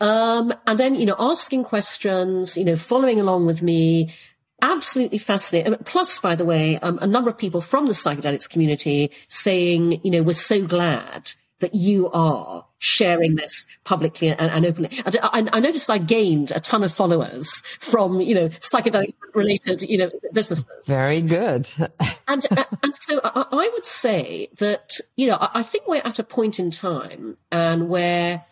Um, 0.00 0.54
and 0.66 0.78
then, 0.78 0.94
you 0.94 1.04
know, 1.04 1.16
asking 1.18 1.64
questions, 1.64 2.56
you 2.56 2.64
know, 2.64 2.76
following 2.76 3.20
along 3.20 3.44
with 3.44 3.62
me, 3.62 4.14
absolutely 4.62 5.18
fascinating. 5.18 5.76
Plus, 5.84 6.18
by 6.18 6.34
the 6.34 6.46
way, 6.46 6.78
um, 6.78 6.98
a 7.02 7.06
number 7.06 7.28
of 7.28 7.36
people 7.36 7.60
from 7.60 7.84
the 7.84 7.92
psychedelics 7.92 8.48
community 8.48 9.10
saying, 9.28 10.00
you 10.02 10.10
know, 10.10 10.22
we're 10.22 10.32
so 10.32 10.64
glad 10.66 11.32
that 11.60 11.74
you 11.74 12.10
are 12.10 12.66
sharing 12.78 13.36
this 13.36 13.66
publicly 13.84 14.30
and, 14.30 14.50
and 14.50 14.66
openly. 14.66 14.90
And 15.04 15.16
I, 15.22 15.46
I, 15.52 15.60
noticed 15.60 15.88
I 15.88 15.98
gained 15.98 16.50
a 16.50 16.60
ton 16.60 16.82
of 16.82 16.92
followers 16.92 17.62
from, 17.78 18.20
you 18.20 18.34
know, 18.34 18.48
psychedelic 18.48 19.12
related, 19.34 19.82
you 19.82 19.98
know, 19.98 20.10
businesses. 20.32 20.86
Very 20.86 21.20
good. 21.20 21.70
and, 22.28 22.46
and 22.82 22.96
so 22.96 23.20
I, 23.22 23.44
I, 23.52 23.70
would 23.72 23.84
say 23.86 24.48
that, 24.58 24.98
you 25.16 25.26
know, 25.26 25.36
I, 25.40 25.62
think 25.62 25.86
we're 25.86 26.02
at 26.02 26.18
a 26.18 26.24
point 26.24 26.58
in 26.58 26.70
time 26.70 27.36
and 27.52 27.90
where, 27.90 28.46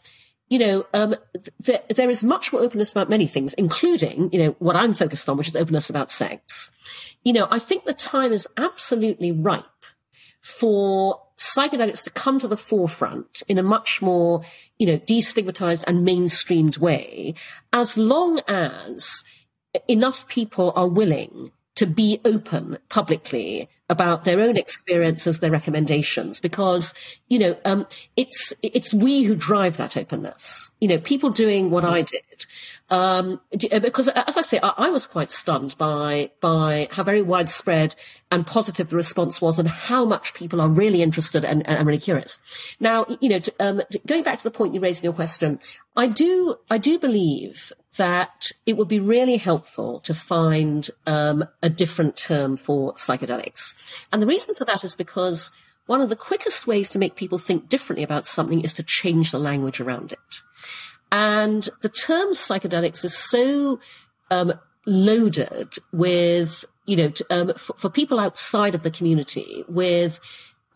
you 0.51 0.59
know, 0.59 0.87
um, 0.93 1.17
th- 1.65 1.85
there 1.89 2.11
is 2.11 2.23
much 2.23 2.53
more 2.53 2.63
openness 2.63 2.93
about 2.93 3.09
many 3.09 3.27
things, 3.27 3.55
including, 3.55 4.31
you 4.31 4.39
know, 4.39 4.57
what 4.59 4.77
I'm 4.77 4.93
focused 4.93 5.29
on, 5.29 5.39
which 5.39 5.49
is 5.49 5.57
openness 5.57 5.89
about 5.89 6.11
sex. 6.11 6.71
You 7.25 7.33
know, 7.33 7.49
I 7.51 7.59
think 7.59 7.85
the 7.85 7.95
time 7.95 8.33
is 8.33 8.47
absolutely 8.59 9.33
ripe 9.33 9.65
for 10.41 11.21
psychedelics 11.37 12.05
to 12.05 12.11
come 12.11 12.41
to 12.41 12.49
the 12.49 12.57
forefront 12.57 13.43
in 13.49 13.59
a 13.59 13.63
much 13.63 14.03
more, 14.03 14.43
you 14.79 14.87
know, 14.87 14.99
destigmatized 14.99 15.85
and 15.87 16.07
mainstreamed 16.07 16.79
way, 16.79 17.35
as 17.73 17.97
long 17.97 18.41
as 18.49 19.25
enough 19.87 20.27
people 20.29 20.73
are 20.75 20.89
willing 20.89 21.53
to 21.77 21.87
be 21.87 22.21
open 22.25 22.77
publicly 22.89 23.69
about 23.89 24.25
their 24.25 24.41
own 24.41 24.57
experiences, 24.57 25.39
their 25.39 25.51
recommendations, 25.51 26.41
because, 26.41 26.93
you 27.29 27.39
know, 27.39 27.57
um, 27.65 27.87
it's, 28.17 28.53
it's 28.63 28.93
we 28.93 29.23
who 29.23 29.37
drive 29.37 29.77
that 29.77 29.97
openness. 29.97 30.73
You 30.81 30.89
know, 30.89 30.99
people 30.99 31.31
doing 31.31 31.71
what 31.71 31.85
I 31.85 32.03
did, 32.03 32.47
um, 32.91 33.41
uh, 33.71 33.81
because 33.81 34.09
as 34.09 34.37
I 34.37 34.43
say, 34.43 34.59
I, 34.63 34.73
I, 34.79 34.91
was 34.91 35.07
quite 35.07 35.31
stunned 35.31 35.77
by, 35.77 36.31
by 36.41 36.89
how 36.91 37.03
very 37.03 37.21
widespread 37.21 37.95
and 38.31 38.47
positive 38.47 38.89
the 38.89 38.97
response 38.97 39.43
was 39.43 39.59
and 39.59 39.69
how 39.69 40.07
much 40.07 40.33
people 40.33 40.61
are 40.61 40.71
really 40.71 41.03
interested 41.03 41.45
and, 41.45 41.69
and 41.69 41.87
really 41.87 42.01
curious. 42.01 42.41
Now, 42.81 43.05
you 43.21 43.29
know, 43.29 43.41
to, 43.41 43.53
um, 43.61 43.83
to, 43.91 44.01
going 44.07 44.23
back 44.23 44.39
to 44.39 44.45
the 44.45 44.51
point 44.51 44.75
you 44.75 44.81
raised 44.81 45.03
in 45.03 45.05
your 45.05 45.13
question, 45.13 45.59
I 45.97 46.07
do, 46.07 46.57
I 46.71 46.79
do 46.79 46.99
believe 46.99 47.73
that 47.99 48.53
it 48.65 48.79
would 48.79 48.89
be 48.89 49.01
really 49.01 49.37
helpful 49.37 50.01
to 50.01 50.15
find 50.15 50.89
um, 51.07 51.45
a 51.63 51.69
different 51.69 52.17
term 52.17 52.57
for 52.57 52.95
psychedelics. 52.95 53.75
And 54.13 54.23
the 54.23 54.27
reason 54.27 54.55
for 54.55 54.65
that 54.65 54.83
is 54.83 54.95
because 54.95 55.53
one 55.87 56.01
of 56.01 56.09
the 56.09 56.17
quickest 56.17 56.67
ways 56.67 56.89
to 56.91 56.99
make 56.99 57.17
people 57.17 57.39
think 57.39 57.69
differently 57.69 58.05
about 58.05 58.27
something 58.27 58.61
is 58.61 58.75
to 58.75 58.83
change 58.83 59.31
the 59.31 59.39
language 59.39 59.81
around 59.81 60.13
it. 60.13 60.43
And 61.11 61.69
the 61.81 61.89
term 61.89 62.33
psychedelics 62.33 63.05
is 63.05 63.17
so 63.17 63.81
um, 64.31 64.53
loaded 64.87 65.75
with, 65.93 66.65
you 66.87 66.97
know, 66.97 67.13
um, 67.31 67.53
for, 67.55 67.75
for, 67.75 67.91
people 67.91 68.19
outside 68.19 68.75
of 68.75 68.83
the 68.83 68.91
community 68.91 69.65
with, 69.69 70.21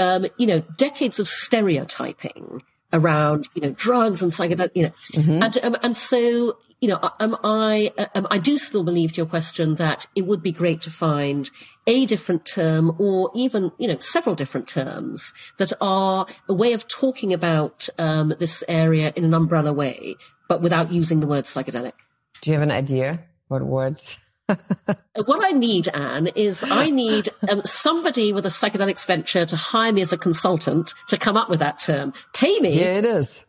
um, 0.01 0.27
you 0.39 0.47
know, 0.47 0.61
decades 0.77 1.19
of 1.19 1.29
stereotyping 1.29 2.63
around, 2.93 3.49
you 3.55 3.63
know, 3.63 3.71
drugs 3.71 4.23
and 4.23 4.33
psychedelics, 4.33 4.71
you 4.75 4.83
know, 4.85 4.93
mm-hmm. 5.13 5.43
and, 5.43 5.59
um, 5.63 5.77
and 5.83 5.97
so, 5.97 6.57
you 6.83 6.89
know, 6.89 6.99
um, 7.21 7.39
I, 7.45 7.93
um, 8.17 8.27
I 8.29 8.39
do 8.39 8.59
still 8.59 8.83
believe 8.83 9.13
to 9.13 9.19
your 9.19 9.27
question 9.27 9.77
that 9.77 10.09
it 10.17 10.27
would 10.27 10.43
be 10.43 10.51
great 10.51 10.83
to 10.83 10.91
find 10.91 11.49
a 11.87 12.07
different 12.07 12.45
term 12.45 12.97
or 12.99 13.31
even, 13.37 13.71
you 13.79 13.87
know, 13.87 13.97
several 14.01 14.35
different 14.35 14.67
terms 14.67 15.33
that 15.59 15.73
are 15.81 16.27
a 16.49 16.53
way 16.53 16.73
of 16.73 16.89
talking 16.89 17.33
about 17.33 17.89
um, 17.99 18.35
this 18.41 18.65
area 18.67 19.13
in 19.15 19.25
an 19.25 19.33
umbrella 19.33 19.73
way, 19.73 20.17
but 20.49 20.61
without 20.61 20.91
using 20.91 21.21
the 21.21 21.27
word 21.29 21.45
psychedelic. 21.45 21.93
Do 22.41 22.51
you 22.51 22.55
have 22.55 22.65
an 22.65 22.73
idea 22.73 23.21
what 23.47 23.63
words? 23.63 24.19
what 24.49 25.45
I 25.45 25.53
need, 25.53 25.87
Anne, 25.87 26.27
is 26.35 26.65
I 26.69 26.91
need 26.91 27.29
um, 27.49 27.63
somebody 27.65 28.33
with 28.33 28.45
a 28.45 28.49
psychedelics 28.49 29.07
venture 29.07 29.47
to 29.47 29.55
hire 29.55 29.93
me 29.93 30.01
as 30.01 30.13
a 30.13 30.19
consultant 30.19 30.95
to 31.11 31.17
come 31.17 31.37
up 31.37 31.49
with 31.49 31.61
that 31.61 31.79
term. 31.79 32.13
Pay 32.35 32.59
me. 32.59 32.81
Yeah, 32.81 32.99
it 32.99 33.05
is. 33.05 33.45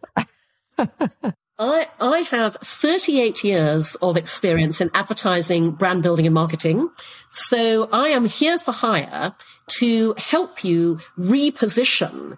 I, 1.59 1.87
I 1.99 2.19
have 2.19 2.55
38 2.55 3.43
years 3.43 3.95
of 3.95 4.17
experience 4.17 4.81
in 4.81 4.89
advertising, 4.93 5.71
brand 5.71 6.01
building 6.01 6.25
and 6.25 6.33
marketing. 6.33 6.89
So 7.31 7.89
I 7.91 8.09
am 8.09 8.25
here 8.25 8.57
for 8.57 8.71
hire 8.71 9.35
to 9.79 10.15
help 10.17 10.63
you 10.63 10.99
reposition 11.17 12.37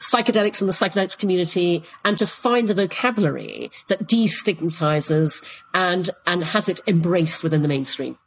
psychedelics 0.00 0.60
in 0.60 0.66
the 0.66 0.72
psychedelics 0.72 1.18
community 1.18 1.84
and 2.04 2.16
to 2.18 2.26
find 2.26 2.68
the 2.68 2.74
vocabulary 2.74 3.70
that 3.88 4.06
destigmatizes 4.06 5.44
and, 5.74 6.10
and 6.26 6.44
has 6.44 6.68
it 6.68 6.80
embraced 6.86 7.42
within 7.42 7.62
the 7.62 7.68
mainstream. 7.68 8.18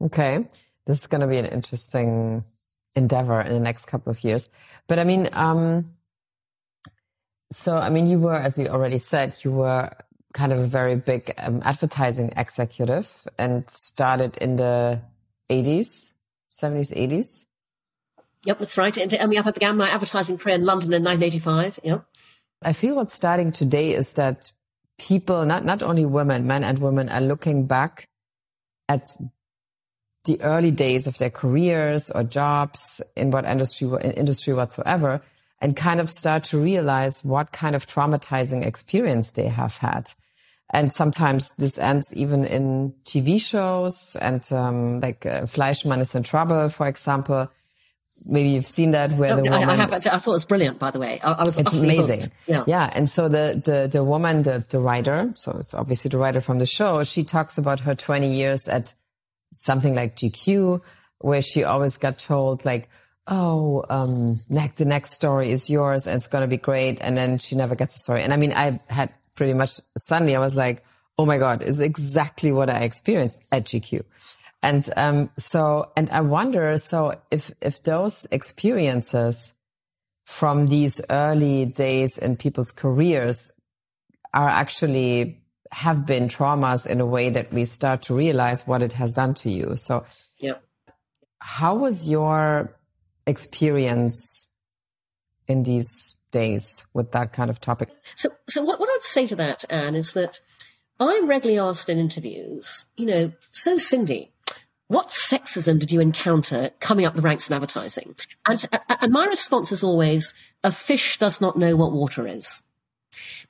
Okay. 0.00 0.46
This 0.86 1.00
is 1.00 1.06
going 1.06 1.20
to 1.20 1.26
be 1.26 1.38
an 1.38 1.46
interesting 1.46 2.44
endeavor 2.94 3.40
in 3.40 3.52
the 3.52 3.60
next 3.60 3.86
couple 3.86 4.10
of 4.10 4.22
years. 4.24 4.48
But 4.88 4.98
I 4.98 5.04
mean, 5.04 5.28
um, 5.32 5.84
so, 7.50 7.78
I 7.78 7.90
mean, 7.90 8.06
you 8.06 8.18
were, 8.18 8.34
as 8.34 8.58
you 8.58 8.66
already 8.66 8.98
said, 8.98 9.34
you 9.44 9.52
were 9.52 9.90
kind 10.32 10.52
of 10.52 10.58
a 10.58 10.66
very 10.66 10.96
big 10.96 11.32
um, 11.38 11.62
advertising 11.64 12.32
executive 12.36 13.26
and 13.38 13.68
started 13.68 14.36
in 14.38 14.56
the 14.56 15.00
80s, 15.48 16.12
70s, 16.50 16.92
80s. 16.94 17.44
Yep, 18.44 18.58
that's 18.58 18.78
right. 18.78 18.96
And 18.96 19.14
I 19.14 19.26
mean, 19.26 19.38
I 19.38 19.50
began 19.50 19.76
my 19.76 19.88
advertising 19.88 20.38
career 20.38 20.56
in 20.56 20.64
London 20.64 20.92
in 20.92 21.02
1985. 21.04 21.80
Yep. 21.82 22.04
I 22.62 22.72
feel 22.72 22.96
what's 22.96 23.14
starting 23.14 23.52
today 23.52 23.94
is 23.94 24.14
that 24.14 24.50
people, 24.98 25.44
not, 25.44 25.64
not 25.64 25.82
only 25.82 26.04
women, 26.04 26.46
men 26.46 26.64
and 26.64 26.78
women 26.78 27.08
are 27.08 27.20
looking 27.20 27.66
back 27.66 28.08
at 28.88 29.08
the 30.24 30.40
early 30.42 30.70
days 30.72 31.06
of 31.06 31.18
their 31.18 31.30
careers 31.30 32.10
or 32.10 32.24
jobs 32.24 33.00
in 33.16 33.30
what 33.30 33.44
industry, 33.44 33.88
in 34.02 34.12
industry 34.12 34.52
whatsoever 34.52 35.22
and 35.60 35.76
kind 35.76 36.00
of 36.00 36.08
start 36.08 36.44
to 36.44 36.58
realize 36.58 37.24
what 37.24 37.52
kind 37.52 37.74
of 37.74 37.86
traumatizing 37.86 38.64
experience 38.64 39.30
they 39.30 39.46
have 39.46 39.78
had. 39.78 40.10
And 40.70 40.92
sometimes 40.92 41.52
this 41.54 41.78
ends 41.78 42.14
even 42.14 42.44
in 42.44 42.92
TV 43.04 43.40
shows 43.40 44.16
and, 44.20 44.46
um, 44.52 45.00
like 45.00 45.24
uh, 45.24 45.46
Fleishman 45.46 46.00
is 46.00 46.14
in 46.14 46.24
trouble, 46.24 46.68
for 46.68 46.88
example. 46.88 47.48
Maybe 48.24 48.48
you've 48.48 48.66
seen 48.66 48.90
that 48.90 49.12
where 49.12 49.32
oh, 49.32 49.36
the 49.36 49.42
woman. 49.42 49.68
I, 49.68 49.72
I, 49.72 49.76
have, 49.76 49.92
I 49.92 49.98
thought 50.00 50.26
it 50.26 50.28
was 50.28 50.44
brilliant, 50.44 50.78
by 50.78 50.90
the 50.90 50.98
way. 50.98 51.20
I, 51.20 51.32
I 51.32 51.44
was. 51.44 51.58
It's 51.58 51.72
amazing. 51.72 52.20
Hooked. 52.20 52.34
Yeah. 52.46 52.64
Yeah. 52.66 52.90
And 52.92 53.08
so 53.08 53.28
the, 53.28 53.60
the, 53.62 53.88
the 53.92 54.02
woman, 54.02 54.42
the, 54.42 54.64
the 54.70 54.80
writer, 54.80 55.32
so 55.36 55.56
it's 55.58 55.74
obviously 55.74 56.08
the 56.08 56.18
writer 56.18 56.40
from 56.40 56.58
the 56.58 56.66
show, 56.66 57.04
she 57.04 57.22
talks 57.24 57.58
about 57.58 57.80
her 57.80 57.94
20 57.94 58.32
years 58.32 58.68
at 58.68 58.94
something 59.52 59.94
like 59.94 60.16
GQ, 60.16 60.80
where 61.18 61.42
she 61.42 61.62
always 61.62 61.96
got 61.96 62.18
told 62.18 62.64
like, 62.64 62.88
oh, 63.28 63.84
um, 63.88 64.40
next, 64.48 64.76
the 64.76 64.84
next 64.84 65.12
story 65.12 65.50
is 65.50 65.68
yours 65.68 66.06
and 66.06 66.16
it's 66.16 66.26
going 66.26 66.42
to 66.42 66.48
be 66.48 66.56
great. 66.56 66.98
And 67.00 67.16
then 67.16 67.38
she 67.38 67.56
never 67.56 67.74
gets 67.74 67.96
a 67.96 67.98
story. 67.98 68.22
And 68.22 68.32
I 68.32 68.36
mean, 68.36 68.52
I 68.52 68.78
had 68.88 69.12
pretty 69.34 69.54
much 69.54 69.80
suddenly 69.98 70.36
I 70.36 70.40
was 70.40 70.56
like, 70.56 70.84
oh 71.18 71.26
my 71.26 71.38
God, 71.38 71.62
it's 71.62 71.80
exactly 71.80 72.52
what 72.52 72.70
I 72.70 72.80
experienced 72.80 73.42
at 73.50 73.64
GQ. 73.64 74.04
And, 74.62 74.88
um, 74.96 75.30
so, 75.36 75.90
and 75.96 76.10
I 76.10 76.20
wonder, 76.22 76.76
so 76.78 77.20
if, 77.30 77.52
if 77.60 77.82
those 77.82 78.26
experiences 78.30 79.54
from 80.24 80.66
these 80.66 81.00
early 81.08 81.66
days 81.66 82.18
in 82.18 82.36
people's 82.36 82.72
careers 82.72 83.52
are 84.34 84.48
actually 84.48 85.40
have 85.72 86.06
been 86.06 86.28
traumas 86.28 86.86
in 86.86 87.00
a 87.00 87.06
way 87.06 87.30
that 87.30 87.52
we 87.52 87.64
start 87.64 88.02
to 88.02 88.14
realize 88.14 88.66
what 88.66 88.82
it 88.82 88.94
has 88.94 89.12
done 89.12 89.34
to 89.34 89.50
you. 89.50 89.76
So, 89.76 90.04
yeah. 90.38 90.54
how 91.38 91.76
was 91.76 92.08
your 92.08 92.75
experience 93.26 94.46
in 95.48 95.62
these 95.62 96.16
days 96.30 96.84
with 96.94 97.12
that 97.12 97.32
kind 97.32 97.50
of 97.50 97.60
topic? 97.60 97.90
So, 98.14 98.30
so 98.48 98.62
what, 98.62 98.80
what 98.80 98.88
I'd 98.88 99.02
say 99.02 99.26
to 99.28 99.36
that, 99.36 99.64
Anne, 99.70 99.94
is 99.94 100.14
that 100.14 100.40
I'm 100.98 101.26
regularly 101.26 101.58
asked 101.58 101.88
in 101.88 101.98
interviews, 101.98 102.86
you 102.96 103.06
know, 103.06 103.32
so 103.50 103.78
Cindy, 103.78 104.32
what 104.88 105.08
sexism 105.08 105.78
did 105.78 105.90
you 105.90 106.00
encounter 106.00 106.70
coming 106.80 107.04
up 107.04 107.14
the 107.14 107.22
ranks 107.22 107.50
in 107.50 107.54
advertising? 107.54 108.14
And, 108.46 108.64
uh, 108.72 108.78
uh, 108.88 108.96
and 109.00 109.12
my 109.12 109.26
response 109.26 109.72
is 109.72 109.82
always, 109.82 110.32
a 110.62 110.70
fish 110.70 111.18
does 111.18 111.40
not 111.40 111.56
know 111.56 111.76
what 111.76 111.92
water 111.92 112.26
is. 112.26 112.62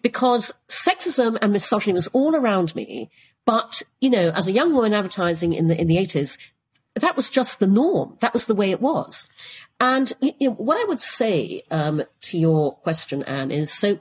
Because 0.01 0.53
sexism 0.68 1.37
and 1.43 1.53
misogyny 1.53 1.93
was 1.93 2.09
all 2.09 2.35
around 2.35 2.74
me. 2.74 3.11
But, 3.45 3.83
you 4.01 4.11
know, 4.11 4.31
as 4.31 4.47
a 4.47 4.53
young 4.53 4.74
woman 4.74 4.95
advertising 4.95 5.53
in 5.53 5.68
the, 5.68 5.81
in 5.81 5.87
the 5.89 5.97
80s, 5.97 6.39
that 7.01 7.16
was 7.16 7.30
just 7.30 7.61
the 7.61 7.66
norm. 7.66 8.16
That 8.20 8.32
was 8.32 8.47
the 8.47 8.55
way 8.55 8.70
it 8.70 8.80
was. 8.80 9.28
And 9.78 10.12
you 10.20 10.49
know, 10.49 10.55
what 10.55 10.80
I 10.80 10.84
would 10.84 11.01
say 11.01 11.62
um, 11.70 12.03
to 12.22 12.38
your 12.38 12.76
question, 12.76 13.22
Anne, 13.24 13.51
is 13.51 13.72
so, 13.72 13.99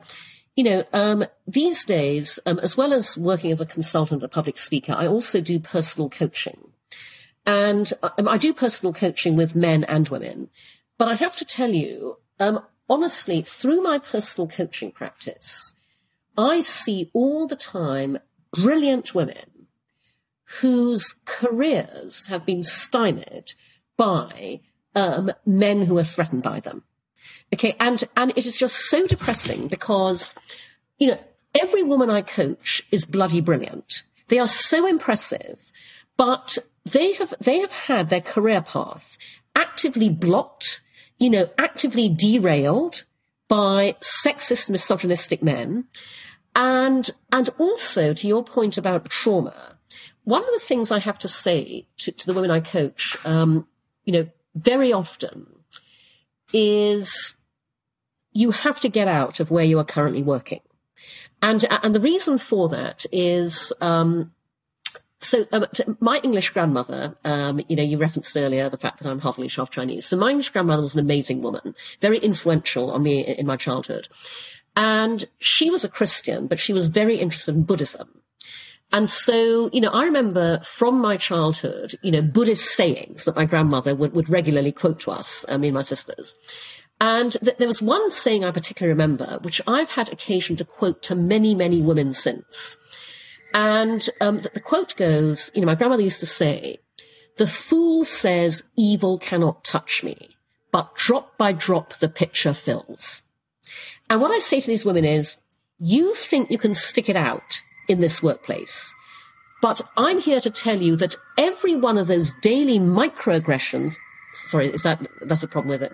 you 0.56 0.64
know, 0.64 0.84
um, 0.94 1.26
these 1.46 1.84
days, 1.84 2.40
um, 2.46 2.60
as 2.60 2.78
well 2.78 2.94
as 2.94 3.18
working 3.18 3.52
as 3.52 3.60
a 3.60 3.66
consultant, 3.66 4.24
a 4.24 4.30
public 4.30 4.58
speaker, 4.58 4.96
I 4.98 5.08
also 5.08 5.42
do 5.42 5.60
personal 5.60 6.10
coaching. 6.10 6.72
And 7.46 7.92
um, 8.02 8.28
I 8.28 8.38
do 8.38 8.54
personal 8.54 8.94
coaching 8.94 9.36
with 9.36 9.56
men 9.56 9.84
and 9.84 10.08
women. 10.08 10.50
But 10.98 11.10
I 11.10 11.16
have 11.16 11.36
to 11.36 11.46
tell 11.46 11.72
you, 11.72 12.18
um, 12.40 12.62
honestly, 12.90 13.42
through 13.42 13.82
my 13.82 14.00
personal 14.00 14.48
coaching 14.48 14.92
practice, 14.92 15.76
I 16.38 16.62
see 16.62 17.12
all 17.14 17.48
the 17.48 17.58
time 17.58 18.20
brilliant 18.54 19.14
women 19.14 19.55
whose 20.62 21.16
careers 21.26 22.28
have 22.28 22.46
been 22.46 22.64
stymied 22.64 23.54
by 23.98 24.62
um, 24.94 25.32
men 25.46 25.86
who 25.86 25.98
are 25.98 26.04
threatened 26.04 26.44
by 26.44 26.60
them. 26.60 26.84
Okay, 27.54 27.76
and 27.80 28.04
and 28.16 28.32
it 28.36 28.46
is 28.46 28.58
just 28.58 28.76
so 28.76 29.08
depressing 29.08 29.68
because 29.68 30.36
you 30.98 31.08
know 31.08 31.20
every 31.54 31.84
woman 31.84 32.10
I 32.10 32.22
coach 32.22 32.86
is 32.92 33.06
bloody 33.06 33.42
brilliant. 33.42 34.04
They 34.28 34.40
are 34.40 34.48
so 34.48 34.88
impressive, 34.88 35.72
but 36.18 36.58
they 36.86 37.14
have 37.14 37.34
they 37.40 37.60
have 37.60 37.72
had 37.72 38.10
their 38.10 38.22
career 38.22 38.62
path 38.62 39.18
actively 39.56 40.10
blocked, 40.10 40.82
you 41.18 41.30
know, 41.30 41.50
actively 41.58 42.10
derailed 42.10 43.06
by 43.48 43.96
sexist, 44.02 44.70
misogynistic 44.70 45.42
men. 45.42 45.86
And, 46.56 47.10
and 47.32 47.50
also 47.58 48.14
to 48.14 48.28
your 48.28 48.44
point 48.44 48.78
about 48.78 49.10
trauma, 49.10 49.75
one 50.26 50.44
of 50.44 50.50
the 50.52 50.60
things 50.60 50.92
I 50.92 51.00
have 51.00 51.20
to 51.20 51.28
say 51.28 51.88
to, 52.00 52.12
to 52.12 52.26
the 52.26 52.34
women 52.34 52.52
I 52.52 52.60
coach, 52.60 53.16
um, 53.26 53.68
you 54.04 54.14
know, 54.14 54.28
very 54.56 54.92
often 54.92 55.48
is 56.52 57.36
you 58.32 58.52
have 58.52 58.80
to 58.82 58.90
get 58.90 59.08
out 59.08 59.40
of 59.40 59.52
where 59.52 59.64
you 59.64 59.80
are 59.80 59.86
currently 59.86 60.24
working. 60.24 60.62
And, 61.42 61.64
and 61.84 61.94
the 61.94 62.00
reason 62.00 62.38
for 62.38 62.70
that 62.70 63.06
is, 63.12 63.72
um, 63.82 64.34
so 65.20 65.46
um, 65.52 65.66
my 66.00 66.20
English 66.24 66.50
grandmother, 66.50 67.16
um, 67.24 67.62
you 67.68 67.76
know, 67.76 67.84
you 67.84 67.98
referenced 67.98 68.36
earlier 68.36 68.70
the 68.70 68.78
fact 68.78 69.00
that 69.00 69.10
I'm 69.10 69.20
half 69.20 69.38
English, 69.38 69.56
half 69.56 69.70
Chinese. 69.70 70.06
So 70.06 70.18
my 70.18 70.30
English 70.30 70.50
grandmother 70.50 70.84
was 70.84 70.96
an 70.96 71.02
amazing 71.02 71.42
woman, 71.42 71.76
very 72.02 72.18
influential 72.18 72.92
on 72.92 73.04
me 73.04 73.22
in 73.22 73.46
my 73.46 73.58
childhood. 73.58 74.08
And 74.76 75.26
she 75.40 75.70
was 75.70 75.84
a 75.84 75.90
Christian, 75.90 76.48
but 76.48 76.60
she 76.60 76.74
was 76.74 76.88
very 76.88 77.18
interested 77.18 77.56
in 77.56 77.64
Buddhism. 77.64 78.22
And 78.92 79.10
so, 79.10 79.70
you 79.74 79.82
know, 79.82 79.90
I 79.90 80.06
remember 80.06 80.60
from 80.60 81.02
my 81.02 81.18
childhood, 81.18 81.96
you 82.02 82.12
know, 82.12 82.22
Buddhist 82.22 82.76
sayings 82.76 83.26
that 83.26 83.36
my 83.36 83.46
grandmother 83.46 83.96
would, 83.96 84.14
would 84.14 84.30
regularly 84.30 84.72
quote 84.72 85.00
to 85.02 85.12
us, 85.12 85.44
um, 85.50 85.62
me 85.62 85.68
and 85.68 85.76
my 85.76 85.82
sisters. 85.82 86.36
And 87.02 87.34
th- 87.44 87.58
there 87.58 87.68
was 87.68 87.82
one 87.82 88.10
saying 88.12 88.44
I 88.46 88.52
particularly 88.52 88.94
remember, 88.94 89.40
which 89.42 89.62
I've 89.68 89.90
had 89.90 90.12
occasion 90.12 90.56
to 90.58 90.66
quote 90.66 91.02
to 91.04 91.16
many, 91.16 91.56
many 91.56 91.82
women 91.82 92.14
since. 92.14 92.78
And 93.54 94.08
um, 94.22 94.40
the, 94.40 94.50
the 94.54 94.60
quote 94.60 94.96
goes, 94.96 95.52
you 95.54 95.62
know, 95.62 95.68
my 95.68 95.76
grandmother 95.76 96.04
used 96.04 96.22
to 96.22 96.26
say, 96.26 96.80
the 97.38 97.48
fool 97.48 98.06
says 98.06 98.70
evil 98.78 99.18
cannot 99.18 99.66
touch 99.66 100.04
me, 100.04 100.38
but 100.72 100.96
drop 100.96 101.38
by 101.38 101.52
drop 101.52 101.96
the 101.96 102.08
pitcher 102.08 102.54
fills. 102.54 103.24
And 104.10 104.22
what 104.22 104.32
I 104.32 104.40
say 104.40 104.62
to 104.62 104.68
these 104.68 104.86
women 104.86 105.04
is, 105.04 105.40
you 105.80 106.14
think 106.14 106.50
you 106.50 106.58
can 106.58 106.74
stick 106.74 107.10
it 107.10 107.18
out 107.18 107.62
in 107.88 108.02
this 108.02 108.22
workplace. 108.22 108.94
But 109.62 109.82
I'm 109.98 110.20
here 110.20 110.42
to 110.42 110.50
tell 110.50 110.82
you 110.82 110.96
that 110.98 111.16
every 111.38 111.76
one 111.76 111.98
of 111.98 112.08
those 112.08 112.34
daily 112.42 112.80
microaggressions, 112.80 113.96
sorry, 114.34 114.68
is 114.68 114.84
that, 114.84 115.06
that's 115.22 115.44
a 115.44 115.48
problem 115.48 115.70
with 115.70 115.84
it. 115.84 115.94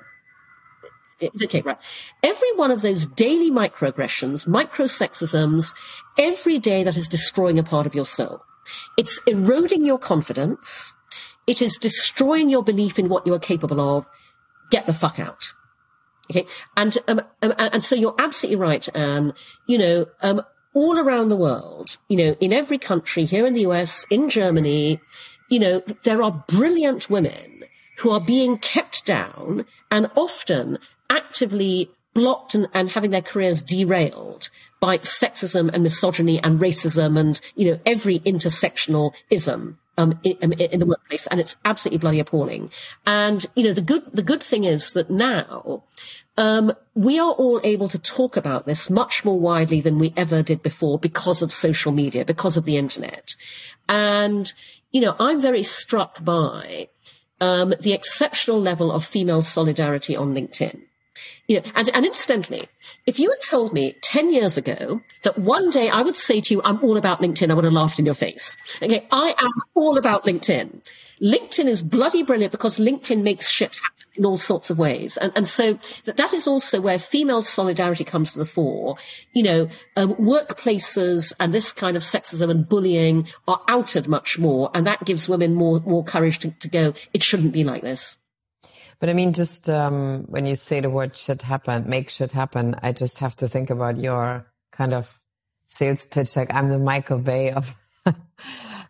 Okay, 1.44 1.62
right. 1.62 1.78
Every 2.24 2.52
one 2.56 2.72
of 2.72 2.82
those 2.82 3.06
daily 3.06 3.52
microaggressions, 3.52 4.48
microsexisms, 4.48 5.76
every 6.18 6.58
day 6.58 6.84
that 6.84 6.98
is 6.98 7.08
destroying 7.08 7.60
a 7.60 7.64
part 7.64 7.86
of 7.86 7.94
your 7.94 8.06
soul. 8.06 8.42
It's 8.98 9.22
eroding 9.28 9.86
your 9.86 10.00
confidence. 10.00 10.94
It 11.46 11.62
is 11.62 11.78
destroying 11.78 12.50
your 12.50 12.64
belief 12.64 12.98
in 12.98 13.10
what 13.10 13.28
you 13.28 13.34
are 13.34 13.40
capable 13.40 13.80
of. 13.80 14.10
Get 14.72 14.88
the 14.88 14.94
fuck 14.94 15.20
out. 15.20 15.54
Okay. 16.32 16.46
And, 16.78 16.98
um, 17.08 17.22
um, 17.42 17.54
and 17.58 17.84
so 17.84 17.96
you're 17.96 18.16
absolutely 18.18 18.60
right, 18.60 18.88
Anne. 18.96 19.34
You 19.68 19.78
know, 19.78 20.06
um, 20.22 20.42
all 20.74 20.98
around 21.00 21.30
the 21.30 21.36
world, 21.36 21.98
you 22.08 22.18
know, 22.18 22.36
in 22.40 22.54
every 22.54 22.78
country, 22.78 23.26
here 23.26 23.46
in 23.46 23.54
the 23.54 23.62
US, 23.62 24.06
in 24.10 24.30
Germany, 24.30 25.00
you 25.50 25.60
know, 25.60 25.84
there 26.04 26.22
are 26.22 26.44
brilliant 26.48 27.10
women 27.10 27.64
who 27.98 28.12
are 28.12 28.22
being 28.22 28.58
kept 28.58 29.06
down 29.06 29.66
and 29.92 30.10
often 30.16 30.80
actively 31.10 31.92
blocked 32.14 32.56
and, 32.56 32.68
and 32.74 32.90
having 32.90 33.12
their 33.12 33.22
careers 33.22 33.62
derailed 33.62 34.50
by 34.80 34.98
sexism 34.98 35.70
and 35.72 35.84
misogyny 35.84 36.42
and 36.42 36.60
racism 36.60 37.20
and, 37.20 37.40
you 37.56 37.72
know, 37.72 37.80
every 37.86 38.20
intersectional 38.20 39.14
ism. 39.30 39.78
Um, 39.98 40.18
in, 40.24 40.38
um, 40.42 40.54
in, 40.54 40.80
the 40.80 40.86
workplace, 40.86 41.28
and 41.28 41.40
it's 41.40 41.58
absolutely 41.66 41.98
bloody 42.00 42.22
appalling. 42.22 42.72
And 43.06 43.46
you 43.56 43.64
know, 43.66 43.74
the 43.74 43.82
good 43.82 44.04
the 44.14 44.24
good 44.24 44.42
thing 44.42 44.64
is 44.64 44.94
that 44.94 45.12
now 45.12 45.84
um, 46.38 46.74
we 46.96 47.20
are 47.20 47.32
all 47.32 47.60
able 47.64 47.90
to 47.90 48.00
talk 48.00 48.38
about 48.38 48.66
this 48.66 48.90
much 48.90 49.26
more 49.26 49.40
widely 49.40 49.82
than 49.82 50.00
we 50.00 50.14
ever 50.16 50.42
did 50.42 50.64
before 50.64 50.98
because 50.98 51.42
of 51.42 51.52
social 51.52 51.92
media, 51.92 52.26
because 52.26 52.58
of 52.58 52.66
the 52.66 52.78
internet. 52.78 53.36
And 53.90 54.52
you 54.92 55.02
know, 55.02 55.16
I'm 55.20 55.42
very 55.42 55.64
struck 55.64 56.24
by 56.24 56.90
um, 57.40 57.74
the 57.80 57.94
exceptional 57.94 58.62
level 58.62 58.92
of 58.92 59.06
female 59.06 59.42
solidarity 59.42 60.16
on 60.16 60.34
LinkedIn. 60.34 60.82
You 61.48 61.60
know, 61.60 61.72
and, 61.76 61.90
and 61.94 62.06
incidentally, 62.06 62.68
if 63.06 63.20
you 63.20 63.30
had 63.30 63.42
told 63.42 63.74
me 63.74 63.96
10 64.02 64.32
years 64.32 64.58
ago 64.58 65.02
that 65.24 65.38
one 65.38 65.70
day 65.70 65.90
I 65.90 66.02
would 66.02 66.16
say 66.16 66.40
to 66.40 66.54
you, 66.54 66.62
I'm 66.64 66.82
all 66.84 66.98
about 66.98 67.20
LinkedIn, 67.20 67.52
I 67.52 67.54
would 67.54 67.64
have 67.64 67.74
laughed 67.74 68.00
in 68.00 68.06
your 68.06 68.16
face. 68.16 68.58
Okay. 68.82 69.08
I 69.12 69.36
am 69.38 69.52
all 69.76 69.98
about 69.98 70.24
LinkedIn. 70.24 70.82
LinkedIn 71.22 71.68
is 71.68 71.84
bloody 71.84 72.24
brilliant 72.24 72.52
because 72.52 72.80
LinkedIn 72.80 73.22
makes 73.22 73.50
shit 73.50 73.76
happen 73.76 73.91
in 74.16 74.26
all 74.26 74.38
sorts 74.38 74.70
of 74.70 74.78
ways. 74.78 75.18
And, 75.18 75.32
and 75.36 75.48
so 75.48 75.80
that, 76.06 76.18
that 76.18 76.34
is 76.34 76.48
also 76.48 76.82
where 76.82 77.00
female 77.00 77.42
solidarity 77.42 78.04
comes 78.04 78.34
to 78.34 78.40
the 78.40 78.46
fore. 78.46 78.98
You 79.34 79.44
know, 79.44 79.70
um, 79.96 80.16
workplaces 80.16 81.34
and 81.40 81.54
this 81.54 81.72
kind 81.72 81.96
of 81.96 82.04
sexism 82.04 82.50
and 82.50 82.68
bullying 82.68 83.28
are 83.48 83.62
outed 83.68 84.08
much 84.08 84.38
more. 84.38 84.70
And 84.74 84.86
that 84.88 85.06
gives 85.06 85.30
women 85.30 85.54
more, 85.54 85.80
more 85.82 86.04
courage 86.04 86.40
to, 86.40 86.52
to 86.52 86.70
go, 86.70 86.94
it 87.14 87.24
shouldn't 87.24 87.54
be 87.54 87.64
like 87.64 87.82
this. 87.82 88.18
But 89.00 89.10
I 89.10 89.14
mean, 89.14 89.34
just 89.34 89.68
um, 89.68 90.26
when 90.28 90.46
you 90.46 90.56
say 90.56 90.80
the 90.80 90.90
word 90.90 91.18
should 91.18 91.42
happen," 91.42 91.90
make 91.90 92.12
should 92.12 92.30
happen. 92.30 92.76
I 92.84 92.92
just 92.92 93.18
have 93.18 93.36
to 93.38 93.48
think 93.48 93.72
about 93.72 93.98
your 93.98 94.46
kind 94.72 94.94
of 94.94 95.20
sales 95.66 96.06
pitch. 96.06 96.36
Like 96.36 96.54
I'm 96.54 96.70
the 96.70 96.78
Michael 96.78 97.18
Bay 97.18 97.50
of 97.50 97.76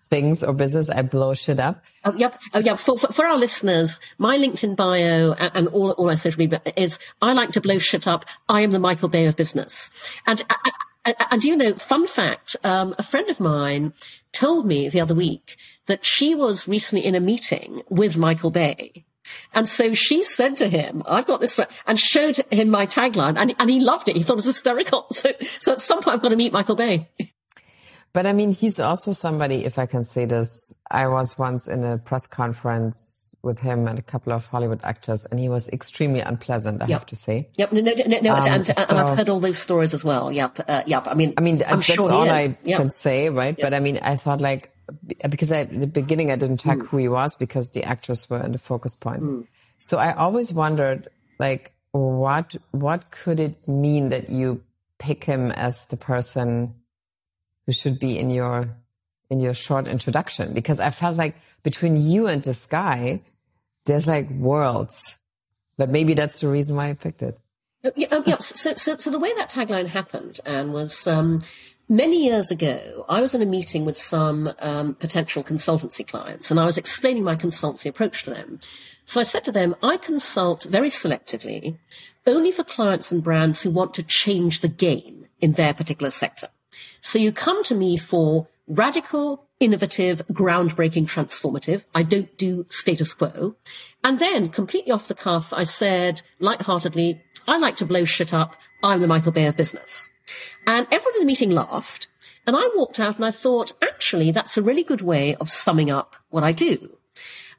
things 0.06 0.44
or 0.44 0.54
business. 0.54 0.90
I 0.90 1.02
blow 1.02 1.34
shit 1.34 1.60
up. 1.60 1.84
Oh, 2.04 2.14
yep. 2.16 2.40
Oh, 2.54 2.60
yeah. 2.60 2.76
For, 2.76 2.98
for, 2.98 3.12
for, 3.12 3.26
our 3.26 3.38
listeners, 3.38 4.00
my 4.18 4.38
LinkedIn 4.38 4.76
bio 4.76 5.34
and, 5.34 5.52
and, 5.54 5.68
all, 5.70 5.92
all 5.92 6.10
our 6.10 6.16
social 6.16 6.40
media 6.40 6.62
is 6.76 7.00
I 7.22 7.34
like 7.34 7.52
to 7.52 7.62
blow 7.62 7.80
shit 7.80 8.08
up. 8.08 8.26
I 8.50 8.62
am 8.62 8.72
the 8.72 8.80
Michael 8.80 9.10
Bay 9.10 9.26
of 9.26 9.36
business. 9.36 9.92
And, 10.26 10.44
and, 11.06 11.16
and 11.32 11.44
you 11.44 11.56
know, 11.56 11.74
fun 11.76 12.08
fact, 12.08 12.56
um, 12.64 12.96
a 12.98 13.04
friend 13.04 13.30
of 13.30 13.40
mine 13.40 13.94
told 14.34 14.66
me 14.66 14.90
the 14.90 15.02
other 15.02 15.16
week 15.16 15.58
that 15.88 16.06
she 16.06 16.36
was 16.36 16.68
recently 16.68 17.06
in 17.06 17.16
a 17.16 17.20
meeting 17.20 17.82
with 17.90 18.18
Michael 18.18 18.52
Bay 18.52 19.06
and 19.54 19.68
so 19.68 19.94
she 19.94 20.24
said 20.24 20.58
to 20.58 20.68
him, 20.68 21.04
I've 21.08 21.28
got 21.28 21.42
this, 21.42 21.60
and 21.86 22.00
showed 22.00 22.38
him 22.52 22.70
my 22.70 22.86
tagline 22.86 23.38
and, 23.38 23.54
and 23.60 23.70
he 23.70 23.80
loved 23.80 24.08
it. 24.08 24.16
He 24.16 24.24
thought 24.24 24.34
it 24.34 24.38
was 24.38 24.46
hysterical. 24.46 25.08
So, 25.22 25.32
so 25.60 25.74
at 25.74 25.82
some 25.82 26.02
point 26.02 26.16
I've 26.16 26.22
got 26.22 26.30
to 26.30 26.36
meet 26.36 26.52
Michael 26.52 26.76
Bay. 26.76 27.10
But 28.14 28.26
I 28.26 28.34
mean, 28.34 28.52
he's 28.52 28.80
also 28.80 29.14
somebody, 29.14 29.64
if 29.64 29.80
I 29.80 29.86
can 29.86 30.04
say 30.04 30.26
this, 30.26 30.74
I 30.90 31.08
was 31.08 31.38
once 31.38 31.68
in 31.68 31.84
a 31.84 31.98
press 31.98 32.28
conference 32.28 33.36
with 33.42 33.60
him 33.60 33.88
and 33.88 33.98
a 33.98 34.02
couple 34.02 34.34
of 34.34 34.48
Hollywood 34.48 34.82
actors, 34.84 35.26
and 35.32 35.40
he 35.40 35.48
was 35.48 35.70
extremely 35.70 36.20
unpleasant, 36.20 36.82
I 36.82 36.88
yep. 36.88 37.00
have 37.00 37.06
to 37.08 37.16
say. 37.16 37.48
Yep, 37.58 37.72
no, 37.72 37.82
no, 37.82 37.94
no, 37.94 38.20
no 38.20 38.36
um, 38.36 38.46
and, 38.46 38.68
so, 38.68 38.84
and, 38.90 39.00
I've 39.00 39.18
heard 39.18 39.30
all 39.30 39.40
those 39.40 39.58
stories 39.58 39.94
as 39.94 40.04
well. 40.04 40.30
Yep, 40.30 40.60
uh, 40.68 40.84
yep. 40.86 41.08
I 41.08 41.14
mean, 41.14 41.34
I 41.38 41.42
mean, 41.42 41.64
I'm 41.64 41.78
that's 41.78 41.86
sure 41.86 42.12
all 42.12 42.30
I 42.30 42.56
yep. 42.66 42.80
can 42.80 42.92
say, 42.92 43.30
right? 43.30 43.58
Yep. 43.58 43.66
But 43.66 43.74
I 43.74 43.80
mean, 43.80 43.98
I 44.02 44.18
thought 44.18 44.42
like, 44.42 44.72
because 45.30 45.54
I, 45.54 45.62
at 45.62 45.80
the 45.80 45.88
beginning 45.88 46.32
I 46.32 46.36
didn't 46.36 46.58
check 46.58 46.80
mm. 46.80 46.88
who 46.88 46.98
he 46.98 47.08
was 47.08 47.36
because 47.36 47.70
the 47.70 47.86
actors 47.86 48.30
were 48.30 48.44
in 48.44 48.52
the 48.52 48.58
focus 48.58 48.94
point. 48.94 49.24
Mm. 49.24 49.48
So 49.78 49.98
I 49.98 50.14
always 50.14 50.52
wondered, 50.52 51.08
like, 51.40 51.72
what 51.92 52.58
what 52.72 53.10
could 53.10 53.40
it 53.40 53.68
mean 53.70 54.10
that 54.10 54.30
you 54.30 54.64
pick 55.00 55.24
him 55.24 55.52
as 55.52 55.88
the 55.88 55.98
person 55.98 56.76
who 57.66 57.72
should 57.72 58.00
be 58.00 58.18
in 58.18 58.30
your 58.30 58.70
in 59.30 59.40
your 59.40 59.54
short 59.54 59.88
introduction? 59.88 60.54
Because 60.54 60.80
I 60.80 60.90
felt 60.90 61.18
like 61.18 61.36
between 61.64 61.96
you 61.96 62.28
and 62.28 62.44
this 62.44 62.66
guy, 62.66 63.22
there's 63.86 64.08
like 64.08 64.30
worlds. 64.30 65.18
But 65.78 65.90
maybe 65.90 66.14
that's 66.14 66.42
the 66.42 66.48
reason 66.48 66.76
why 66.76 66.90
I 66.90 66.94
picked 66.94 67.24
it. 67.24 67.40
Yeah, 67.96 68.08
um, 68.12 68.24
yeah. 68.28 68.38
So, 68.38 68.76
so, 68.76 68.96
so 68.98 69.10
the 69.10 69.18
way 69.18 69.34
that 69.38 69.50
tagline 69.50 69.88
happened, 69.88 70.40
and 70.46 70.72
was 70.72 71.08
um, 71.08 71.42
Many 71.92 72.24
years 72.24 72.52
ago, 72.52 73.06
I 73.10 73.20
was 73.20 73.36
in 73.36 73.42
a 73.42 73.46
meeting 73.46 73.84
with 73.84 73.98
some 73.98 74.54
um, 74.60 74.96
potential 74.96 75.44
consultancy 75.44 76.08
clients, 76.08 76.50
and 76.50 76.58
I 76.58 76.64
was 76.64 76.78
explaining 76.78 77.26
my 77.26 77.36
consultancy 77.36 77.88
approach 77.88 78.24
to 78.24 78.30
them. 78.30 78.62
So 79.04 79.20
I 79.20 79.24
said 79.24 79.44
to 79.44 79.52
them, 79.52 79.76
I 79.84 79.98
consult 79.98 80.64
very 80.64 80.88
selectively 80.88 81.78
only 82.26 82.54
for 82.54 82.64
clients 82.64 83.12
and 83.12 83.22
brands 83.22 83.62
who 83.62 83.72
want 83.72 83.94
to 83.96 84.04
change 84.04 84.62
the 84.62 84.70
game 84.70 85.26
in 85.42 85.52
their 85.52 85.74
particular 85.74 86.12
sector. 86.12 86.48
So 87.02 87.20
you 87.20 87.32
come 87.32 87.64
to 87.66 87.76
me 87.76 87.98
for 87.98 88.48
radical, 88.68 89.48
innovative, 89.60 90.22
groundbreaking, 90.32 91.06
transformative. 91.06 91.86
I 91.94 92.04
don't 92.04 92.36
do 92.38 92.66
status 92.70 93.14
quo. 93.14 93.56
And 94.04 94.20
then 94.20 94.50
completely 94.50 94.92
off 94.92 95.08
the 95.08 95.16
cuff, 95.16 95.52
I 95.52 95.64
said 95.64 96.22
lightheartedly, 96.40 97.22
I 97.48 97.58
like 97.58 97.76
to 97.78 97.86
blow 97.86 98.06
shit 98.06 98.34
up. 98.34 98.56
I'm 98.84 99.02
the 99.02 99.08
Michael 99.08 99.32
Bay 99.32 99.46
of 99.48 99.58
business. 99.58 100.10
And 100.66 100.88
everyone 100.92 101.16
in 101.16 101.22
the 101.22 101.28
meeting 101.28 101.52
laughed. 101.52 102.08
And 102.48 102.56
I 102.56 102.70
walked 102.76 103.00
out 103.00 103.18
and 103.18 103.26
I 103.26 103.32
thought, 103.32 103.74
actually, 103.82 104.32
that's 104.32 104.58
a 104.58 104.62
really 104.62 104.84
good 104.84 105.02
way 105.02 105.36
of 105.36 105.50
summing 105.50 105.92
up 105.92 106.16
what 106.30 106.44
I 106.44 106.52
do. 106.52 106.98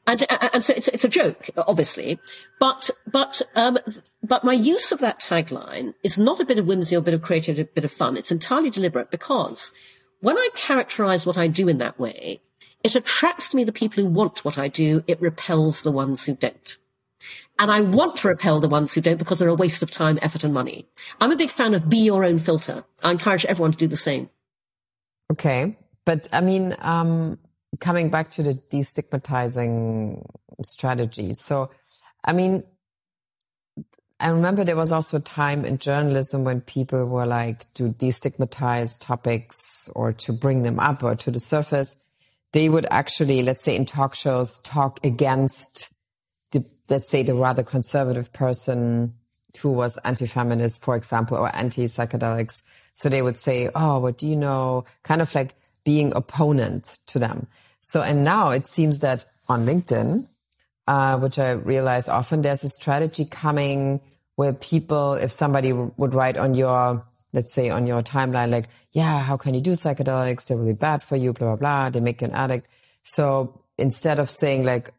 And, 0.07 0.25
and 0.53 0.65
so 0.65 0.73
it's, 0.75 0.89
it's 0.89 1.05
a 1.05 1.09
joke, 1.09 1.51
obviously, 1.57 2.19
but, 2.59 2.91
but, 3.07 3.43
um, 3.55 3.79
but 4.23 4.45
my 4.45 4.53
use 4.53 4.93
of 4.93 5.01
that 5.01 5.21
tagline 5.21 5.95
is 6.03 6.19
not 6.19 6.41
a 6.41 6.45
bit 6.45 6.59
of 6.59 6.67
whimsy 6.67 6.95
or 6.95 7.01
a 7.01 7.03
bit 7.03 7.15
of 7.15 7.23
creativity, 7.23 7.63
a 7.63 7.75
bit 7.75 7.85
of 7.85 7.91
fun. 7.91 8.17
It's 8.17 8.31
entirely 8.31 8.71
deliberate 8.71 9.11
because 9.11 9.73
when 10.21 10.39
I 10.39 10.49
characterize 10.55 11.27
what 11.27 11.37
I 11.37 11.49
do 11.49 11.69
in 11.69 11.79
that 11.79 11.99
way, 11.99 12.41
it 12.85 12.95
attracts 12.95 13.49
to 13.49 13.57
me 13.57 13.65
the 13.65 13.73
people 13.73 14.03
who 14.03 14.09
want 14.09 14.45
what 14.45 14.59
I 14.59 14.69
do. 14.69 15.03
It 15.07 15.21
repels 15.21 15.83
the 15.83 15.91
ones 15.91 16.25
who 16.25 16.35
don't. 16.37 16.77
And 17.59 17.71
I 17.71 17.81
want 17.81 18.17
to 18.19 18.29
repel 18.29 18.61
the 18.61 18.69
ones 18.69 18.95
who 18.95 19.01
don't 19.01 19.19
because 19.19 19.39
they're 19.39 19.49
a 19.49 19.55
waste 19.55 19.83
of 19.83 19.91
time, 19.91 20.19
effort 20.23 20.45
and 20.45 20.55
money. 20.55 20.89
I'm 21.21 21.33
a 21.33 21.37
big 21.37 21.51
fan 21.51 21.75
of 21.75 21.89
be 21.89 21.99
your 21.99 22.25
own 22.25 22.39
filter. 22.39 22.85
I 23.03 23.11
encourage 23.11 23.45
everyone 23.47 23.73
to 23.73 23.79
do 23.79 23.87
the 23.87 23.97
same. 23.97 24.31
Okay. 25.33 25.77
But 26.05 26.29
I 26.33 26.41
mean, 26.41 26.77
um, 26.81 27.39
coming 27.81 28.11
back 28.11 28.31
to 28.31 28.43
the 28.43 28.55
destigmatizing 28.55 30.25
strategy. 30.65 31.35
So, 31.35 31.71
I 32.25 32.33
mean, 32.33 32.65
I 34.23 34.29
remember 34.29 34.65
there 34.65 34.77
was 34.77 34.93
also 34.93 35.17
a 35.17 35.21
time 35.21 35.65
in 35.65 35.79
journalism 35.79 36.45
when 36.45 36.61
people 36.61 37.05
were 37.07 37.27
like 37.27 37.73
to 37.75 37.91
destigmatize 37.91 38.99
topics 39.01 39.91
or 39.95 40.13
to 40.13 40.33
bring 40.33 40.63
them 40.63 40.79
up 40.79 41.03
or 41.03 41.17
to 41.17 41.31
the 41.31 41.41
surface. 41.41 41.97
They 42.53 42.69
would 42.69 42.87
actually, 42.91 43.43
let's 43.43 43.63
say 43.65 43.75
in 43.75 43.85
talk 43.85 44.15
shows, 44.15 44.59
talk 44.61 45.05
against 45.05 45.93
let's 46.89 47.09
say 47.09 47.23
the 47.23 47.35
rather 47.35 47.63
conservative 47.63 48.33
person 48.33 49.15
who 49.61 49.71
was 49.73 49.99
anti-feminist, 49.99 50.83
for 50.83 50.95
example, 50.95 51.37
or 51.37 51.55
anti-psychedelics. 51.55 52.63
So 52.95 53.09
they 53.09 53.23
would 53.23 53.37
say, 53.37 53.71
Oh, 53.75 53.99
what 53.99 54.19
do 54.19 54.27
you 54.27 54.37
know? 54.37 54.85
Kind 55.03 55.23
of 55.23 55.35
like 55.35 55.55
being 55.85 56.15
opponent 56.15 56.99
to 57.07 57.19
them. 57.19 57.47
So, 57.81 58.03
and 58.03 58.25
now 58.25 58.51
it 58.51 58.67
seems 58.67 59.01
that 59.01 59.25
on 59.49 59.67
LinkedIn, 59.67 60.29
uh, 60.87 61.19
which 61.19 61.39
I 61.39 61.53
realize 61.53 62.09
often 62.09 62.43
there's 62.43 62.65
a 62.65 62.69
strategy 62.69 63.25
coming 63.25 64.01
where 64.37 64.53
people, 64.53 65.15
if 65.15 65.33
somebody 65.33 65.73
would 65.73 66.15
write 66.15 66.37
on 66.37 66.55
your, 66.55 67.05
let's 67.33 67.53
say 67.53 67.71
on 67.71 67.87
your 67.87 68.03
timeline, 68.03 68.51
like, 68.51 68.69
yeah, 68.93 69.21
how 69.21 69.37
can 69.37 69.55
you 69.55 69.61
do 69.61 69.73
psychedelics? 69.73 70.47
They're 70.47 70.57
really 70.57 70.73
bad 70.73 71.03
for 71.03 71.17
you, 71.17 71.33
blah, 71.33 71.49
blah, 71.49 71.57
blah. 71.57 71.91
They 71.91 72.01
make 72.01 72.21
you 72.21 72.29
an 72.29 72.35
addict. 72.35 72.67
So 73.03 73.61
instead 73.79 74.19
of 74.19 74.31
saying 74.31 74.65
like, 74.65 74.93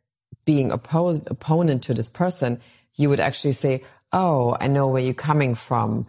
being 0.46 0.72
opposed 0.72 1.30
opponent 1.30 1.84
to 1.84 1.94
this 1.94 2.10
person, 2.10 2.60
you 2.96 3.10
would 3.10 3.20
actually 3.20 3.54
say, 3.54 3.84
"Oh, 4.12 4.58
I 4.60 4.68
know 4.68 4.88
where 4.88 5.02
you're 5.02 5.14
coming 5.14 5.56
from. 5.56 6.06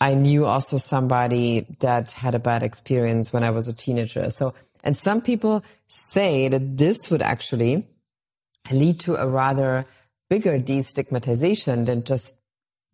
I 0.00 0.14
knew 0.14 0.44
also 0.44 0.76
somebody 0.76 1.66
that 1.80 2.12
had 2.12 2.34
a 2.34 2.38
bad 2.38 2.62
experience 2.62 3.32
when 3.32 3.42
I 3.42 3.50
was 3.50 3.68
a 3.68 3.72
teenager." 3.72 4.30
So, 4.30 4.54
and 4.84 4.96
some 4.96 5.20
people 5.20 5.64
say 5.86 6.48
that 6.48 6.76
this 6.76 7.10
would 7.10 7.22
actually 7.22 7.86
lead 8.70 9.00
to 9.00 9.16
a 9.16 9.26
rather 9.26 9.86
bigger 10.28 10.58
destigmatization 10.58 11.86
than 11.86 12.04
just 12.04 12.37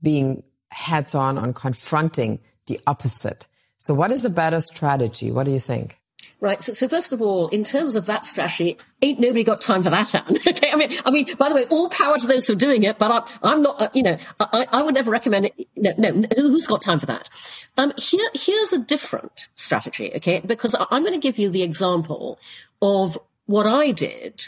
being 0.05 0.44
heads 0.70 1.14
on 1.14 1.36
on 1.38 1.52
confronting 1.52 2.38
the 2.66 2.80
opposite. 2.86 3.48
So 3.78 3.92
what 3.92 4.12
is 4.12 4.24
a 4.24 4.30
better 4.30 4.61
strategy? 4.61 5.32
What 5.32 5.44
do 5.44 5.50
you 5.50 5.59
think? 5.59 5.98
Right. 6.40 6.62
So, 6.62 6.72
so 6.72 6.88
first 6.88 7.12
of 7.12 7.22
all, 7.22 7.48
in 7.48 7.64
terms 7.64 7.94
of 7.94 8.07
that 8.07 8.26
strategy, 8.26 8.76
ain't 9.02 9.18
nobody 9.18 9.44
got 9.44 9.61
time 9.61 9.82
for 9.82 9.90
that, 9.90 10.14
Anne. 10.14 10.36
okay. 10.46 10.70
I 10.72 10.76
mean, 10.76 10.90
I 11.05 11.11
mean, 11.11 11.26
by 11.38 11.48
the 11.48 11.55
way, 11.55 11.64
all 11.66 11.88
power 11.88 12.18
to 12.18 12.26
those 12.26 12.46
who 12.46 12.52
are 12.52 12.57
doing 12.57 12.82
it, 12.82 12.98
but 12.98 13.11
I'm, 13.11 13.22
I'm 13.42 13.62
not, 13.62 13.80
uh, 13.80 13.88
you 13.94 14.02
know, 14.02 14.18
I, 14.40 14.66
I 14.70 14.82
would 14.82 14.94
never 14.94 15.11
recommend 15.11 15.46
it. 15.46 15.68
No, 15.76 15.92
no, 15.96 16.26
who's 16.36 16.66
got 16.66 16.82
time 16.82 17.00
for 17.00 17.07
that? 17.07 17.30
Um, 17.78 17.92
here, 17.96 18.28
here's 18.34 18.72
a 18.72 18.78
different 18.78 19.48
strategy. 19.55 20.12
Okay. 20.16 20.40
Because 20.40 20.74
I'm 20.74 21.02
going 21.02 21.18
to 21.18 21.18
give 21.18 21.38
you 21.38 21.48
the 21.48 21.62
example 21.62 22.38
of 22.82 23.18
what 23.46 23.66
I 23.66 23.92
did, 23.92 24.44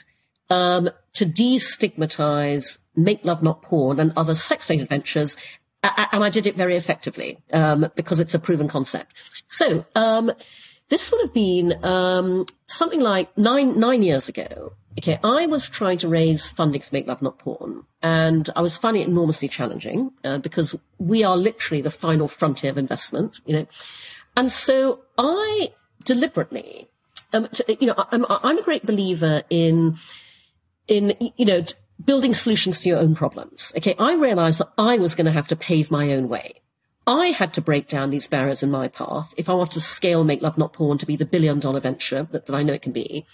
um, 0.51 0.91
to 1.15 1.25
destigmatize 1.27 2.79
make 2.95 3.25
love 3.25 3.43
not 3.43 3.63
porn 3.63 4.01
and 4.01 4.13
other 4.17 4.35
sex 4.35 4.69
related 4.69 4.89
ventures 4.89 5.37
and 6.13 6.25
I 6.25 6.31
did 6.31 6.47
it 6.47 6.57
very 6.57 6.77
effectively 6.77 7.39
um, 7.53 7.91
because 7.95 8.21
it's 8.21 8.35
a 8.35 8.39
proven 8.39 8.69
concept. 8.69 9.15
So 9.47 9.85
um, 9.95 10.33
this 10.89 11.11
would 11.11 11.21
have 11.21 11.35
been 11.35 11.75
um, 11.83 12.47
something 12.67 13.01
like 13.01 13.37
nine 13.37 13.79
nine 13.79 14.03
years 14.03 14.29
ago. 14.29 14.73
Okay, 14.99 15.19
I 15.23 15.45
was 15.47 15.69
trying 15.69 15.99
to 15.99 16.09
raise 16.09 16.49
funding 16.49 16.81
for 16.81 16.95
Make 16.95 17.07
Love 17.07 17.21
Not 17.21 17.39
Porn, 17.39 17.85
and 18.03 18.49
I 18.57 18.63
was 18.63 18.79
finding 18.79 19.03
it 19.03 19.09
enormously 19.09 19.47
challenging 19.47 20.11
uh, 20.25 20.39
because 20.39 20.75
we 20.99 21.23
are 21.23 21.37
literally 21.37 21.83
the 21.83 21.91
final 21.91 22.29
frontier 22.29 22.71
of 22.71 22.79
investment, 22.79 23.41
you 23.45 23.57
know. 23.57 23.67
And 24.39 24.51
so 24.51 25.03
I 25.19 25.73
deliberately, 26.05 26.89
um, 27.35 27.49
to, 27.49 27.77
you 27.79 27.89
know, 27.89 27.95
I'm, 28.11 28.25
I'm 28.29 28.59
a 28.59 28.63
great 28.63 28.87
believer 28.87 29.43
in 29.51 29.97
in 30.89 31.15
you 31.37 31.45
know 31.45 31.65
building 32.05 32.35
solutions 32.35 32.81
to 32.81 32.89
your 32.89 32.99
own 32.99 33.15
problems. 33.15 33.73
Okay, 33.77 33.95
I 33.99 34.15
realized 34.15 34.61
that 34.61 34.73
I 34.77 34.99
was 34.99 35.15
going 35.15 35.27
to 35.27 35.33
have 35.33 35.49
to 35.49 35.57
pave 35.57 35.91
my 35.91 36.13
own 36.13 36.29
way. 36.29 36.61
I 37.07 37.29
had 37.29 37.55
to 37.55 37.61
break 37.61 37.89
down 37.89 38.11
these 38.11 38.27
barriers 38.27 38.63
in 38.63 38.71
my 38.71 38.89
path 38.89 39.33
if 39.37 39.49
I 39.49 39.55
wanted 39.55 39.75
to 39.75 39.81
scale 39.81 40.25
Make 40.25 40.43
Love 40.43 40.59
Not 40.59 40.73
Porn 40.73 40.99
to 40.99 41.07
be 41.07 41.17
the 41.17 41.25
billion 41.25 41.61
dollar 41.61 41.81
venture 41.81 42.25
that, 42.33 42.47
that 42.47 42.55
I 42.55 42.63
know 42.63 42.73
it 42.73 42.83
can 42.83 42.93
be. 42.93 43.25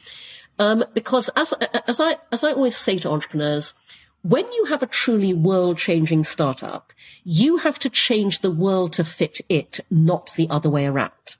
Um, 0.59 0.85
because 0.93 1.31
as, 1.31 1.55
as 1.89 1.99
I, 1.99 2.19
as 2.31 2.45
I 2.45 2.53
always 2.53 2.77
say 2.77 2.99
to 2.99 3.11
entrepreneurs, 3.11 3.73
when 4.21 4.45
you 4.53 4.67
have 4.67 4.83
a 4.83 4.87
truly 4.87 5.33
world 5.33 5.79
changing 5.79 6.23
startup, 6.25 6.93
you 7.25 7.57
have 7.59 7.79
to 7.81 7.91
change 7.91 8.41
the 8.41 8.51
world 8.51 8.93
to 8.95 9.05
fit 9.05 9.41
it, 9.49 9.81
not 9.91 10.31
the 10.37 10.49
other 10.51 10.71
way 10.71 10.87
around. 10.87 11.37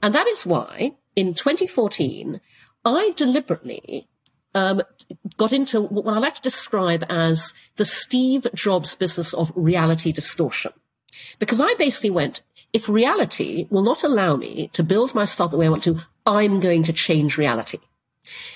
And 0.00 0.14
that 0.14 0.26
is 0.28 0.46
why 0.46 0.92
in 1.16 1.34
2014, 1.34 2.40
I 2.84 3.12
deliberately 3.16 4.08
um, 4.54 4.82
got 5.36 5.52
into 5.52 5.80
what 5.80 6.14
I 6.14 6.18
like 6.18 6.34
to 6.34 6.42
describe 6.42 7.04
as 7.08 7.54
the 7.76 7.84
Steve 7.84 8.46
Jobs 8.54 8.96
business 8.96 9.32
of 9.34 9.52
reality 9.54 10.12
distortion. 10.12 10.72
Because 11.38 11.60
I 11.60 11.74
basically 11.74 12.10
went, 12.10 12.42
if 12.72 12.88
reality 12.88 13.66
will 13.70 13.82
not 13.82 14.04
allow 14.04 14.36
me 14.36 14.68
to 14.72 14.82
build 14.82 15.14
my 15.14 15.24
stuff 15.24 15.50
the 15.50 15.56
way 15.56 15.66
I 15.66 15.70
want 15.70 15.84
to, 15.84 16.00
I'm 16.26 16.60
going 16.60 16.82
to 16.84 16.92
change 16.92 17.38
reality. 17.38 17.78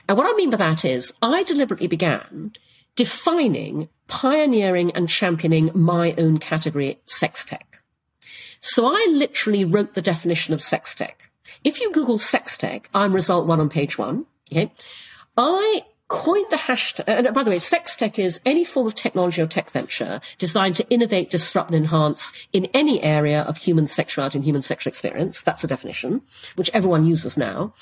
And 0.08 0.18
what 0.18 0.32
I 0.32 0.36
mean 0.36 0.50
by 0.50 0.58
that 0.58 0.84
is 0.84 1.14
I 1.22 1.42
deliberately 1.44 1.86
began 1.86 2.52
defining, 2.94 3.88
pioneering 4.06 4.90
and 4.92 5.08
championing 5.08 5.70
my 5.74 6.14
own 6.18 6.38
category, 6.38 7.00
sex 7.06 7.44
tech. 7.44 7.82
So 8.60 8.86
I 8.86 9.08
literally 9.10 9.64
wrote 9.64 9.94
the 9.94 10.02
definition 10.02 10.52
of 10.52 10.60
sex 10.60 10.94
tech. 10.94 11.30
If 11.64 11.80
you 11.80 11.92
Google 11.92 12.18
sex 12.18 12.58
tech, 12.58 12.88
I'm 12.94 13.12
result 13.12 13.46
one 13.46 13.60
on 13.60 13.68
page 13.68 13.96
one. 13.96 14.26
Okay. 14.50 14.70
I 15.36 15.82
coined 16.08 16.46
the 16.50 16.56
hashtag, 16.56 17.04
and 17.06 17.34
by 17.34 17.42
the 17.42 17.50
way, 17.50 17.58
sex 17.58 17.96
tech 17.96 18.18
is 18.18 18.40
any 18.44 18.64
form 18.64 18.86
of 18.86 18.94
technology 18.94 19.40
or 19.40 19.46
tech 19.46 19.70
venture 19.70 20.20
designed 20.36 20.76
to 20.76 20.88
innovate, 20.90 21.30
disrupt, 21.30 21.70
and 21.70 21.76
enhance 21.76 22.32
in 22.52 22.66
any 22.74 23.02
area 23.02 23.42
of 23.42 23.56
human 23.56 23.86
sexuality 23.86 24.36
and 24.36 24.44
human 24.44 24.60
sexual 24.60 24.90
experience. 24.90 25.42
That's 25.42 25.62
the 25.62 25.68
definition, 25.68 26.20
which 26.56 26.70
everyone 26.74 27.06
uses 27.06 27.38
now. 27.38 27.72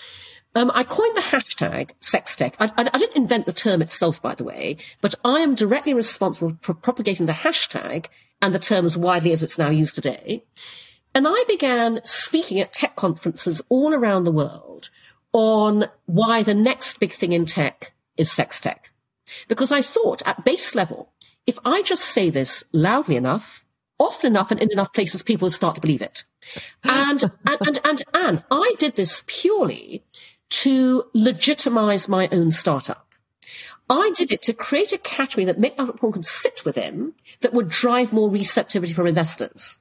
Um, 0.55 0.71
I 0.75 0.85
coined 0.85 1.17
the 1.17 1.23
hashtag 1.23 1.91
sex 2.01 2.37
tech. 2.37 2.55
I, 2.61 2.67
I, 2.77 2.89
I, 2.93 2.99
didn't 2.99 3.17
invent 3.17 3.47
the 3.47 3.53
term 3.53 3.83
itself, 3.83 4.21
by 4.21 4.35
the 4.35 4.45
way, 4.45 4.77
but 5.01 5.15
I 5.25 5.41
am 5.41 5.55
directly 5.55 5.95
responsible 5.95 6.57
for 6.61 6.75
propagating 6.75 7.27
the 7.27 7.33
hashtag 7.33 8.07
and 8.43 8.55
the 8.55 8.59
term 8.59 8.85
as 8.85 8.99
widely 8.99 9.33
as 9.33 9.43
it's 9.43 9.59
now 9.59 9.71
used 9.71 9.95
today. 9.95 10.45
And 11.15 11.27
I 11.29 11.45
began 11.47 12.01
speaking 12.05 12.61
at 12.61 12.73
tech 12.73 12.97
conferences 12.97 13.61
all 13.69 13.93
around 13.93 14.25
the 14.25 14.33
world 14.33 14.91
on 15.33 15.87
why 16.07 16.43
the 16.43 16.55
next 16.55 16.99
big 17.01 17.13
thing 17.13 17.33
in 17.33 17.47
tech 17.47 17.93
is 18.17 18.31
sex 18.31 18.61
tech. 18.61 18.91
Because 19.49 19.71
I 19.73 19.83
thought 19.83 20.23
at 20.27 20.45
base 20.45 20.75
level, 20.75 21.13
if 21.47 21.59
I 21.65 21.83
just 21.83 22.05
say 22.05 22.31
this 22.31 22.65
loudly 22.73 23.17
enough, 23.17 23.65
often 23.99 24.33
enough 24.33 24.51
and 24.51 24.61
in 24.61 24.73
enough 24.73 24.93
places, 24.93 25.23
people 25.23 25.47
will 25.47 25.51
start 25.51 25.77
to 25.77 25.81
believe 25.81 26.03
it. 26.03 26.25
And, 26.83 27.23
and, 27.47 27.59
and, 27.61 27.79
and, 27.85 28.03
and 28.15 28.45
I 28.51 28.75
did 28.79 28.97
this 28.97 29.23
purely 29.27 30.05
to 30.51 31.05
legitimize 31.15 32.09
my 32.09 32.29
own 32.33 32.51
startup. 32.51 33.07
I 33.89 34.13
did 34.15 34.31
it 34.31 34.43
to 34.43 34.53
create 34.53 34.93
a 34.93 34.99
category 34.99 35.45
that 35.47 35.61
Porn 35.61 36.13
uh, 36.13 36.13
could 36.13 36.25
sit 36.25 36.65
within 36.65 37.13
that 37.41 37.53
would 37.53 37.69
drive 37.69 38.13
more 38.13 38.31
receptivity 38.31 38.93
from 38.93 39.09
investors. 39.09 39.79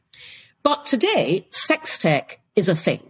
But 0.64 0.86
today, 0.86 1.47
sex 1.52 2.00
tech 2.00 2.39
is 2.56 2.70
a 2.70 2.76
thing. 2.76 3.09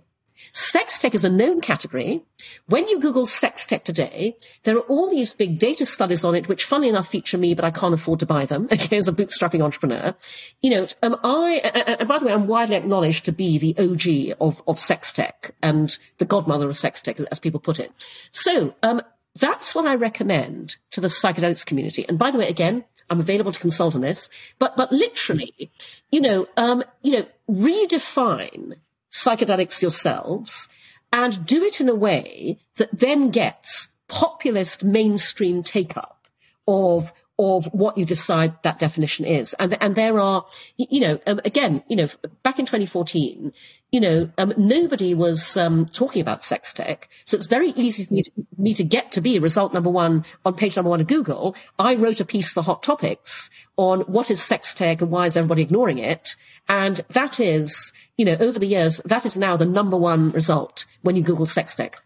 Sex 0.52 1.00
tech 1.00 1.16
is 1.16 1.24
a 1.24 1.30
known 1.30 1.62
category. 1.62 2.24
When 2.68 2.88
you 2.88 3.00
Google 3.00 3.26
sex 3.26 3.66
tech 3.66 3.84
today, 3.84 4.38
there 4.64 4.76
are 4.78 4.82
all 4.82 5.10
these 5.10 5.34
big 5.34 5.60
data 5.60 5.86
studies 5.86 6.24
on 6.24 6.36
it, 6.36 6.48
which 6.48 6.66
funnily 6.66 6.90
enough 6.90 7.08
feature 7.08 7.38
me, 7.38 7.54
but 7.54 7.66
I 7.66 7.72
can't 7.72 7.94
afford 7.94 8.20
to 8.20 8.26
buy 8.26 8.46
them. 8.46 8.68
Okay, 8.80 8.98
as 8.98 9.10
a 9.10 9.12
bootstrapping 9.12 9.62
entrepreneur, 9.62 10.16
you 10.62 10.70
know, 10.70 10.88
um, 11.04 11.18
I, 11.22 11.96
and 12.00 12.08
by 12.08 12.18
the 12.18 12.26
way, 12.26 12.34
I'm 12.34 12.48
widely 12.48 12.78
acknowledged 12.78 13.26
to 13.26 13.34
be 13.34 13.58
the 13.58 13.76
OG 13.78 14.38
of, 14.40 14.64
of 14.68 14.80
sex 14.80 15.12
tech 15.12 15.52
and 15.62 15.98
the 16.18 16.26
godmother 16.26 16.70
of 16.70 16.78
sex 16.78 17.02
tech, 17.02 17.20
as 17.20 17.40
people 17.40 17.60
put 17.60 17.80
it. 17.80 17.92
So, 18.32 18.74
um, 18.84 19.02
that's 19.38 19.76
what 19.76 19.86
I 19.86 19.96
recommend 19.96 20.78
to 20.92 21.02
the 21.02 21.08
psychedelics 21.08 21.66
community. 21.66 22.06
And 22.08 22.18
by 22.18 22.32
the 22.32 22.38
way, 22.38 22.48
again, 22.48 22.86
I'm 23.10 23.20
available 23.20 23.52
to 23.52 23.60
consult 23.60 23.96
on 23.96 24.02
this, 24.02 24.30
but, 24.60 24.78
but 24.78 24.92
literally, 24.92 25.72
you 26.12 26.22
know, 26.22 26.48
um, 26.58 26.84
you 27.02 27.12
know, 27.12 27.26
redefine 27.50 28.76
psychedelics 29.12 29.82
yourselves 29.82 30.70
and 31.12 31.46
do 31.46 31.64
it 31.64 31.82
in 31.82 31.90
a 31.90 31.96
way 31.96 32.60
that 32.78 32.90
then 32.98 33.30
gets 33.30 33.88
populist 34.08 34.84
mainstream 34.84 35.64
take 35.64 35.96
up 35.98 36.28
of 36.68 37.14
of 37.40 37.68
what 37.68 37.98
you 37.98 38.04
decide 38.04 38.54
that 38.64 38.80
definition 38.80 39.26
is. 39.26 39.54
And, 39.56 39.82
and 39.82 39.96
there 39.96 40.20
are, 40.20 40.46
you 40.76 41.00
know, 41.00 41.20
um, 41.26 41.40
again, 41.46 41.82
you 41.88 41.96
know, 41.96 42.10
back 42.44 42.60
in 42.60 42.66
2014, 42.66 43.54
you 43.94 44.00
know, 44.02 44.30
um, 44.38 44.54
nobody 44.58 45.14
was 45.14 45.56
um, 45.56 45.86
talking 45.86 46.22
about 46.22 46.44
sex 46.44 46.74
tech. 46.74 47.08
So 47.24 47.38
it's 47.38 47.48
very 47.48 47.70
easy 47.70 48.04
for 48.04 48.14
me 48.14 48.24
to, 48.24 48.32
me 48.58 48.74
to 48.74 48.84
get 48.84 49.14
to 49.14 49.22
be 49.22 49.40
result 49.40 49.74
number 49.74 49.90
one 49.90 50.26
on 50.46 50.54
page 50.54 50.76
number 50.76 50.90
one 50.90 51.00
of 51.00 51.08
Google. 51.08 51.56
I 51.80 51.96
wrote 51.96 52.20
a 52.20 52.26
piece 52.26 52.52
for 52.52 52.62
Hot 52.62 52.84
Topics 52.84 53.50
on 53.78 54.02
what 54.02 54.30
is 54.30 54.44
sex 54.44 54.76
tech 54.76 55.02
and 55.02 55.10
why 55.10 55.26
is 55.26 55.38
everybody 55.38 55.62
ignoring 55.62 55.98
it. 55.98 56.36
And 56.68 56.98
that 57.12 57.40
is, 57.40 57.94
you 58.18 58.26
know, 58.26 58.36
over 58.42 58.60
the 58.60 58.68
years, 58.68 58.98
that 59.06 59.26
is 59.26 59.38
now 59.38 59.56
the 59.56 59.66
number 59.66 59.96
one 59.96 60.32
result 60.32 60.86
when 61.04 61.16
you 61.16 61.24
Google 61.24 61.46
sex 61.46 61.74
tech. 61.74 62.02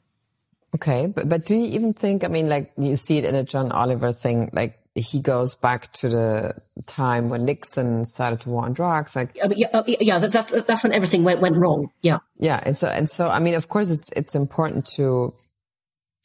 Okay. 0.76 1.08
But, 1.08 1.28
but 1.28 1.46
do 1.46 1.56
you 1.56 1.66
even 1.72 1.94
think, 1.94 2.24
I 2.24 2.28
mean, 2.28 2.50
like 2.50 2.72
you 2.78 2.96
see 2.96 3.18
it 3.18 3.26
in 3.26 3.34
a 3.34 3.44
John 3.44 3.72
Oliver 3.72 4.12
thing, 4.12 4.52
like 4.54 4.80
he 4.96 5.20
goes 5.20 5.56
back 5.56 5.92
to 5.94 6.08
the 6.08 6.56
time 6.86 7.30
when 7.30 7.46
Nixon 7.46 8.04
started 8.04 8.42
to 8.42 8.50
war 8.50 8.66
on 8.66 8.74
drugs. 8.74 9.16
Like, 9.16 9.36
uh, 9.44 9.50
yeah, 9.56 9.82
yeah, 9.88 10.20
that's 10.20 10.52
that's 10.52 10.84
when 10.84 10.94
everything 10.94 11.24
went 11.24 11.42
went 11.42 11.56
wrong. 11.56 11.90
Yeah, 12.02 12.20
yeah, 12.38 12.62
and 12.64 12.78
so 12.78 12.88
and 12.88 13.10
so, 13.10 13.30
I 13.30 13.40
mean, 13.40 13.56
of 13.56 13.70
course, 13.70 13.90
it's 13.90 14.12
it's 14.12 14.36
important 14.36 14.86
to 14.96 15.34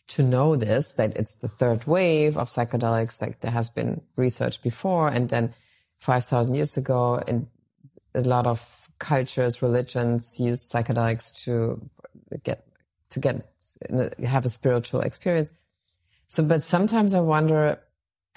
to 0.08 0.22
know 0.22 0.54
this 0.56 0.94
that 0.94 1.16
it's 1.16 1.36
the 1.36 1.48
third 1.48 1.86
wave 1.86 2.36
of 2.36 2.48
psychedelics. 2.48 3.22
Like 3.22 3.40
there 3.40 3.50
has 3.50 3.70
been 3.70 4.02
research 4.16 4.62
before, 4.62 5.08
and 5.08 5.30
then 5.30 5.54
five 5.98 6.26
thousand 6.26 6.54
years 6.54 6.76
ago, 6.76 7.22
and 7.26 7.46
a 8.14 8.20
lot 8.20 8.46
of 8.46 8.90
cultures, 8.98 9.62
religions 9.62 10.36
used 10.38 10.70
psychedelics 10.70 11.42
to 11.44 11.80
get 12.44 12.66
to 13.10 13.20
get 13.20 13.46
have 14.22 14.44
a 14.44 14.50
spiritual 14.50 15.00
experience. 15.00 15.52
So, 16.26 16.42
but 16.42 16.62
sometimes 16.62 17.14
I 17.14 17.20
wonder 17.20 17.78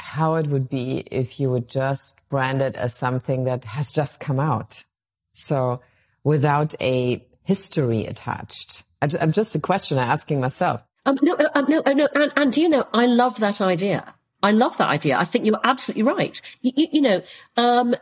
how 0.02 0.36
it 0.36 0.47
would 0.47 0.70
be 0.70 1.04
if 1.12 1.39
you 1.39 1.49
would 1.52 1.70
just 1.70 2.28
brand 2.30 2.62
it 2.62 2.76
as 2.76 2.93
something 2.93 3.43
that 3.45 3.66
has 3.66 3.91
just 3.91 4.20
come 4.20 4.39
out. 4.39 4.84
So 5.32 5.82
without 6.24 6.74
a 6.82 7.26
history 7.43 8.06
attached. 8.06 8.84
I'm 9.02 9.32
just 9.32 9.56
a 9.56 9.60
question 9.60 9.97
I'm 9.97 10.10
asking 10.10 10.41
myself. 10.41 10.84
Um, 11.06 11.18
no, 11.22 11.34
uh, 11.36 11.49
um, 11.56 11.66
no, 11.68 11.82
uh, 11.86 11.93
no, 11.93 12.08
and, 12.14 12.32
and 12.36 12.54
do 12.54 12.62
you 12.62 12.70
know, 12.70 12.88
I 12.93 13.08
love 13.08 13.39
that 13.39 13.60
idea. 13.62 14.14
I 14.43 14.52
love 14.52 14.78
that 14.78 14.89
idea. 14.89 15.18
I 15.18 15.26
think 15.26 15.45
you're 15.45 15.60
absolutely 15.64 16.04
right. 16.04 16.39
You, 16.62 16.72
you, 16.76 16.88
you 16.93 17.02
know, 17.02 17.22
um, 17.58 17.95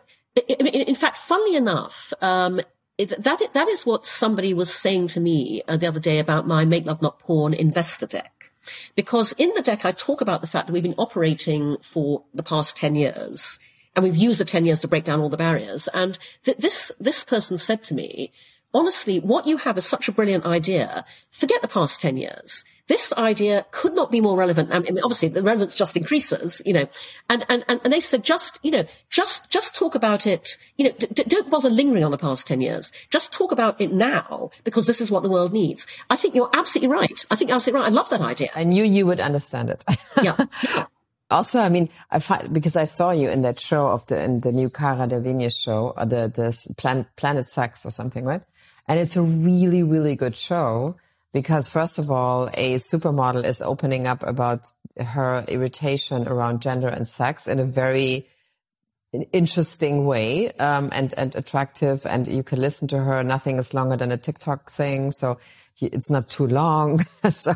in, 0.47 0.67
in, 0.67 0.95
fact, 0.95 1.17
funnily 1.17 1.55
enough, 1.55 2.13
um, 2.21 2.61
that 2.97 3.41
that 3.53 3.67
is 3.69 3.85
what 3.85 4.05
somebody 4.05 4.53
was 4.53 4.73
saying 4.73 5.07
to 5.09 5.19
me 5.19 5.61
uh, 5.67 5.77
the 5.77 5.87
other 5.87 5.99
day 5.99 6.19
about 6.19 6.47
my 6.47 6.65
Make 6.65 6.85
Love 6.85 7.01
Not 7.01 7.19
Porn 7.19 7.53
investor 7.53 8.07
deck. 8.07 8.38
Because 8.95 9.33
in 9.33 9.51
the 9.55 9.61
deck, 9.61 9.85
I 9.85 9.91
talk 9.91 10.21
about 10.21 10.41
the 10.41 10.47
fact 10.47 10.67
that 10.67 10.73
we've 10.73 10.83
been 10.83 10.95
operating 10.97 11.77
for 11.81 12.23
the 12.33 12.43
past 12.43 12.77
10 12.77 12.95
years 12.95 13.59
and 13.95 14.03
we've 14.03 14.15
used 14.15 14.39
the 14.39 14.45
10 14.45 14.65
years 14.65 14.81
to 14.81 14.87
break 14.87 15.05
down 15.05 15.19
all 15.19 15.29
the 15.29 15.37
barriers. 15.37 15.87
And 15.93 16.17
th- 16.43 16.57
this, 16.57 16.91
this 16.99 17.23
person 17.23 17.57
said 17.57 17.83
to 17.85 17.93
me, 17.93 18.31
honestly, 18.73 19.19
what 19.19 19.47
you 19.47 19.57
have 19.57 19.77
is 19.77 19.85
such 19.85 20.07
a 20.07 20.11
brilliant 20.11 20.45
idea. 20.45 21.05
Forget 21.31 21.61
the 21.61 21.67
past 21.67 22.01
10 22.01 22.17
years 22.17 22.63
this 22.89 23.13
idea 23.13 23.67
could 23.69 23.93
not 23.93 24.11
be 24.11 24.19
more 24.19 24.35
relevant. 24.35 24.73
I 24.73 24.79
mean, 24.79 24.99
obviously 25.03 25.29
the 25.29 25.43
relevance 25.43 25.75
just 25.75 25.95
increases, 25.95 26.59
you 26.65 26.73
know, 26.73 26.89
and, 27.29 27.45
and, 27.47 27.63
and, 27.69 27.93
they 27.93 27.99
said, 27.99 28.23
just, 28.23 28.59
you 28.63 28.71
know, 28.71 28.83
just, 29.11 29.49
just 29.51 29.75
talk 29.75 29.93
about 29.93 30.25
it, 30.25 30.57
you 30.75 30.85
know, 30.85 30.91
d- 30.97 31.23
don't 31.27 31.51
bother 31.51 31.69
lingering 31.69 32.03
on 32.03 32.09
the 32.09 32.17
past 32.17 32.47
10 32.47 32.61
years. 32.61 32.91
Just 33.11 33.31
talk 33.31 33.51
about 33.51 33.79
it 33.79 33.93
now 33.93 34.49
because 34.63 34.87
this 34.87 35.01
is 35.01 35.11
what 35.11 35.21
the 35.21 35.29
world 35.29 35.53
needs. 35.53 35.85
I 36.09 36.15
think 36.15 36.33
you're 36.33 36.49
absolutely 36.53 36.89
right. 36.89 37.25
I 37.29 37.35
think 37.35 37.49
you're 37.49 37.57
absolutely 37.57 37.81
right. 37.81 37.91
I 37.91 37.95
love 37.95 38.09
that 38.09 38.21
idea. 38.21 38.49
I 38.55 38.63
knew 38.63 38.83
you 38.83 39.05
would 39.05 39.19
understand 39.19 39.69
it. 39.69 39.85
yeah. 40.23 40.35
yeah. 40.63 40.85
also, 41.29 41.59
I 41.59 41.69
mean, 41.69 41.89
I 42.09 42.17
find 42.17 42.51
because 42.51 42.75
I 42.75 42.85
saw 42.85 43.11
you 43.11 43.29
in 43.29 43.43
that 43.43 43.59
show 43.59 43.87
of 43.89 44.03
the 44.07 44.19
in 44.23 44.39
the 44.39 44.51
new 44.51 44.67
Cara 44.67 45.07
Delevingne 45.07 45.51
show, 45.55 45.93
or 45.95 46.05
the 46.05 46.27
the 46.27 46.73
Planet 46.77 47.05
Planet 47.17 47.47
Sex 47.47 47.85
or 47.85 47.91
something, 47.91 48.25
right? 48.25 48.41
And 48.87 48.99
it's 48.99 49.15
a 49.15 49.21
really 49.21 49.83
really 49.83 50.15
good 50.15 50.35
show 50.35 50.95
because 51.33 51.67
first 51.67 51.99
of 51.99 52.09
all, 52.09 52.49
a 52.53 52.75
supermodel 52.75 53.45
is 53.45 53.61
opening 53.61 54.07
up 54.07 54.23
about 54.23 54.65
her 54.99 55.45
irritation 55.47 56.27
around 56.27 56.61
gender 56.61 56.87
and 56.87 57.07
sex 57.07 57.47
in 57.47 57.59
a 57.59 57.65
very 57.65 58.27
interesting 59.31 60.05
way 60.05 60.51
um, 60.53 60.89
and 60.91 61.13
and 61.17 61.35
attractive, 61.35 62.05
and 62.05 62.27
you 62.27 62.43
can 62.43 62.59
listen 62.59 62.87
to 62.89 62.99
her. 62.99 63.23
Nothing 63.23 63.57
is 63.57 63.73
longer 63.73 63.97
than 63.97 64.11
a 64.11 64.17
TikTok 64.17 64.69
thing, 64.69 65.11
so 65.11 65.39
it's 65.81 66.09
not 66.09 66.29
too 66.29 66.47
long. 66.47 66.99
so 67.29 67.55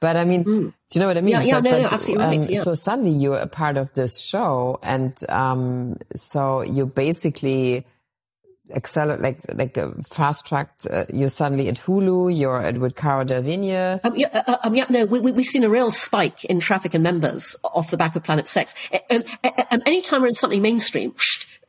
but 0.00 0.16
I 0.16 0.24
mean, 0.24 0.44
mm. 0.44 0.46
do 0.46 0.74
you 0.94 1.00
know 1.00 1.06
what 1.06 1.16
I 1.16 1.20
mean? 1.20 1.32
Yeah, 1.32 1.42
yeah, 1.42 1.60
but, 1.60 1.64
no, 1.64 1.70
but, 1.70 1.82
no, 1.82 1.88
absolutely 1.92 2.24
um, 2.24 2.40
right. 2.40 2.50
Yeah. 2.50 2.62
So 2.62 2.74
suddenly 2.74 3.12
you're 3.12 3.38
a 3.38 3.46
part 3.46 3.76
of 3.76 3.92
this 3.94 4.20
show, 4.20 4.78
and 4.82 5.18
um, 5.28 5.96
so 6.14 6.62
you 6.62 6.86
basically 6.86 7.86
accelerate, 8.72 9.20
like 9.20 9.38
like 9.54 9.78
uh, 9.78 9.90
fast 10.06 10.46
tracked. 10.46 10.86
Uh, 10.90 11.04
you're 11.12 11.28
suddenly 11.28 11.68
at 11.68 11.76
Hulu. 11.76 12.36
You're 12.36 12.60
at 12.60 12.78
with 12.78 12.96
Cara 12.96 13.24
Delevingne. 13.24 14.00
Um, 14.04 14.16
yeah, 14.16 14.28
uh, 14.32 14.42
uh, 14.46 14.56
um, 14.64 14.74
yeah, 14.74 14.86
no, 14.88 15.04
we, 15.06 15.20
we, 15.20 15.32
have 15.32 15.44
seen 15.44 15.64
a 15.64 15.68
real 15.68 15.90
spike 15.90 16.44
in 16.44 16.60
traffic 16.60 16.94
and 16.94 17.02
members 17.02 17.56
off 17.64 17.90
the 17.90 17.96
back 17.96 18.16
of 18.16 18.24
Planet 18.24 18.46
Sex. 18.46 18.74
Um, 19.10 19.24
um, 19.70 19.82
anytime 19.86 20.22
we're 20.22 20.28
in 20.28 20.34
something 20.34 20.62
mainstream, 20.62 21.14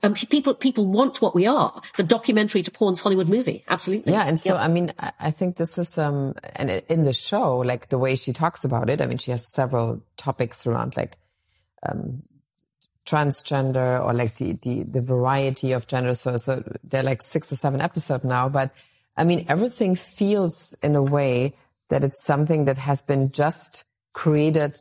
um, 0.04 0.14
people 0.14 0.54
people 0.54 0.86
want 0.86 1.22
what 1.22 1.36
we 1.36 1.48
are 1.48 1.82
the 1.98 2.04
documentary 2.04 2.64
to 2.64 2.72
porn's 2.72 3.02
Hollywood 3.02 3.28
movie. 3.28 3.64
Absolutely. 3.68 4.14
Yeah, 4.14 4.24
and 4.24 4.40
so 4.40 4.54
yep. 4.54 4.64
I 4.64 4.68
mean, 4.68 4.92
I 5.20 5.32
think 5.32 5.58
this 5.58 5.78
is 5.78 5.98
um, 5.98 6.36
and 6.56 6.70
in 6.70 7.04
the 7.04 7.14
show, 7.14 7.58
like 7.58 7.90
the 7.90 7.98
way 7.98 8.16
she 8.16 8.34
talks 8.34 8.64
about 8.64 8.90
it. 8.90 9.02
I 9.02 9.08
mean, 9.08 9.18
she 9.18 9.32
has 9.32 9.52
several 9.52 10.02
topics 10.18 10.66
around 10.66 10.96
like 10.96 11.18
um, 11.88 12.24
transgender 13.06 14.04
or 14.04 14.14
like 14.14 14.36
the, 14.36 14.54
the 14.54 14.84
the 14.84 15.02
variety 15.02 15.72
of 15.72 15.88
gender. 15.88 16.14
So 16.14 16.38
so 16.38 16.64
they're 16.84 17.04
like 17.04 17.22
six 17.22 17.52
or 17.52 17.56
seven 17.56 17.82
episodes 17.82 18.24
now, 18.24 18.50
but 18.50 18.72
I 19.18 19.24
mean, 19.24 19.46
everything 19.48 19.96
feels 19.96 20.76
in 20.84 20.96
a 20.96 21.04
way 21.04 21.54
that 21.90 22.04
it's 22.04 22.24
something 22.24 22.66
that 22.66 22.78
has 22.78 23.02
been 23.02 23.32
just 23.32 23.84
created 24.14 24.76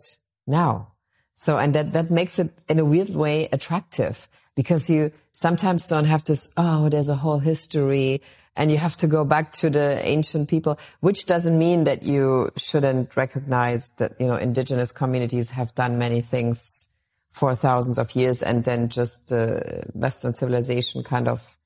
now. 0.46 0.92
So, 1.34 1.58
and 1.58 1.74
that, 1.74 1.92
that 1.92 2.10
makes 2.10 2.38
it 2.38 2.50
in 2.68 2.78
a 2.78 2.84
weird 2.84 3.10
way 3.10 3.48
attractive 3.52 4.28
because 4.54 4.88
you 4.88 5.12
sometimes 5.32 5.88
don't 5.88 6.04
have 6.04 6.24
this, 6.24 6.48
oh, 6.56 6.88
there's 6.88 7.08
a 7.08 7.16
whole 7.16 7.40
history 7.40 8.22
and 8.56 8.70
you 8.70 8.78
have 8.78 8.96
to 8.96 9.08
go 9.08 9.24
back 9.24 9.50
to 9.50 9.68
the 9.68 10.00
ancient 10.06 10.48
people, 10.48 10.78
which 11.00 11.26
doesn't 11.26 11.58
mean 11.58 11.84
that 11.84 12.04
you 12.04 12.50
shouldn't 12.56 13.16
recognize 13.16 13.90
that, 13.98 14.12
you 14.20 14.26
know, 14.26 14.36
indigenous 14.36 14.92
communities 14.92 15.50
have 15.50 15.74
done 15.74 15.98
many 15.98 16.20
things 16.20 16.86
for 17.34 17.54
thousands 17.54 17.98
of 17.98 18.14
years 18.14 18.42
and 18.42 18.62
then 18.62 18.88
just 18.88 19.32
uh, 19.32 19.60
Western 19.92 20.32
civilization 20.34 21.02
kind 21.02 21.26
of 21.26 21.58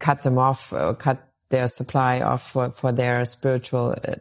cut 0.00 0.22
them 0.22 0.38
off 0.38 0.72
or 0.72 0.94
cut 0.94 1.24
their 1.50 1.68
supply 1.68 2.20
off 2.20 2.50
for, 2.50 2.70
for 2.70 2.90
their 2.90 3.24
spiritual 3.24 3.94
uh, 4.06 4.16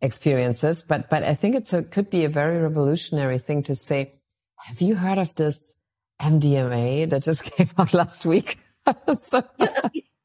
experiences. 0.00 0.82
But, 0.82 1.10
but 1.10 1.24
I 1.24 1.34
think 1.34 1.56
it's 1.56 1.72
a, 1.72 1.82
could 1.82 2.10
be 2.10 2.24
a 2.24 2.28
very 2.28 2.58
revolutionary 2.58 3.38
thing 3.38 3.64
to 3.64 3.74
say, 3.74 4.12
have 4.56 4.80
you 4.80 4.94
heard 4.94 5.18
of 5.18 5.34
this 5.34 5.76
MDMA 6.20 7.08
that 7.10 7.22
just 7.22 7.52
came 7.56 7.68
out 7.78 7.94
last 7.94 8.24
week. 8.26 8.58
so. 9.18 9.42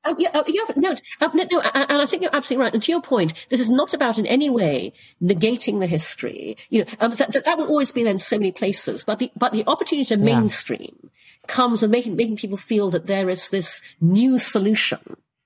Uh, 0.10 0.16
yeah, 0.18 0.30
uh, 0.34 0.44
yeah, 0.48 0.64
no, 0.76 0.96
no, 1.22 1.48
no, 1.52 1.62
and 1.74 2.02
I 2.02 2.06
think 2.06 2.22
you're 2.22 2.36
absolutely 2.36 2.64
right. 2.64 2.74
And 2.74 2.84
to 2.84 2.92
your 2.92 3.02
point, 3.02 3.34
this 3.50 3.60
is 3.60 3.70
not 3.70 3.94
about 3.94 4.18
in 4.18 4.26
any 4.26 4.50
way 4.50 4.94
negating 5.22 5.80
the 5.80 5.88
history. 5.88 6.58
You 6.70 6.86
know, 6.86 6.92
um, 7.00 7.12
that, 7.16 7.32
that, 7.34 7.46
that, 7.46 7.58
will 7.58 7.68
always 7.68 7.92
be 7.92 8.04
there 8.04 8.12
in 8.12 8.20
so 8.20 8.38
many 8.38 8.52
places, 8.52 9.04
but 9.04 9.20
the 9.20 9.32
but 9.36 9.52
the 9.52 9.64
opportunity 9.68 10.06
to 10.06 10.18
mainstream 10.18 10.98
yeah. 11.04 11.10
comes 11.48 11.84
and 11.84 11.92
making 11.92 12.16
making 12.16 12.38
people 12.38 12.58
feel 12.58 12.90
that 12.92 13.08
there 13.08 13.30
is 13.30 13.50
this 13.50 13.82
new 14.02 14.38
solution 14.38 15.00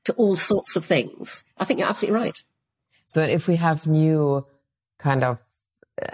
to 0.06 0.14
all 0.14 0.36
sorts 0.36 0.76
of 0.76 0.86
things. 0.86 1.44
I 1.58 1.66
think 1.66 1.80
you're 1.80 1.90
absolutely 1.90 2.20
right. 2.20 2.44
So 3.08 3.22
if 3.22 3.48
we 3.48 3.58
have 3.58 3.88
new 3.88 4.46
kind 4.98 5.24
of 5.24 5.40
uh, 6.02 6.08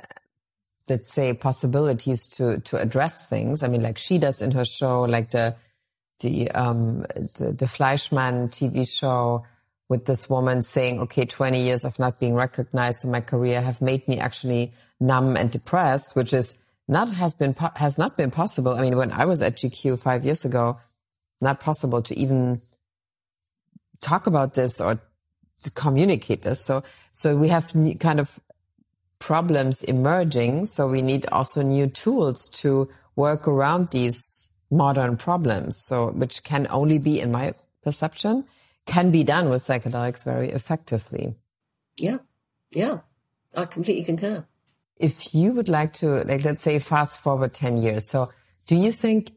let's 0.89 1.11
say 1.11 1.33
possibilities 1.33 2.27
to 2.27 2.59
to 2.61 2.77
address 2.77 3.27
things. 3.27 3.63
I 3.63 3.67
mean, 3.67 3.83
like 3.83 3.97
she 3.97 4.17
does 4.17 4.41
in 4.41 4.51
her 4.51 4.65
show, 4.65 5.01
like 5.01 5.31
the 5.31 5.55
the 6.19 6.51
um 6.51 7.01
the, 7.37 7.55
the 7.57 7.67
Fleishman 7.67 8.49
TV 8.49 8.87
show 8.87 9.45
with 9.89 10.05
this 10.05 10.29
woman 10.29 10.61
saying, 10.61 10.99
okay, 10.99 11.25
20 11.25 11.63
years 11.63 11.83
of 11.83 11.97
not 11.97 12.19
being 12.19 12.35
recognized 12.35 13.03
in 13.03 13.11
my 13.11 13.21
career 13.21 13.59
have 13.59 13.81
made 13.81 14.07
me 14.07 14.19
actually 14.19 14.71
numb 14.99 15.35
and 15.35 15.49
depressed, 15.49 16.15
which 16.15 16.31
is 16.31 16.55
not 16.87 17.11
has 17.13 17.33
been 17.33 17.53
has 17.75 17.97
not 17.97 18.17
been 18.17 18.31
possible. 18.31 18.73
I 18.75 18.81
mean, 18.81 18.97
when 18.97 19.11
I 19.11 19.25
was 19.25 19.41
at 19.41 19.55
GQ 19.55 19.99
five 19.99 20.25
years 20.25 20.45
ago, 20.45 20.77
not 21.41 21.59
possible 21.59 22.01
to 22.03 22.17
even 22.17 22.61
talk 24.01 24.27
about 24.27 24.53
this 24.53 24.79
or 24.79 24.99
to 25.61 25.71
communicate 25.71 26.43
this. 26.43 26.63
So, 26.63 26.83
so 27.11 27.35
we 27.35 27.49
have 27.49 27.73
kind 27.99 28.19
of 28.19 28.39
problems 29.19 29.83
emerging. 29.83 30.65
So 30.65 30.87
we 30.87 31.01
need 31.01 31.25
also 31.31 31.61
new 31.61 31.87
tools 31.87 32.47
to 32.61 32.89
work 33.15 33.47
around 33.47 33.89
these 33.89 34.48
modern 34.69 35.17
problems. 35.17 35.77
So, 35.77 36.11
which 36.11 36.43
can 36.43 36.67
only 36.69 36.97
be, 36.97 37.19
in 37.19 37.31
my 37.31 37.53
perception, 37.83 38.45
can 38.85 39.11
be 39.11 39.23
done 39.23 39.49
with 39.49 39.61
psychedelics 39.61 40.23
very 40.23 40.49
effectively. 40.49 41.35
Yeah. 41.97 42.17
Yeah. 42.71 42.99
I 43.55 43.65
completely 43.65 44.03
concur. 44.03 44.45
If 44.97 45.33
you 45.33 45.53
would 45.53 45.69
like 45.69 45.93
to, 45.93 46.23
like, 46.23 46.43
let's 46.43 46.63
say 46.63 46.79
fast 46.79 47.19
forward 47.19 47.53
10 47.53 47.77
years. 47.77 48.07
So 48.07 48.31
do 48.67 48.75
you 48.75 48.91
think, 48.91 49.31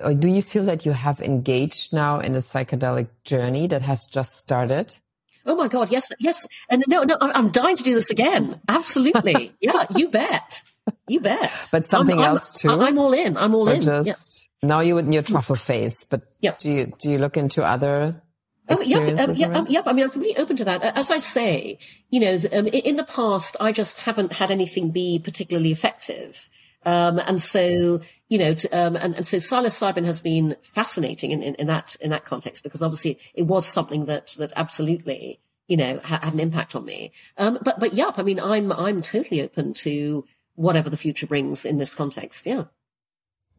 or 0.00 0.14
do 0.14 0.28
you 0.28 0.42
feel 0.42 0.64
that 0.64 0.86
you 0.86 0.92
have 0.92 1.20
engaged 1.20 1.92
now 1.92 2.20
in 2.20 2.34
a 2.34 2.38
psychedelic 2.38 3.08
journey 3.24 3.66
that 3.66 3.82
has 3.82 4.06
just 4.06 4.36
started? 4.36 4.96
Oh 5.44 5.56
my 5.56 5.68
God, 5.68 5.90
yes, 5.90 6.12
yes. 6.20 6.46
And 6.70 6.84
no, 6.86 7.02
no, 7.02 7.16
I'm 7.20 7.48
dying 7.48 7.76
to 7.76 7.82
do 7.82 7.94
this 7.94 8.10
again. 8.10 8.60
Absolutely. 8.68 9.54
yeah, 9.60 9.86
you 9.94 10.08
bet. 10.08 10.62
You 11.08 11.20
bet. 11.20 11.68
But 11.72 11.86
something 11.86 12.18
I'm, 12.18 12.24
else 12.24 12.52
too. 12.52 12.70
I'm 12.70 12.98
all 12.98 13.12
in. 13.12 13.36
I'm 13.36 13.54
all 13.54 13.68
in. 13.68 13.82
Just 13.82 14.48
yeah. 14.62 14.68
now 14.68 14.80
you're 14.80 14.98
in 14.98 15.12
your 15.12 15.22
truffle 15.22 15.56
phase, 15.56 16.04
but 16.04 16.22
yep. 16.40 16.58
do 16.58 16.70
you 16.70 16.92
do 16.98 17.10
you 17.10 17.18
look 17.18 17.36
into 17.36 17.64
other 17.64 18.22
Oh, 18.68 18.80
yep, 18.82 19.18
um, 19.18 19.34
yep, 19.34 19.56
um, 19.56 19.66
yep. 19.68 19.86
I 19.86 19.92
mean, 19.92 20.04
I'm 20.04 20.10
completely 20.10 20.40
open 20.40 20.56
to 20.56 20.64
that. 20.64 20.82
As 20.96 21.10
I 21.10 21.18
say, 21.18 21.78
you 22.10 22.20
know, 22.20 22.38
um, 22.52 22.68
in 22.68 22.94
the 22.96 23.04
past, 23.04 23.56
I 23.58 23.72
just 23.72 24.00
haven't 24.00 24.34
had 24.34 24.50
anything 24.50 24.92
be 24.92 25.18
particularly 25.18 25.72
effective. 25.72 26.48
Um, 26.84 27.18
and 27.18 27.42
so, 27.42 28.00
you 28.28 28.38
know, 28.38 28.54
um, 28.72 28.96
and, 28.96 29.14
and 29.16 29.26
so 29.26 29.38
psilocybin 29.38 30.04
has 30.04 30.20
been 30.20 30.56
fascinating 30.62 31.32
in, 31.32 31.42
in, 31.42 31.54
in, 31.56 31.66
that, 31.66 31.96
in 32.00 32.10
that 32.10 32.24
context, 32.24 32.62
because 32.62 32.82
obviously 32.82 33.18
it 33.34 33.42
was 33.42 33.66
something 33.66 34.06
that, 34.06 34.28
that 34.38 34.52
absolutely, 34.54 35.40
you 35.66 35.76
know, 35.76 35.98
had, 35.98 36.24
had 36.24 36.34
an 36.34 36.40
impact 36.40 36.76
on 36.76 36.84
me. 36.84 37.12
Um, 37.38 37.58
but, 37.62 37.80
but 37.80 37.94
yep, 37.94 38.18
I 38.18 38.22
mean, 38.22 38.40
I'm, 38.40 38.72
I'm 38.72 39.02
totally 39.02 39.42
open 39.42 39.74
to 39.74 40.24
whatever 40.54 40.90
the 40.90 40.96
future 40.96 41.26
brings 41.26 41.64
in 41.64 41.78
this 41.78 41.94
context. 41.94 42.46
Yeah. 42.46 42.64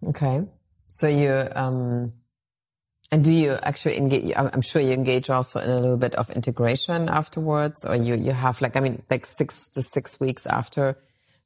Okay. 0.08 0.44
So 0.88 1.08
you, 1.08 1.48
um, 1.56 2.12
and 3.12 3.24
do 3.24 3.32
you 3.32 3.58
actually 3.62 3.98
engage? 3.98 4.34
I'm 4.36 4.62
sure 4.62 4.82
you 4.82 4.92
engage 4.92 5.30
also 5.30 5.60
in 5.60 5.70
a 5.70 5.80
little 5.80 5.98
bit 5.98 6.16
of 6.16 6.30
integration 6.32 7.10
afterwards, 7.10 7.86
or 7.86 7.96
you, 7.96 8.16
you 8.16 8.32
have 8.32 8.62
like, 8.62 8.76
I 8.76 8.80
mean, 8.80 9.04
like 9.10 9.26
six 9.26 9.70
to 9.70 9.82
six 9.82 10.20
weeks 10.20 10.48
after 10.48 10.98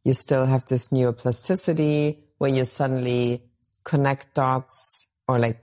you 0.08 0.14
still 0.14 0.46
have 0.46 0.64
this 0.66 0.88
neuroplasticity 0.88 2.18
where 2.38 2.50
you 2.50 2.64
suddenly 2.64 3.44
connect 3.84 4.34
dots 4.34 5.06
or 5.28 5.38
like 5.38 5.62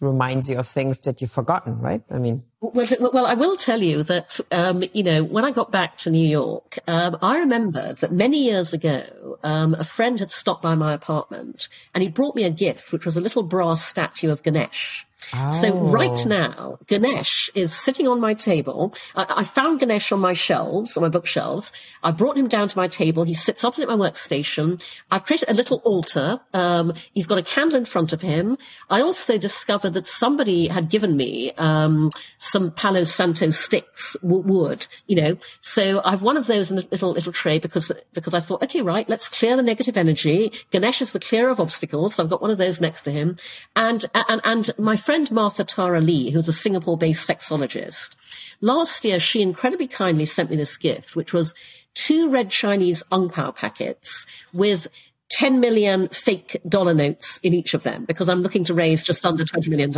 reminds 0.00 0.50
you 0.50 0.58
of 0.58 0.66
things 0.66 0.98
that 1.00 1.20
you've 1.20 1.30
forgotten, 1.30 1.78
right? 1.78 2.02
I 2.10 2.18
mean, 2.18 2.42
well, 2.60 2.86
well, 3.12 3.26
I 3.26 3.34
will 3.34 3.56
tell 3.56 3.82
you 3.82 4.02
that, 4.04 4.40
um, 4.50 4.84
you 4.92 5.02
know, 5.02 5.22
when 5.22 5.44
I 5.44 5.50
got 5.50 5.70
back 5.70 5.98
to 5.98 6.10
New 6.10 6.26
York, 6.26 6.78
um, 6.86 7.18
I 7.20 7.38
remember 7.38 7.92
that 7.94 8.10
many 8.10 8.42
years 8.44 8.72
ago, 8.72 9.38
um, 9.42 9.74
a 9.74 9.84
friend 9.84 10.18
had 10.18 10.30
stopped 10.30 10.62
by 10.62 10.74
my 10.74 10.92
apartment 10.92 11.68
and 11.94 12.02
he 12.02 12.08
brought 12.08 12.34
me 12.34 12.44
a 12.44 12.50
gift, 12.50 12.92
which 12.92 13.04
was 13.04 13.16
a 13.16 13.20
little 13.20 13.42
brass 13.42 13.84
statue 13.84 14.30
of 14.30 14.42
Ganesh. 14.42 15.06
Oh. 15.32 15.50
So 15.50 15.78
right 15.78 16.26
now, 16.26 16.78
Ganesh 16.86 17.50
is 17.54 17.72
sitting 17.72 18.08
on 18.08 18.20
my 18.20 18.34
table. 18.34 18.94
I, 19.14 19.26
I, 19.38 19.44
found 19.44 19.80
Ganesh 19.80 20.12
on 20.12 20.20
my 20.20 20.32
shelves, 20.32 20.96
on 20.96 21.02
my 21.02 21.08
bookshelves. 21.08 21.72
I 22.02 22.10
brought 22.10 22.36
him 22.36 22.48
down 22.48 22.68
to 22.68 22.78
my 22.78 22.88
table. 22.88 23.24
He 23.24 23.34
sits 23.34 23.64
opposite 23.64 23.88
my 23.88 23.96
workstation. 23.96 24.82
I've 25.10 25.24
created 25.24 25.48
a 25.48 25.54
little 25.54 25.78
altar. 25.84 26.40
Um, 26.52 26.94
he's 27.12 27.26
got 27.26 27.38
a 27.38 27.42
candle 27.42 27.78
in 27.78 27.84
front 27.84 28.12
of 28.12 28.20
him. 28.20 28.58
I 28.90 29.00
also 29.00 29.38
discovered 29.38 29.94
that 29.94 30.06
somebody 30.06 30.68
had 30.68 30.88
given 30.88 31.16
me 31.16 31.52
um, 31.52 32.10
some 32.38 32.70
Palo 32.70 33.04
Santo 33.04 33.50
sticks, 33.50 34.16
wood, 34.22 34.86
you 35.06 35.16
know. 35.16 35.36
So 35.60 36.02
I've 36.04 36.22
one 36.22 36.36
of 36.36 36.46
those 36.46 36.70
in 36.70 36.78
a 36.78 36.82
little 36.90 37.12
little 37.12 37.32
tray 37.32 37.58
because 37.58 37.92
because 38.12 38.34
I 38.34 38.40
thought, 38.40 38.62
okay, 38.64 38.82
right, 38.82 39.08
let's 39.08 39.28
clear 39.28 39.56
the 39.56 39.62
negative 39.62 39.96
energy. 39.96 40.52
Ganesh 40.70 41.02
is 41.02 41.12
the 41.12 41.20
clearer 41.20 41.50
of 41.50 41.60
obstacles. 41.60 42.14
So 42.14 42.22
I've 42.22 42.30
got 42.30 42.42
one 42.42 42.50
of 42.50 42.58
those 42.58 42.80
next 42.80 43.02
to 43.02 43.10
him, 43.10 43.36
and 43.76 44.04
and 44.14 44.40
and 44.44 44.70
my 44.78 44.96
friend 44.96 45.13
friend 45.14 45.30
Martha 45.30 45.62
Tara 45.62 46.00
Lee, 46.00 46.30
who's 46.30 46.48
a 46.48 46.52
Singapore 46.52 46.98
based 46.98 47.30
sexologist, 47.30 48.16
last 48.60 49.04
year 49.04 49.20
she 49.20 49.42
incredibly 49.42 49.86
kindly 49.86 50.24
sent 50.26 50.50
me 50.50 50.56
this 50.56 50.76
gift, 50.76 51.14
which 51.14 51.32
was 51.32 51.54
two 51.94 52.28
red 52.28 52.50
Chinese 52.50 53.00
Ung 53.12 53.30
packets 53.30 54.26
with 54.52 54.88
10 55.34 55.58
million 55.58 56.08
fake 56.10 56.60
dollar 56.68 56.94
notes 56.94 57.40
in 57.42 57.52
each 57.52 57.74
of 57.74 57.82
them 57.82 58.04
because 58.04 58.28
I'm 58.28 58.40
looking 58.40 58.62
to 58.64 58.74
raise 58.74 59.02
just 59.02 59.26
under 59.26 59.42
$20 59.42 59.68
million. 59.68 59.92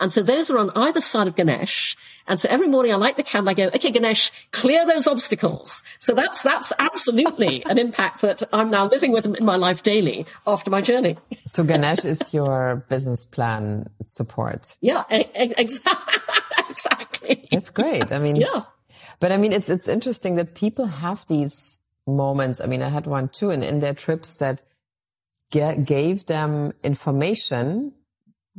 And 0.00 0.10
so 0.10 0.22
those 0.22 0.50
are 0.50 0.56
on 0.56 0.70
either 0.70 1.02
side 1.02 1.26
of 1.26 1.36
Ganesh. 1.36 1.94
And 2.26 2.40
so 2.40 2.48
every 2.48 2.68
morning 2.68 2.90
I 2.90 2.96
light 2.96 3.18
the 3.18 3.22
candle. 3.22 3.50
I 3.50 3.54
go, 3.54 3.66
okay, 3.66 3.90
Ganesh, 3.90 4.32
clear 4.50 4.86
those 4.86 5.06
obstacles. 5.06 5.82
So 5.98 6.14
that's, 6.14 6.40
that's 6.42 6.72
absolutely 6.78 7.62
an 7.66 7.76
impact 7.76 8.22
that 8.22 8.42
I'm 8.50 8.70
now 8.70 8.86
living 8.86 9.12
with 9.12 9.26
in 9.26 9.44
my 9.44 9.56
life 9.56 9.82
daily 9.82 10.24
after 10.46 10.70
my 10.70 10.80
journey. 10.80 11.18
So 11.44 11.64
Ganesh 11.64 12.06
is 12.06 12.32
your 12.32 12.82
business 12.88 13.26
plan 13.26 13.90
support. 14.00 14.78
Yeah, 14.80 15.04
exactly. 15.10 16.22
exactly. 16.70 17.48
It's 17.52 17.68
great. 17.68 18.10
I 18.10 18.18
mean, 18.18 18.36
yeah. 18.36 18.62
But 19.20 19.32
I 19.32 19.36
mean, 19.36 19.52
it's, 19.52 19.68
it's 19.68 19.86
interesting 19.86 20.36
that 20.36 20.54
people 20.54 20.86
have 20.86 21.26
these 21.28 21.78
moments. 22.06 22.60
I 22.60 22.66
mean, 22.66 22.82
I 22.82 22.88
had 22.88 23.06
one 23.06 23.28
too, 23.28 23.50
and 23.50 23.62
in 23.62 23.80
their 23.80 23.94
trips 23.94 24.36
that 24.36 24.62
gave 25.50 26.26
them 26.26 26.72
information, 26.82 27.92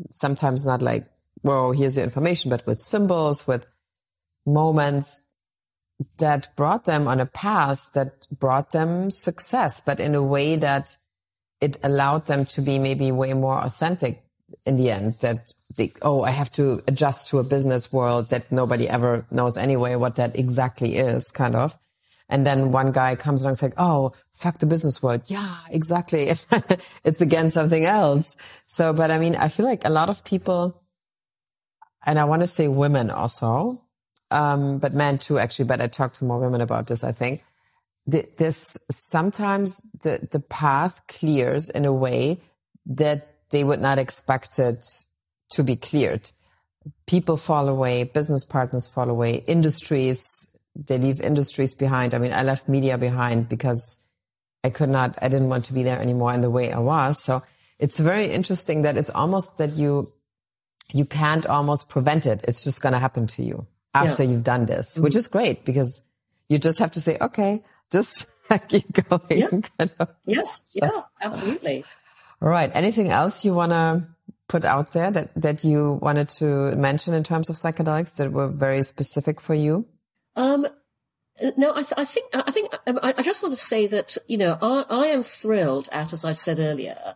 sometimes 0.10 0.66
not 0.66 0.82
like, 0.82 1.06
well, 1.44 1.72
here's 1.72 1.98
your 1.98 2.06
information, 2.06 2.50
but 2.50 2.66
with 2.66 2.78
symbols, 2.78 3.48
with 3.48 3.66
moments 4.46 5.22
that 6.20 6.56
brought 6.56 6.86
them 6.86 7.08
on 7.08 7.20
a 7.20 7.26
path 7.26 7.90
that 7.94 8.28
brought 8.32 8.72
them 8.72 9.12
success, 9.12 9.82
but 9.82 10.00
in 10.00 10.16
a 10.16 10.24
way 10.24 10.56
that 10.56 10.98
it 11.62 11.78
allowed 11.84 12.26
them 12.26 12.46
to 12.46 12.62
be 12.62 12.78
maybe 12.80 13.12
way 13.12 13.34
more 13.34 13.60
authentic 13.60 14.22
in 14.66 14.76
the 14.76 14.92
end 14.92 15.14
that 15.22 15.54
they, 15.76 15.92
oh, 16.02 16.22
I 16.22 16.32
have 16.32 16.52
to 16.54 16.84
adjust 16.88 17.30
to 17.30 17.40
a 17.40 17.44
business 17.44 17.92
world 17.92 18.30
that 18.30 18.52
nobody 18.52 18.88
ever 18.88 19.26
knows 19.32 19.58
anyway 19.58 19.96
what 19.96 20.16
that 20.16 20.38
exactly 20.38 20.98
is 20.98 21.32
kind 21.32 21.56
of. 21.56 21.78
And 22.34 22.48
then 22.48 22.72
one 22.72 22.92
guy 22.92 23.16
comes 23.16 23.44
along 23.44 23.52
and 23.52 23.58
says, 23.60 23.74
Oh, 23.78 24.14
fuck 24.34 24.58
the 24.58 24.66
business 24.66 25.04
world. 25.04 25.22
Yeah, 25.28 25.56
exactly. 25.70 26.30
it's 27.04 27.22
again 27.22 27.52
something 27.52 27.86
else. 27.86 28.36
So, 28.66 28.92
but 28.92 29.12
I 29.12 29.20
mean, 29.20 29.36
I 29.36 29.50
feel 29.50 29.68
like 29.68 29.86
a 29.86 29.92
lot 29.92 30.10
of 30.10 30.24
people, 30.24 30.82
and 32.04 32.18
I 32.18 32.24
want 32.24 32.40
to 32.40 32.48
say 32.48 32.68
women 32.68 33.12
also, 33.12 33.80
um, 34.32 34.80
but 34.80 34.94
men 34.94 35.20
too, 35.20 35.38
actually, 35.38 35.66
but 35.66 35.80
I 35.80 35.86
talk 35.86 36.14
to 36.14 36.26
more 36.26 36.40
women 36.40 36.60
about 36.60 36.88
this, 36.88 37.04
I 37.04 37.12
think. 37.12 37.44
This 38.08 38.80
sometimes 38.90 39.84
the, 40.02 40.28
the 40.32 40.40
path 40.40 41.06
clears 41.08 41.70
in 41.70 41.86
a 41.86 41.94
way 41.94 42.40
that 42.88 43.28
they 43.52 43.64
would 43.64 43.80
not 43.80 44.00
expect 44.00 44.58
it 44.58 44.84
to 45.52 45.64
be 45.64 45.76
cleared. 45.76 46.32
People 47.06 47.38
fall 47.38 47.70
away, 47.70 48.06
business 48.06 48.44
partners 48.44 48.88
fall 48.88 49.12
away, 49.12 49.44
industries 49.46 50.48
they 50.76 50.98
leave 50.98 51.22
industries 51.22 51.74
behind. 51.74 52.14
I 52.14 52.18
mean, 52.18 52.34
I 52.34 52.44
left 52.44 52.68
media 52.68 52.98
behind 52.98 53.50
because 53.50 54.00
I 54.64 54.70
could 54.70 54.90
not, 54.90 55.18
I 55.22 55.28
didn't 55.28 55.50
want 55.50 55.66
to 55.66 55.74
be 55.74 55.84
there 55.84 56.00
anymore 56.00 56.34
in 56.34 56.42
the 56.42 56.50
way 56.50 56.72
I 56.72 56.80
was. 56.80 57.22
So 57.24 57.44
it's 57.80 58.00
very 58.00 58.28
interesting 58.28 58.82
that 58.84 58.98
it's 58.98 59.10
almost 59.10 59.58
that 59.58 59.76
you, 59.76 60.12
you 60.94 61.06
can't 61.06 61.46
almost 61.46 61.90
prevent 61.90 62.26
it. 62.26 62.44
It's 62.48 62.64
just 62.64 62.82
going 62.82 62.94
to 62.94 63.00
happen 63.00 63.28
to 63.28 63.44
you 63.44 63.68
after 63.94 64.24
yeah. 64.24 64.32
you've 64.32 64.44
done 64.44 64.66
this, 64.66 64.94
mm-hmm. 64.94 65.04
which 65.04 65.16
is 65.16 65.28
great 65.28 65.66
because 65.66 66.02
you 66.50 66.58
just 66.58 66.80
have 66.80 66.92
to 66.92 67.02
say, 67.02 67.18
okay, 67.22 67.62
just 67.92 68.28
keep 68.68 68.92
going. 69.10 69.22
Yeah. 69.30 69.48
Kind 69.78 69.94
of. 70.00 70.10
Yes. 70.26 70.64
So. 70.68 70.80
Yeah, 70.82 71.02
absolutely. 71.22 71.86
All 72.42 72.50
right. 72.50 72.72
Anything 72.74 73.10
else 73.10 73.46
you 73.46 73.54
want 73.54 73.72
to 73.72 74.04
put 74.48 74.66
out 74.66 74.92
there 74.92 75.12
that, 75.12 75.34
that 75.36 75.64
you 75.64 76.00
wanted 76.02 76.30
to 76.30 76.76
mention 76.76 77.14
in 77.14 77.24
terms 77.24 77.50
of 77.50 77.56
psychedelics 77.56 78.16
that 78.18 78.32
were 78.32 78.48
very 78.48 78.84
specific 78.84 79.40
for 79.40 79.56
you? 79.56 79.86
Um, 80.36 80.68
no, 81.58 81.72
I, 81.72 81.82
th- 81.82 81.94
I, 81.98 82.06
think 82.06 82.28
I 82.34 82.52
think 82.52 82.74
um, 82.88 83.00
I, 83.02 83.14
I, 83.18 83.22
just 83.22 83.42
want 83.42 83.54
to 83.54 83.62
say 83.62 83.88
that 83.88 84.18
you 84.28 84.38
know 84.38 84.58
I, 84.62 84.86
I 84.90 85.06
am 85.08 85.24
thrilled 85.24 85.90
at, 85.92 86.14
as 86.14 86.24
I 86.24 86.32
said 86.32 86.60
earlier, 86.60 87.16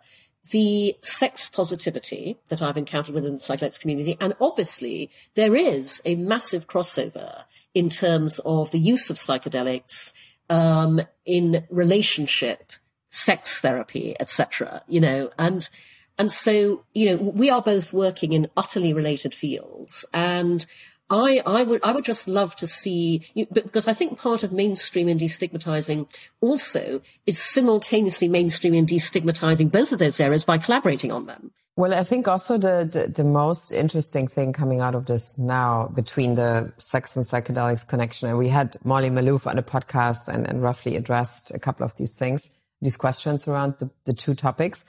the 0.51 0.97
sex 1.01 1.49
positivity 1.49 2.38
that 2.49 2.61
I've 2.61 2.78
encountered 2.78 3.13
within 3.13 3.34
the 3.34 3.39
psychedelics 3.39 3.80
community, 3.80 4.18
and 4.20 4.34
obviously 4.41 5.11
there 5.36 5.55
is 5.55 6.01
a 6.03 6.15
massive 6.15 6.68
crossover 6.68 7.43
in 7.74 7.89
terms 7.89 8.39
of 8.39 8.72
the 8.72 8.80
use 8.80 9.09
of 9.09 9.18
psychedelics 9.18 10.13
um, 10.49 11.01
in 11.26 11.65
relationship, 11.70 12.72
sex 13.09 13.61
therapy, 13.61 14.15
etc. 14.20 14.82
You 14.88 15.01
know, 15.01 15.30
and 15.38 15.70
and 16.18 16.32
so 16.32 16.86
you 16.93 17.05
know 17.05 17.18
we 17.18 17.51
are 17.51 17.61
both 17.61 17.93
working 17.93 18.34
in 18.34 18.49
utterly 18.57 18.93
related 18.93 19.34
fields, 19.34 20.05
and 20.11 20.65
I, 21.10 21.41
I 21.45 21.64
would, 21.64 21.82
I 21.84 21.93
would 21.93 22.03
just 22.03 22.28
love 22.28 22.55
to 22.58 22.68
see, 22.68 23.24
because 23.53 23.88
I 23.88 23.93
think 23.93 24.20
part 24.20 24.43
of 24.43 24.51
mainstream 24.51 25.08
and 25.08 25.20
destigmatizing 25.20 26.08
also 26.41 27.01
is 27.26 27.39
simultaneously 27.39 28.28
mainstreaming 28.28 28.80
and 28.80 28.88
destigmatizing 28.88 29.72
both 29.72 29.91
of 29.91 29.99
those 29.99 30.20
areas 30.20 30.43
by 30.43 30.58
collaborating 30.58 31.12
on 31.12 31.26
them. 31.26 31.51
Well, 31.78 31.93
I 31.93 32.03
think 32.03 32.28
also 32.28 32.58
the, 32.58 32.89
the, 32.91 33.08
the, 33.08 33.24
most 33.24 33.72
interesting 33.72 34.28
thing 34.28 34.51
coming 34.51 34.82
out 34.82 34.95
of 34.95 35.05
this 35.05 35.38
now 35.38 35.91
between 35.93 36.34
the 36.34 36.74
sex 36.78 37.16
and 37.16 37.24
psychedelics 37.24 37.88
connection, 37.88 38.30
and 38.30 38.38
we 38.38 38.47
had 38.49 38.76
Molly 38.84 39.12
Maloof 39.12 39.45
on 39.45 39.60
a 39.60 39.64
podcast 39.64 40.28
and, 40.28 40.47
and 40.47 40.64
roughly 40.64 40.95
addressed 40.95 41.51
a 41.53 41.60
couple 41.60 41.86
of 41.86 41.95
these 41.95 42.18
things, 42.18 42.49
these 42.82 42.97
questions 42.97 43.47
around 43.47 43.76
the, 43.78 43.91
the 44.05 44.14
two 44.14 44.34
topics. 44.34 44.86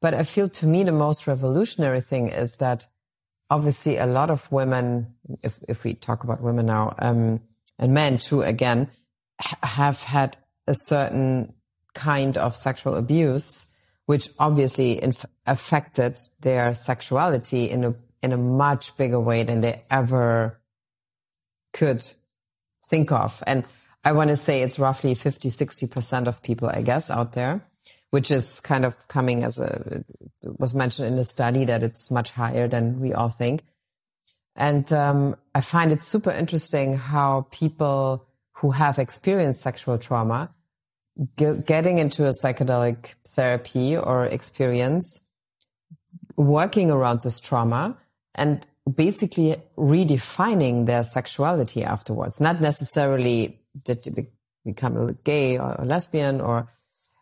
But 0.00 0.14
I 0.14 0.22
feel 0.22 0.48
to 0.48 0.66
me 0.66 0.84
the 0.84 0.92
most 0.92 1.26
revolutionary 1.26 2.00
thing 2.00 2.28
is 2.28 2.58
that 2.58 2.86
obviously 3.50 3.96
a 3.96 4.06
lot 4.06 4.30
of 4.30 4.50
women, 4.52 5.14
if, 5.42 5.58
if 5.68 5.84
we 5.84 5.94
talk 5.94 6.24
about 6.24 6.42
women 6.42 6.66
now, 6.66 6.94
um, 6.98 7.40
and 7.78 7.94
men 7.94 8.18
too, 8.18 8.42
again, 8.42 8.88
have 9.62 10.02
had 10.02 10.36
a 10.66 10.74
certain 10.74 11.54
kind 11.94 12.36
of 12.36 12.56
sexual 12.56 12.96
abuse, 12.96 13.66
which 14.06 14.28
obviously 14.38 15.02
inf- 15.02 15.26
affected 15.46 16.18
their 16.40 16.74
sexuality 16.74 17.70
in 17.70 17.84
a, 17.84 17.94
in 18.22 18.32
a 18.32 18.36
much 18.36 18.96
bigger 18.96 19.20
way 19.20 19.42
than 19.44 19.60
they 19.60 19.82
ever 19.90 20.60
could 21.72 22.02
think 22.88 23.12
of. 23.12 23.42
And 23.46 23.64
I 24.04 24.12
want 24.12 24.28
to 24.28 24.36
say 24.36 24.62
it's 24.62 24.78
roughly 24.78 25.14
50, 25.14 25.48
60% 25.48 26.26
of 26.26 26.42
people, 26.42 26.68
I 26.68 26.82
guess, 26.82 27.10
out 27.10 27.32
there 27.32 27.62
which 28.10 28.30
is 28.30 28.60
kind 28.60 28.84
of 28.84 29.06
coming 29.08 29.44
as 29.44 29.58
a 29.58 30.04
was 30.42 30.74
mentioned 30.74 31.08
in 31.08 31.16
the 31.16 31.24
study 31.24 31.64
that 31.64 31.82
it's 31.82 32.10
much 32.10 32.32
higher 32.32 32.68
than 32.68 33.00
we 33.00 33.12
all 33.12 33.28
think. 33.28 33.62
And 34.56 34.92
um, 34.92 35.36
I 35.54 35.60
find 35.60 35.92
it 35.92 36.02
super 36.02 36.30
interesting 36.30 36.96
how 36.96 37.46
people 37.50 38.26
who 38.54 38.72
have 38.72 38.98
experienced 38.98 39.60
sexual 39.60 39.98
trauma 39.98 40.50
getting 41.36 41.98
into 41.98 42.26
a 42.26 42.30
psychedelic 42.30 43.14
therapy 43.26 43.96
or 43.96 44.24
experience, 44.24 45.20
working 46.36 46.90
around 46.90 47.22
this 47.22 47.40
trauma 47.40 47.96
and 48.34 48.66
basically 48.94 49.56
redefining 49.76 50.86
their 50.86 51.02
sexuality 51.02 51.84
afterwards. 51.84 52.40
Not 52.40 52.60
necessarily 52.60 53.60
did 53.84 54.02
they 54.04 54.28
become 54.64 54.96
a 54.96 55.12
gay 55.12 55.58
or 55.58 55.74
a 55.78 55.84
lesbian 55.84 56.40
or 56.40 56.68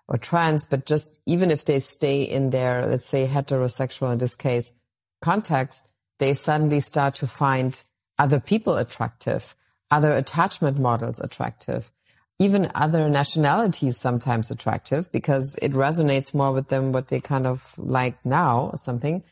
or 0.08 0.16
trans, 0.16 0.64
but 0.64 0.86
just 0.86 1.18
even 1.26 1.50
if 1.50 1.64
they 1.64 1.78
stay 1.78 2.22
in 2.22 2.50
their, 2.50 2.86
let's 2.86 3.06
say, 3.06 3.26
heterosexual 3.26 4.12
in 4.12 4.18
this 4.18 4.34
case 4.34 4.72
context, 5.20 5.88
they 6.18 6.32
suddenly 6.32 6.80
start 6.80 7.14
to 7.16 7.26
find 7.26 7.82
other 8.18 8.40
people 8.40 8.76
attractive, 8.76 9.54
other 9.90 10.12
attachment 10.12 10.78
models 10.78 11.20
attractive, 11.20 11.90
even 12.38 12.70
other 12.74 13.08
nationalities 13.08 13.98
sometimes 13.98 14.50
attractive 14.50 15.10
because 15.10 15.56
it 15.62 15.72
resonates 15.72 16.34
more 16.34 16.52
with 16.52 16.68
them 16.68 16.92
what 16.92 17.08
they 17.08 17.20
kind 17.20 17.46
of 17.46 17.74
like 17.78 18.24
now 18.24 18.70
or 18.72 18.76
something. 18.76 19.22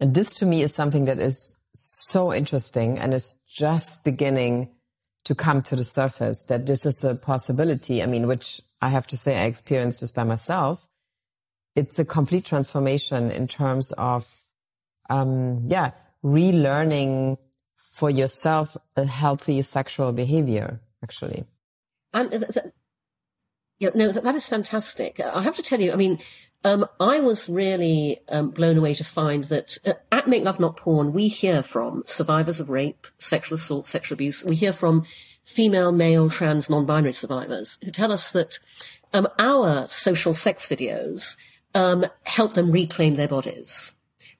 And 0.00 0.14
this 0.14 0.34
to 0.34 0.46
me 0.46 0.62
is 0.62 0.74
something 0.74 1.04
that 1.04 1.18
is 1.18 1.56
so 1.74 2.32
interesting 2.32 2.98
and 2.98 3.12
is 3.12 3.34
just 3.46 4.04
beginning 4.04 4.70
to 5.24 5.34
come 5.34 5.60
to 5.60 5.76
the 5.76 5.84
surface 5.84 6.44
that 6.46 6.66
this 6.66 6.86
is 6.86 7.04
a 7.04 7.14
possibility. 7.14 8.02
I 8.02 8.06
mean, 8.06 8.26
which 8.26 8.60
I 8.80 8.88
have 8.90 9.06
to 9.08 9.16
say 9.16 9.36
I 9.36 9.46
experienced 9.46 10.00
this 10.00 10.12
by 10.12 10.24
myself. 10.24 10.88
It's 11.74 11.98
a 11.98 12.04
complete 12.04 12.44
transformation 12.44 13.30
in 13.30 13.46
terms 13.46 13.92
of, 13.92 14.42
um, 15.10 15.62
yeah, 15.66 15.92
relearning 16.24 17.38
for 17.76 18.10
yourself 18.10 18.76
a 18.96 19.06
healthy 19.06 19.62
sexual 19.62 20.12
behavior, 20.12 20.80
actually. 21.02 21.44
And 22.12 22.30
th- 22.30 22.48
th- 22.52 22.66
yeah, 23.78 23.90
no, 23.94 24.12
that, 24.12 24.24
that 24.24 24.34
is 24.34 24.48
fantastic. 24.48 25.20
I 25.20 25.42
have 25.42 25.56
to 25.56 25.62
tell 25.62 25.80
you, 25.80 25.92
I 25.92 25.96
mean, 25.96 26.18
um, 26.64 26.86
I 26.98 27.20
was 27.20 27.48
really 27.48 28.20
um, 28.28 28.50
blown 28.50 28.78
away 28.78 28.94
to 28.94 29.04
find 29.04 29.44
that 29.44 29.78
uh, 29.86 29.94
at 30.10 30.26
Make 30.26 30.44
Love 30.44 30.58
Not 30.58 30.76
Porn, 30.76 31.12
we 31.12 31.28
hear 31.28 31.62
from 31.62 32.02
survivors 32.06 32.58
of 32.58 32.70
rape, 32.70 33.06
sexual 33.18 33.56
assault, 33.56 33.86
sexual 33.86 34.16
abuse. 34.16 34.44
We 34.44 34.56
hear 34.56 34.72
from 34.72 35.04
female, 35.46 35.92
male, 35.92 36.28
trans, 36.28 36.68
non-binary 36.68 37.12
survivors 37.12 37.78
who 37.82 37.90
tell 37.90 38.12
us 38.12 38.30
that 38.32 38.58
um, 39.14 39.26
our 39.38 39.88
social 39.88 40.34
sex 40.34 40.68
videos 40.68 41.36
um, 41.74 42.04
help 42.24 42.52
them 42.54 42.70
reclaim 42.70 43.14
their 43.14 43.28
bodies. 43.28 43.94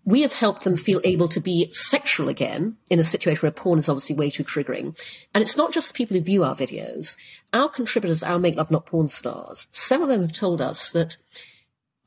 we 0.07 0.23
have 0.23 0.33
helped 0.33 0.63
them 0.63 0.77
feel 0.77 1.01
able 1.03 1.29
to 1.29 1.41
be 1.41 1.69
sexual 1.73 2.29
again 2.29 2.77
in 2.89 3.01
a 3.01 3.03
situation 3.03 3.43
where 3.43 3.51
porn 3.51 3.81
is 3.81 3.89
obviously 3.89 4.15
way 4.15 4.31
too 4.31 4.45
triggering. 4.45 4.97
And 5.35 5.43
it's 5.43 5.57
not 5.57 5.73
just 5.73 5.97
people 5.97 6.17
who 6.17 6.23
view 6.23 6.45
our 6.45 6.55
videos. 6.55 7.17
Our 7.53 7.69
contributors, 7.69 8.23
our 8.23 8.39
Make 8.39 8.55
Love 8.55 8.71
Not 8.71 8.87
Porn 8.87 9.09
stars, 9.09 9.67
several 9.73 10.09
of 10.09 10.15
them 10.15 10.27
have 10.27 10.33
told 10.33 10.61
us 10.61 10.93
that 10.93 11.17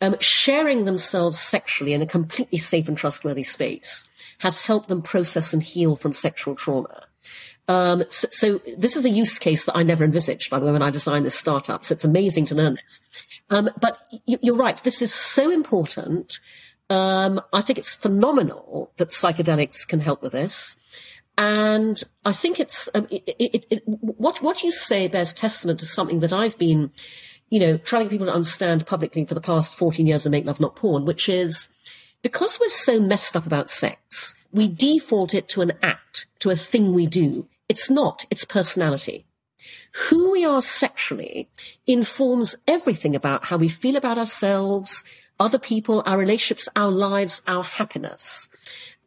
um, 0.01 0.15
sharing 0.21 0.85
themselves 0.85 1.37
sexually 1.37 1.91
in 1.91 2.01
a 2.01 2.07
completely 2.07 2.57
safe 2.57 2.87
and 2.87 2.97
trustworthy 2.97 3.43
space 3.43 4.07
has 4.39 4.61
helped 4.61 4.87
them 4.87 5.01
process 5.01 5.51
and 5.51 5.61
heal 5.61 5.97
from 5.97 6.13
sexual 6.13 6.55
trauma. 6.55 7.05
Um, 7.69 8.03
so, 8.09 8.27
so, 8.31 8.57
this 8.77 8.95
is 8.95 9.05
a 9.05 9.11
use 9.11 9.37
case 9.37 9.65
that 9.65 9.77
I 9.77 9.83
never 9.83 10.03
envisaged, 10.03 10.49
by 10.49 10.59
the 10.59 10.65
way, 10.65 10.71
when 10.71 10.81
I 10.81 10.89
designed 10.89 11.27
this 11.27 11.37
startup. 11.37 11.85
So 11.85 11.93
it's 11.93 12.03
amazing 12.03 12.47
to 12.47 12.55
learn 12.55 12.73
this. 12.73 12.99
Um, 13.51 13.69
but 13.79 13.99
you, 14.25 14.53
are 14.53 14.57
right. 14.57 14.83
This 14.83 15.03
is 15.03 15.13
so 15.13 15.51
important. 15.51 16.39
Um, 16.89 17.39
I 17.53 17.61
think 17.61 17.77
it's 17.77 17.93
phenomenal 17.93 18.91
that 18.97 19.09
psychedelics 19.09 19.87
can 19.87 19.99
help 19.99 20.23
with 20.23 20.31
this. 20.31 20.77
And 21.37 22.03
I 22.25 22.31
think 22.31 22.59
it's, 22.59 22.89
um, 22.95 23.07
it, 23.11 23.23
it, 23.37 23.65
it, 23.69 23.83
what, 23.85 24.41
what 24.41 24.63
you 24.63 24.71
say 24.71 25.07
bears 25.07 25.31
testament 25.31 25.79
to 25.79 25.85
something 25.85 26.21
that 26.21 26.33
I've 26.33 26.57
been, 26.57 26.91
you 27.51 27.59
know, 27.59 27.77
trying 27.77 28.05
to 28.05 28.09
people 28.09 28.25
to 28.25 28.33
understand 28.33 28.87
publicly 28.87 29.25
for 29.25 29.35
the 29.35 29.41
past 29.41 29.77
14 29.77 30.07
years 30.07 30.25
of 30.25 30.31
Make 30.31 30.45
Love 30.45 30.59
Not 30.59 30.75
Porn, 30.75 31.05
which 31.05 31.29
is 31.29 31.69
because 32.23 32.59
we're 32.59 32.69
so 32.69 32.99
messed 32.99 33.35
up 33.35 33.45
about 33.45 33.69
sex, 33.69 34.35
we 34.51 34.67
default 34.67 35.35
it 35.35 35.47
to 35.49 35.61
an 35.61 35.73
act, 35.83 36.25
to 36.39 36.49
a 36.49 36.55
thing 36.55 36.93
we 36.93 37.05
do. 37.05 37.47
It's 37.69 37.89
not, 37.89 38.25
it's 38.31 38.43
personality. 38.43 39.25
Who 40.09 40.31
we 40.31 40.43
are 40.43 40.61
sexually 40.61 41.49
informs 41.85 42.55
everything 42.67 43.15
about 43.15 43.45
how 43.45 43.57
we 43.57 43.69
feel 43.69 43.95
about 43.95 44.17
ourselves, 44.17 45.03
other 45.39 45.59
people, 45.59 46.03
our 46.05 46.17
relationships, 46.17 46.67
our 46.75 46.91
lives, 46.91 47.41
our 47.47 47.63
happiness. 47.63 48.49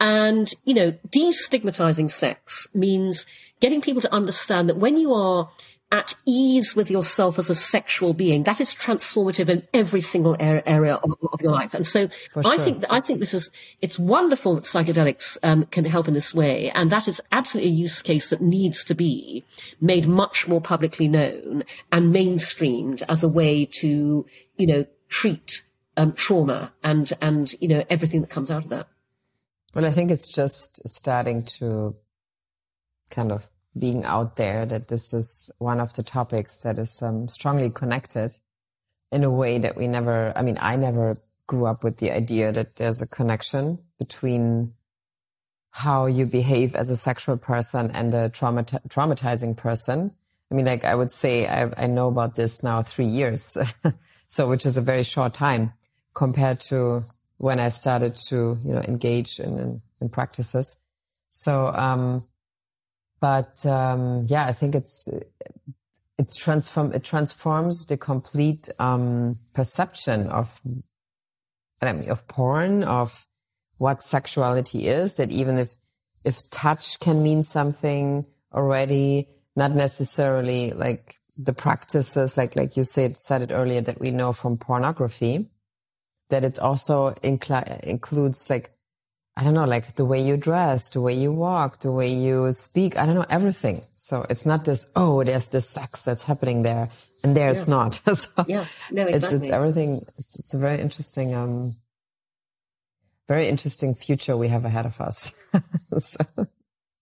And, 0.01 0.53
you 0.65 0.75
know, 0.75 0.93
destigmatizing 1.09 2.11
sex 2.11 2.69
means 2.75 3.27
getting 3.61 3.81
people 3.81 4.03
to 4.03 4.13
understand 4.13 4.69
that 4.69 4.77
when 4.77 4.97
you 4.97 5.13
are 5.13 5.51
at 5.93 6.15
ease 6.25 6.75
with 6.75 6.91
yourself 6.91 7.39
as 7.39 7.51
a 7.51 7.55
sexual 7.55 8.15
being, 8.15 8.45
that 8.45 8.61
is 8.61 8.75
transformative 8.75 9.51
in 9.51 9.63
every 9.75 10.01
single 10.01 10.35
area 10.41 10.95
of, 10.95 11.15
of 11.33 11.41
your 11.41 11.53
life. 11.53 11.75
And 11.75 11.87
so. 11.87 12.09
I 12.35 12.57
think, 12.57 12.85
I 12.89 13.01
think 13.01 13.21
this 13.21 13.35
is, 13.35 13.51
it's 13.83 13.99
wonderful 13.99 14.55
that 14.55 14.65
psychedelics 14.65 15.37
um, 15.43 15.67
can 15.67 15.85
help 15.85 16.09
in 16.09 16.15
this 16.15 16.35
way. 16.35 16.71
And 16.71 16.91
that 16.91 17.07
is 17.07 17.21
absolutely 17.31 17.71
a 17.73 17.75
use 17.75 18.01
case 18.01 18.31
that 18.31 18.41
needs 18.41 18.85
to 18.87 18.95
be 18.95 19.45
made 19.81 20.09
much 20.09 20.49
more 20.49 20.63
publicly 20.63 21.09
known 21.09 21.63
and 21.93 22.13
mainstreamed 22.13 23.03
as 23.09 23.23
a 23.23 23.29
way 23.29 23.67
to, 23.67 24.27
you 24.57 24.67
know, 24.67 24.87
treat 25.09 25.63
um, 25.99 26.15
trauma 26.15 26.73
and, 26.83 27.13
and, 27.21 27.55
you 27.61 27.69
know, 27.69 27.85
everything 27.91 28.23
that 28.23 28.31
comes 28.31 28.51
out 28.51 28.65
of 28.65 28.71
that. 28.71 28.89
Well, 29.75 29.85
I 29.85 29.91
think 29.91 30.11
it's 30.11 30.27
just 30.27 30.89
starting 30.89 31.45
to 31.59 31.95
kind 33.11 33.31
of 33.31 33.49
being 33.79 34.05
out 34.05 34.37
there 34.37 34.67
that 34.67 34.89
this 34.89 35.13
is 35.13 35.51
one 35.59 35.81
of 35.81 35.95
the 35.95 36.03
topics 36.03 36.61
that 36.61 36.79
is 36.79 37.01
um, 37.03 37.29
strongly 37.29 37.71
connected 37.71 38.37
in 39.11 39.25
a 39.25 39.31
way 39.31 39.59
that 39.59 39.77
we 39.77 39.89
never, 39.89 40.33
I 40.37 40.43
mean, 40.43 40.59
I 40.61 40.77
never 40.77 41.17
grew 41.47 41.67
up 41.67 41.83
with 41.83 41.99
the 41.99 42.11
idea 42.11 42.53
that 42.53 42.77
there's 42.77 43.01
a 43.01 43.07
connection 43.07 43.79
between 43.99 44.75
how 45.71 46.07
you 46.07 46.27
behave 46.27 46.75
as 46.75 46.91
a 46.91 46.97
sexual 46.97 47.37
person 47.37 47.91
and 47.93 48.13
a 48.15 48.29
traumati- 48.29 48.87
traumatizing 48.89 49.57
person. 49.57 50.15
I 50.51 50.55
mean, 50.55 50.67
like 50.67 50.85
I 50.85 50.95
would 50.95 51.11
say, 51.11 51.47
I, 51.47 51.71
I 51.77 51.87
know 51.87 52.09
about 52.09 52.35
this 52.35 52.63
now 52.63 52.83
three 52.83 53.07
years. 53.07 53.57
so, 54.29 54.49
which 54.49 54.67
is 54.67 54.77
a 54.77 54.83
very 54.83 55.03
short 55.03 55.33
time 55.33 55.73
compared 56.15 56.61
to 56.61 57.05
when 57.39 57.59
I 57.59 57.71
started 57.71 58.17
to, 58.29 58.59
you 58.63 58.75
know, 58.75 58.83
engage 58.83 59.41
in, 59.41 59.59
in, 59.59 59.83
in 60.01 60.09
practices. 60.11 60.77
So, 61.31 61.69
um, 61.69 62.23
but 63.23 63.65
um, 63.65 64.27
yeah, 64.27 64.47
I 64.47 64.53
think 64.53 64.75
it's 64.75 65.09
it's 66.19 66.35
transform 66.35 66.93
it 66.93 67.05
transforms 67.05 67.87
the 67.87 67.97
complete 67.97 68.69
um, 68.81 69.39
perception 69.55 70.27
of 70.29 70.61
I 71.81 71.93
mean, 71.93 72.11
of 72.11 72.27
porn 72.27 72.83
of 72.83 73.25
what 73.79 74.03
sexuality 74.03 74.89
is. 74.89 75.15
That 75.15 75.31
even 75.31 75.57
if 75.59 75.77
if 76.25 76.51
touch 76.51 76.99
can 76.99 77.23
mean 77.23 77.45
something 77.45 78.27
already, 78.53 79.29
not 79.55 79.71
necessarily 79.71 80.73
like 80.73 81.21
the 81.39 81.53
practices, 81.53 82.37
like 82.37 82.57
like 82.57 82.77
you 82.77 82.83
said 82.83 83.17
said 83.17 83.41
it 83.43 83.53
earlier 83.53 83.83
that 83.83 84.01
we 84.01 84.11
know 84.11 84.33
from 84.33 84.59
pornography, 84.59 85.49
that 86.29 86.45
it 86.45 86.59
also 86.59 87.15
includes 87.23 88.51
like 88.51 88.73
I 89.37 89.45
don't 89.45 89.55
know, 89.55 89.65
like 89.65 89.95
the 89.95 90.05
way 90.05 90.21
you 90.23 90.37
dress, 90.37 90.91
the 90.91 91.01
way 91.01 91.15
you 91.15 91.33
walk, 91.33 91.79
the 91.79 91.91
way 91.91 92.13
you 92.13 92.53
speak. 92.53 92.99
I 92.99 93.07
don't 93.07 93.15
know, 93.15 93.25
everything. 93.31 93.83
So 93.95 94.27
it's 94.29 94.45
not 94.45 94.67
this, 94.67 94.91
oh, 94.95 95.25
there's 95.25 95.49
this 95.49 95.69
sex 95.69 96.03
that's 96.03 96.25
happening 96.25 96.63
there 96.63 96.91
and 97.25 97.35
there 97.35 97.47
yeah. 97.47 97.53
it's 97.53 97.69
not. 97.69 97.95
so 98.15 98.45
yeah, 98.47 98.67
no, 98.91 99.07
exactly. 99.07 99.37
It's, 99.39 99.45
it's 99.45 99.53
everything. 99.53 100.07
It's, 100.19 100.39
it's, 100.39 100.55
a 100.55 100.59
very 100.59 100.81
interesting, 100.81 101.35
um, 101.35 101.73
very 103.27 103.49
interesting 103.49 103.95
future 103.95 104.37
we 104.37 104.49
have 104.49 104.67
ahead 104.67 104.85
of 104.85 105.01
us. 105.01 105.33
so, 105.99 106.19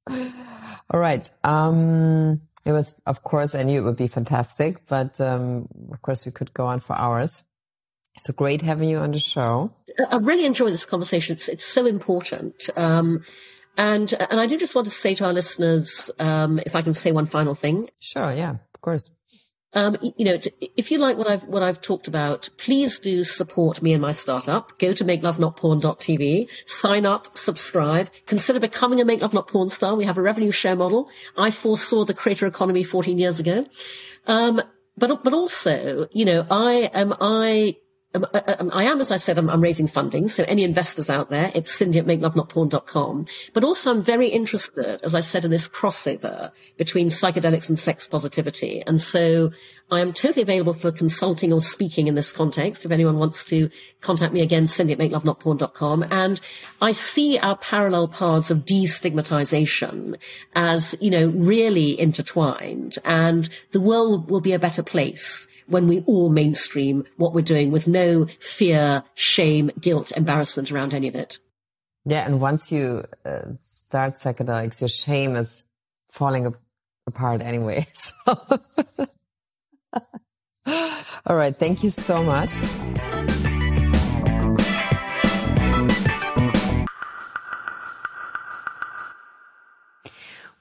all 0.08 1.00
right. 1.00 1.28
Um, 1.42 2.42
it 2.64 2.72
was, 2.72 2.94
of 3.06 3.24
course, 3.24 3.56
I 3.56 3.64
knew 3.64 3.80
it 3.80 3.84
would 3.84 3.96
be 3.96 4.06
fantastic, 4.06 4.86
but, 4.86 5.20
um, 5.20 5.66
of 5.90 6.00
course 6.02 6.26
we 6.26 6.32
could 6.32 6.54
go 6.54 6.66
on 6.66 6.78
for 6.78 6.96
hours. 6.96 7.42
So 8.18 8.32
great 8.32 8.60
having 8.62 8.88
you 8.88 8.98
on 8.98 9.12
the 9.12 9.18
show. 9.18 9.72
I 10.10 10.16
really 10.16 10.44
enjoy 10.44 10.70
this 10.70 10.86
conversation. 10.86 11.34
It's, 11.34 11.48
it's 11.48 11.64
so 11.64 11.86
important. 11.86 12.68
Um, 12.76 13.24
and, 13.76 14.12
and 14.30 14.40
I 14.40 14.46
do 14.46 14.58
just 14.58 14.74
want 14.74 14.86
to 14.86 14.90
say 14.90 15.14
to 15.14 15.24
our 15.24 15.32
listeners, 15.32 16.10
um, 16.18 16.60
if 16.66 16.74
I 16.76 16.82
can 16.82 16.94
say 16.94 17.12
one 17.12 17.26
final 17.26 17.54
thing. 17.54 17.88
Sure. 17.98 18.32
Yeah, 18.32 18.50
of 18.50 18.80
course. 18.80 19.10
Um, 19.72 19.96
you 20.02 20.24
know, 20.24 20.38
if 20.76 20.90
you 20.90 20.98
like 20.98 21.16
what 21.16 21.28
I've, 21.28 21.44
what 21.44 21.62
I've 21.62 21.80
talked 21.80 22.08
about, 22.08 22.48
please 22.58 22.98
do 22.98 23.22
support 23.22 23.80
me 23.80 23.92
and 23.92 24.02
my 24.02 24.10
startup. 24.10 24.76
Go 24.78 24.92
to 24.92 25.04
makelovenotporn.tv, 25.04 26.48
sign 26.66 27.06
up, 27.06 27.38
subscribe, 27.38 28.10
consider 28.26 28.58
becoming 28.58 29.00
a 29.00 29.04
Make 29.04 29.22
Love 29.22 29.32
Not 29.32 29.46
Porn 29.46 29.68
star. 29.68 29.94
We 29.94 30.06
have 30.06 30.18
a 30.18 30.22
revenue 30.22 30.50
share 30.50 30.74
model. 30.74 31.08
I 31.36 31.52
foresaw 31.52 32.04
the 32.04 32.14
creator 32.14 32.46
economy 32.46 32.82
14 32.82 33.16
years 33.18 33.38
ago. 33.38 33.64
Um, 34.26 34.60
but, 34.98 35.22
but 35.22 35.32
also, 35.32 36.08
you 36.12 36.24
know, 36.24 36.46
I 36.50 36.90
am, 36.92 37.14
I, 37.20 37.76
um, 38.14 38.26
I, 38.34 38.38
uh, 38.38 38.56
um, 38.58 38.70
I, 38.72 38.84
am, 38.84 39.00
as 39.00 39.12
I 39.12 39.16
said, 39.16 39.38
I'm, 39.38 39.48
I'm, 39.48 39.60
raising 39.60 39.86
funding. 39.86 40.28
So 40.28 40.44
any 40.48 40.64
investors 40.64 41.08
out 41.08 41.30
there, 41.30 41.52
it's 41.54 41.70
cindy 41.70 41.98
at 41.98 42.06
makelovenotporn.com. 42.06 43.26
But 43.52 43.64
also 43.64 43.90
I'm 43.90 44.02
very 44.02 44.28
interested, 44.28 45.00
as 45.02 45.14
I 45.14 45.20
said, 45.20 45.44
in 45.44 45.50
this 45.50 45.68
crossover 45.68 46.50
between 46.76 47.08
psychedelics 47.08 47.68
and 47.68 47.78
sex 47.78 48.08
positivity. 48.08 48.82
And 48.86 49.00
so 49.00 49.52
I 49.90 50.00
am 50.00 50.12
totally 50.12 50.42
available 50.42 50.74
for 50.74 50.92
consulting 50.92 51.52
or 51.52 51.60
speaking 51.60 52.06
in 52.06 52.14
this 52.14 52.32
context. 52.32 52.84
If 52.84 52.90
anyone 52.90 53.18
wants 53.18 53.44
to 53.46 53.70
contact 54.00 54.32
me 54.32 54.40
again, 54.40 54.66
cindy 54.66 54.92
at 54.92 54.98
makelovenotporn.com. 54.98 56.06
And 56.10 56.40
I 56.80 56.92
see 56.92 57.38
our 57.38 57.56
parallel 57.56 58.08
paths 58.08 58.50
of 58.50 58.64
destigmatization 58.64 60.16
as, 60.54 60.96
you 61.00 61.10
know, 61.10 61.28
really 61.28 61.98
intertwined 61.98 62.98
and 63.04 63.48
the 63.72 63.80
world 63.80 64.30
will 64.30 64.40
be 64.40 64.52
a 64.52 64.58
better 64.58 64.82
place 64.82 65.48
when 65.66 65.86
we 65.86 66.00
all 66.00 66.30
mainstream 66.30 67.04
what 67.16 67.32
we're 67.32 67.42
doing 67.42 67.70
with 67.70 67.86
no 67.86 68.26
fear, 68.40 69.04
shame, 69.14 69.70
guilt, 69.80 70.12
embarrassment 70.16 70.70
around 70.70 70.94
any 70.94 71.08
of 71.08 71.14
it. 71.14 71.38
Yeah, 72.04 72.26
and 72.26 72.40
once 72.40 72.72
you 72.72 73.04
uh, 73.24 73.42
start 73.60 74.14
psychedelics, 74.14 74.80
your 74.80 74.88
shame 74.88 75.36
is 75.36 75.64
falling 76.08 76.54
apart 77.06 77.42
anyway. 77.42 77.86
So, 78.26 78.36
all 81.26 81.36
right, 81.36 81.54
thank 81.54 81.82
you 81.82 81.90
so 81.90 82.22
much. 82.22 82.50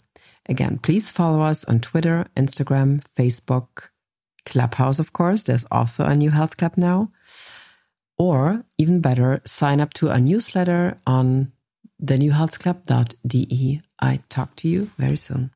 Again, 0.50 0.80
please 0.80 1.10
follow 1.10 1.42
us 1.42 1.64
on 1.66 1.80
Twitter, 1.80 2.28
Instagram, 2.36 3.02
Facebook, 3.18 3.90
Clubhouse, 4.46 5.00
of 5.00 5.14
course. 5.14 5.44
There's 5.44 5.66
also 5.72 6.06
a 6.06 6.16
new 6.16 6.32
health 6.32 6.58
club 6.58 6.74
now. 6.78 7.12
Or 8.18 8.66
even 8.78 9.00
better, 9.02 9.42
sign 9.46 9.80
up 9.80 9.94
to 9.96 10.10
our 10.10 10.20
newsletter 10.20 11.00
on 11.08 11.54
thenewhealthclub.de. 12.02 13.82
I 14.00 14.20
talk 14.30 14.56
to 14.58 14.68
you 14.68 14.92
very 14.98 15.18
soon. 15.18 15.52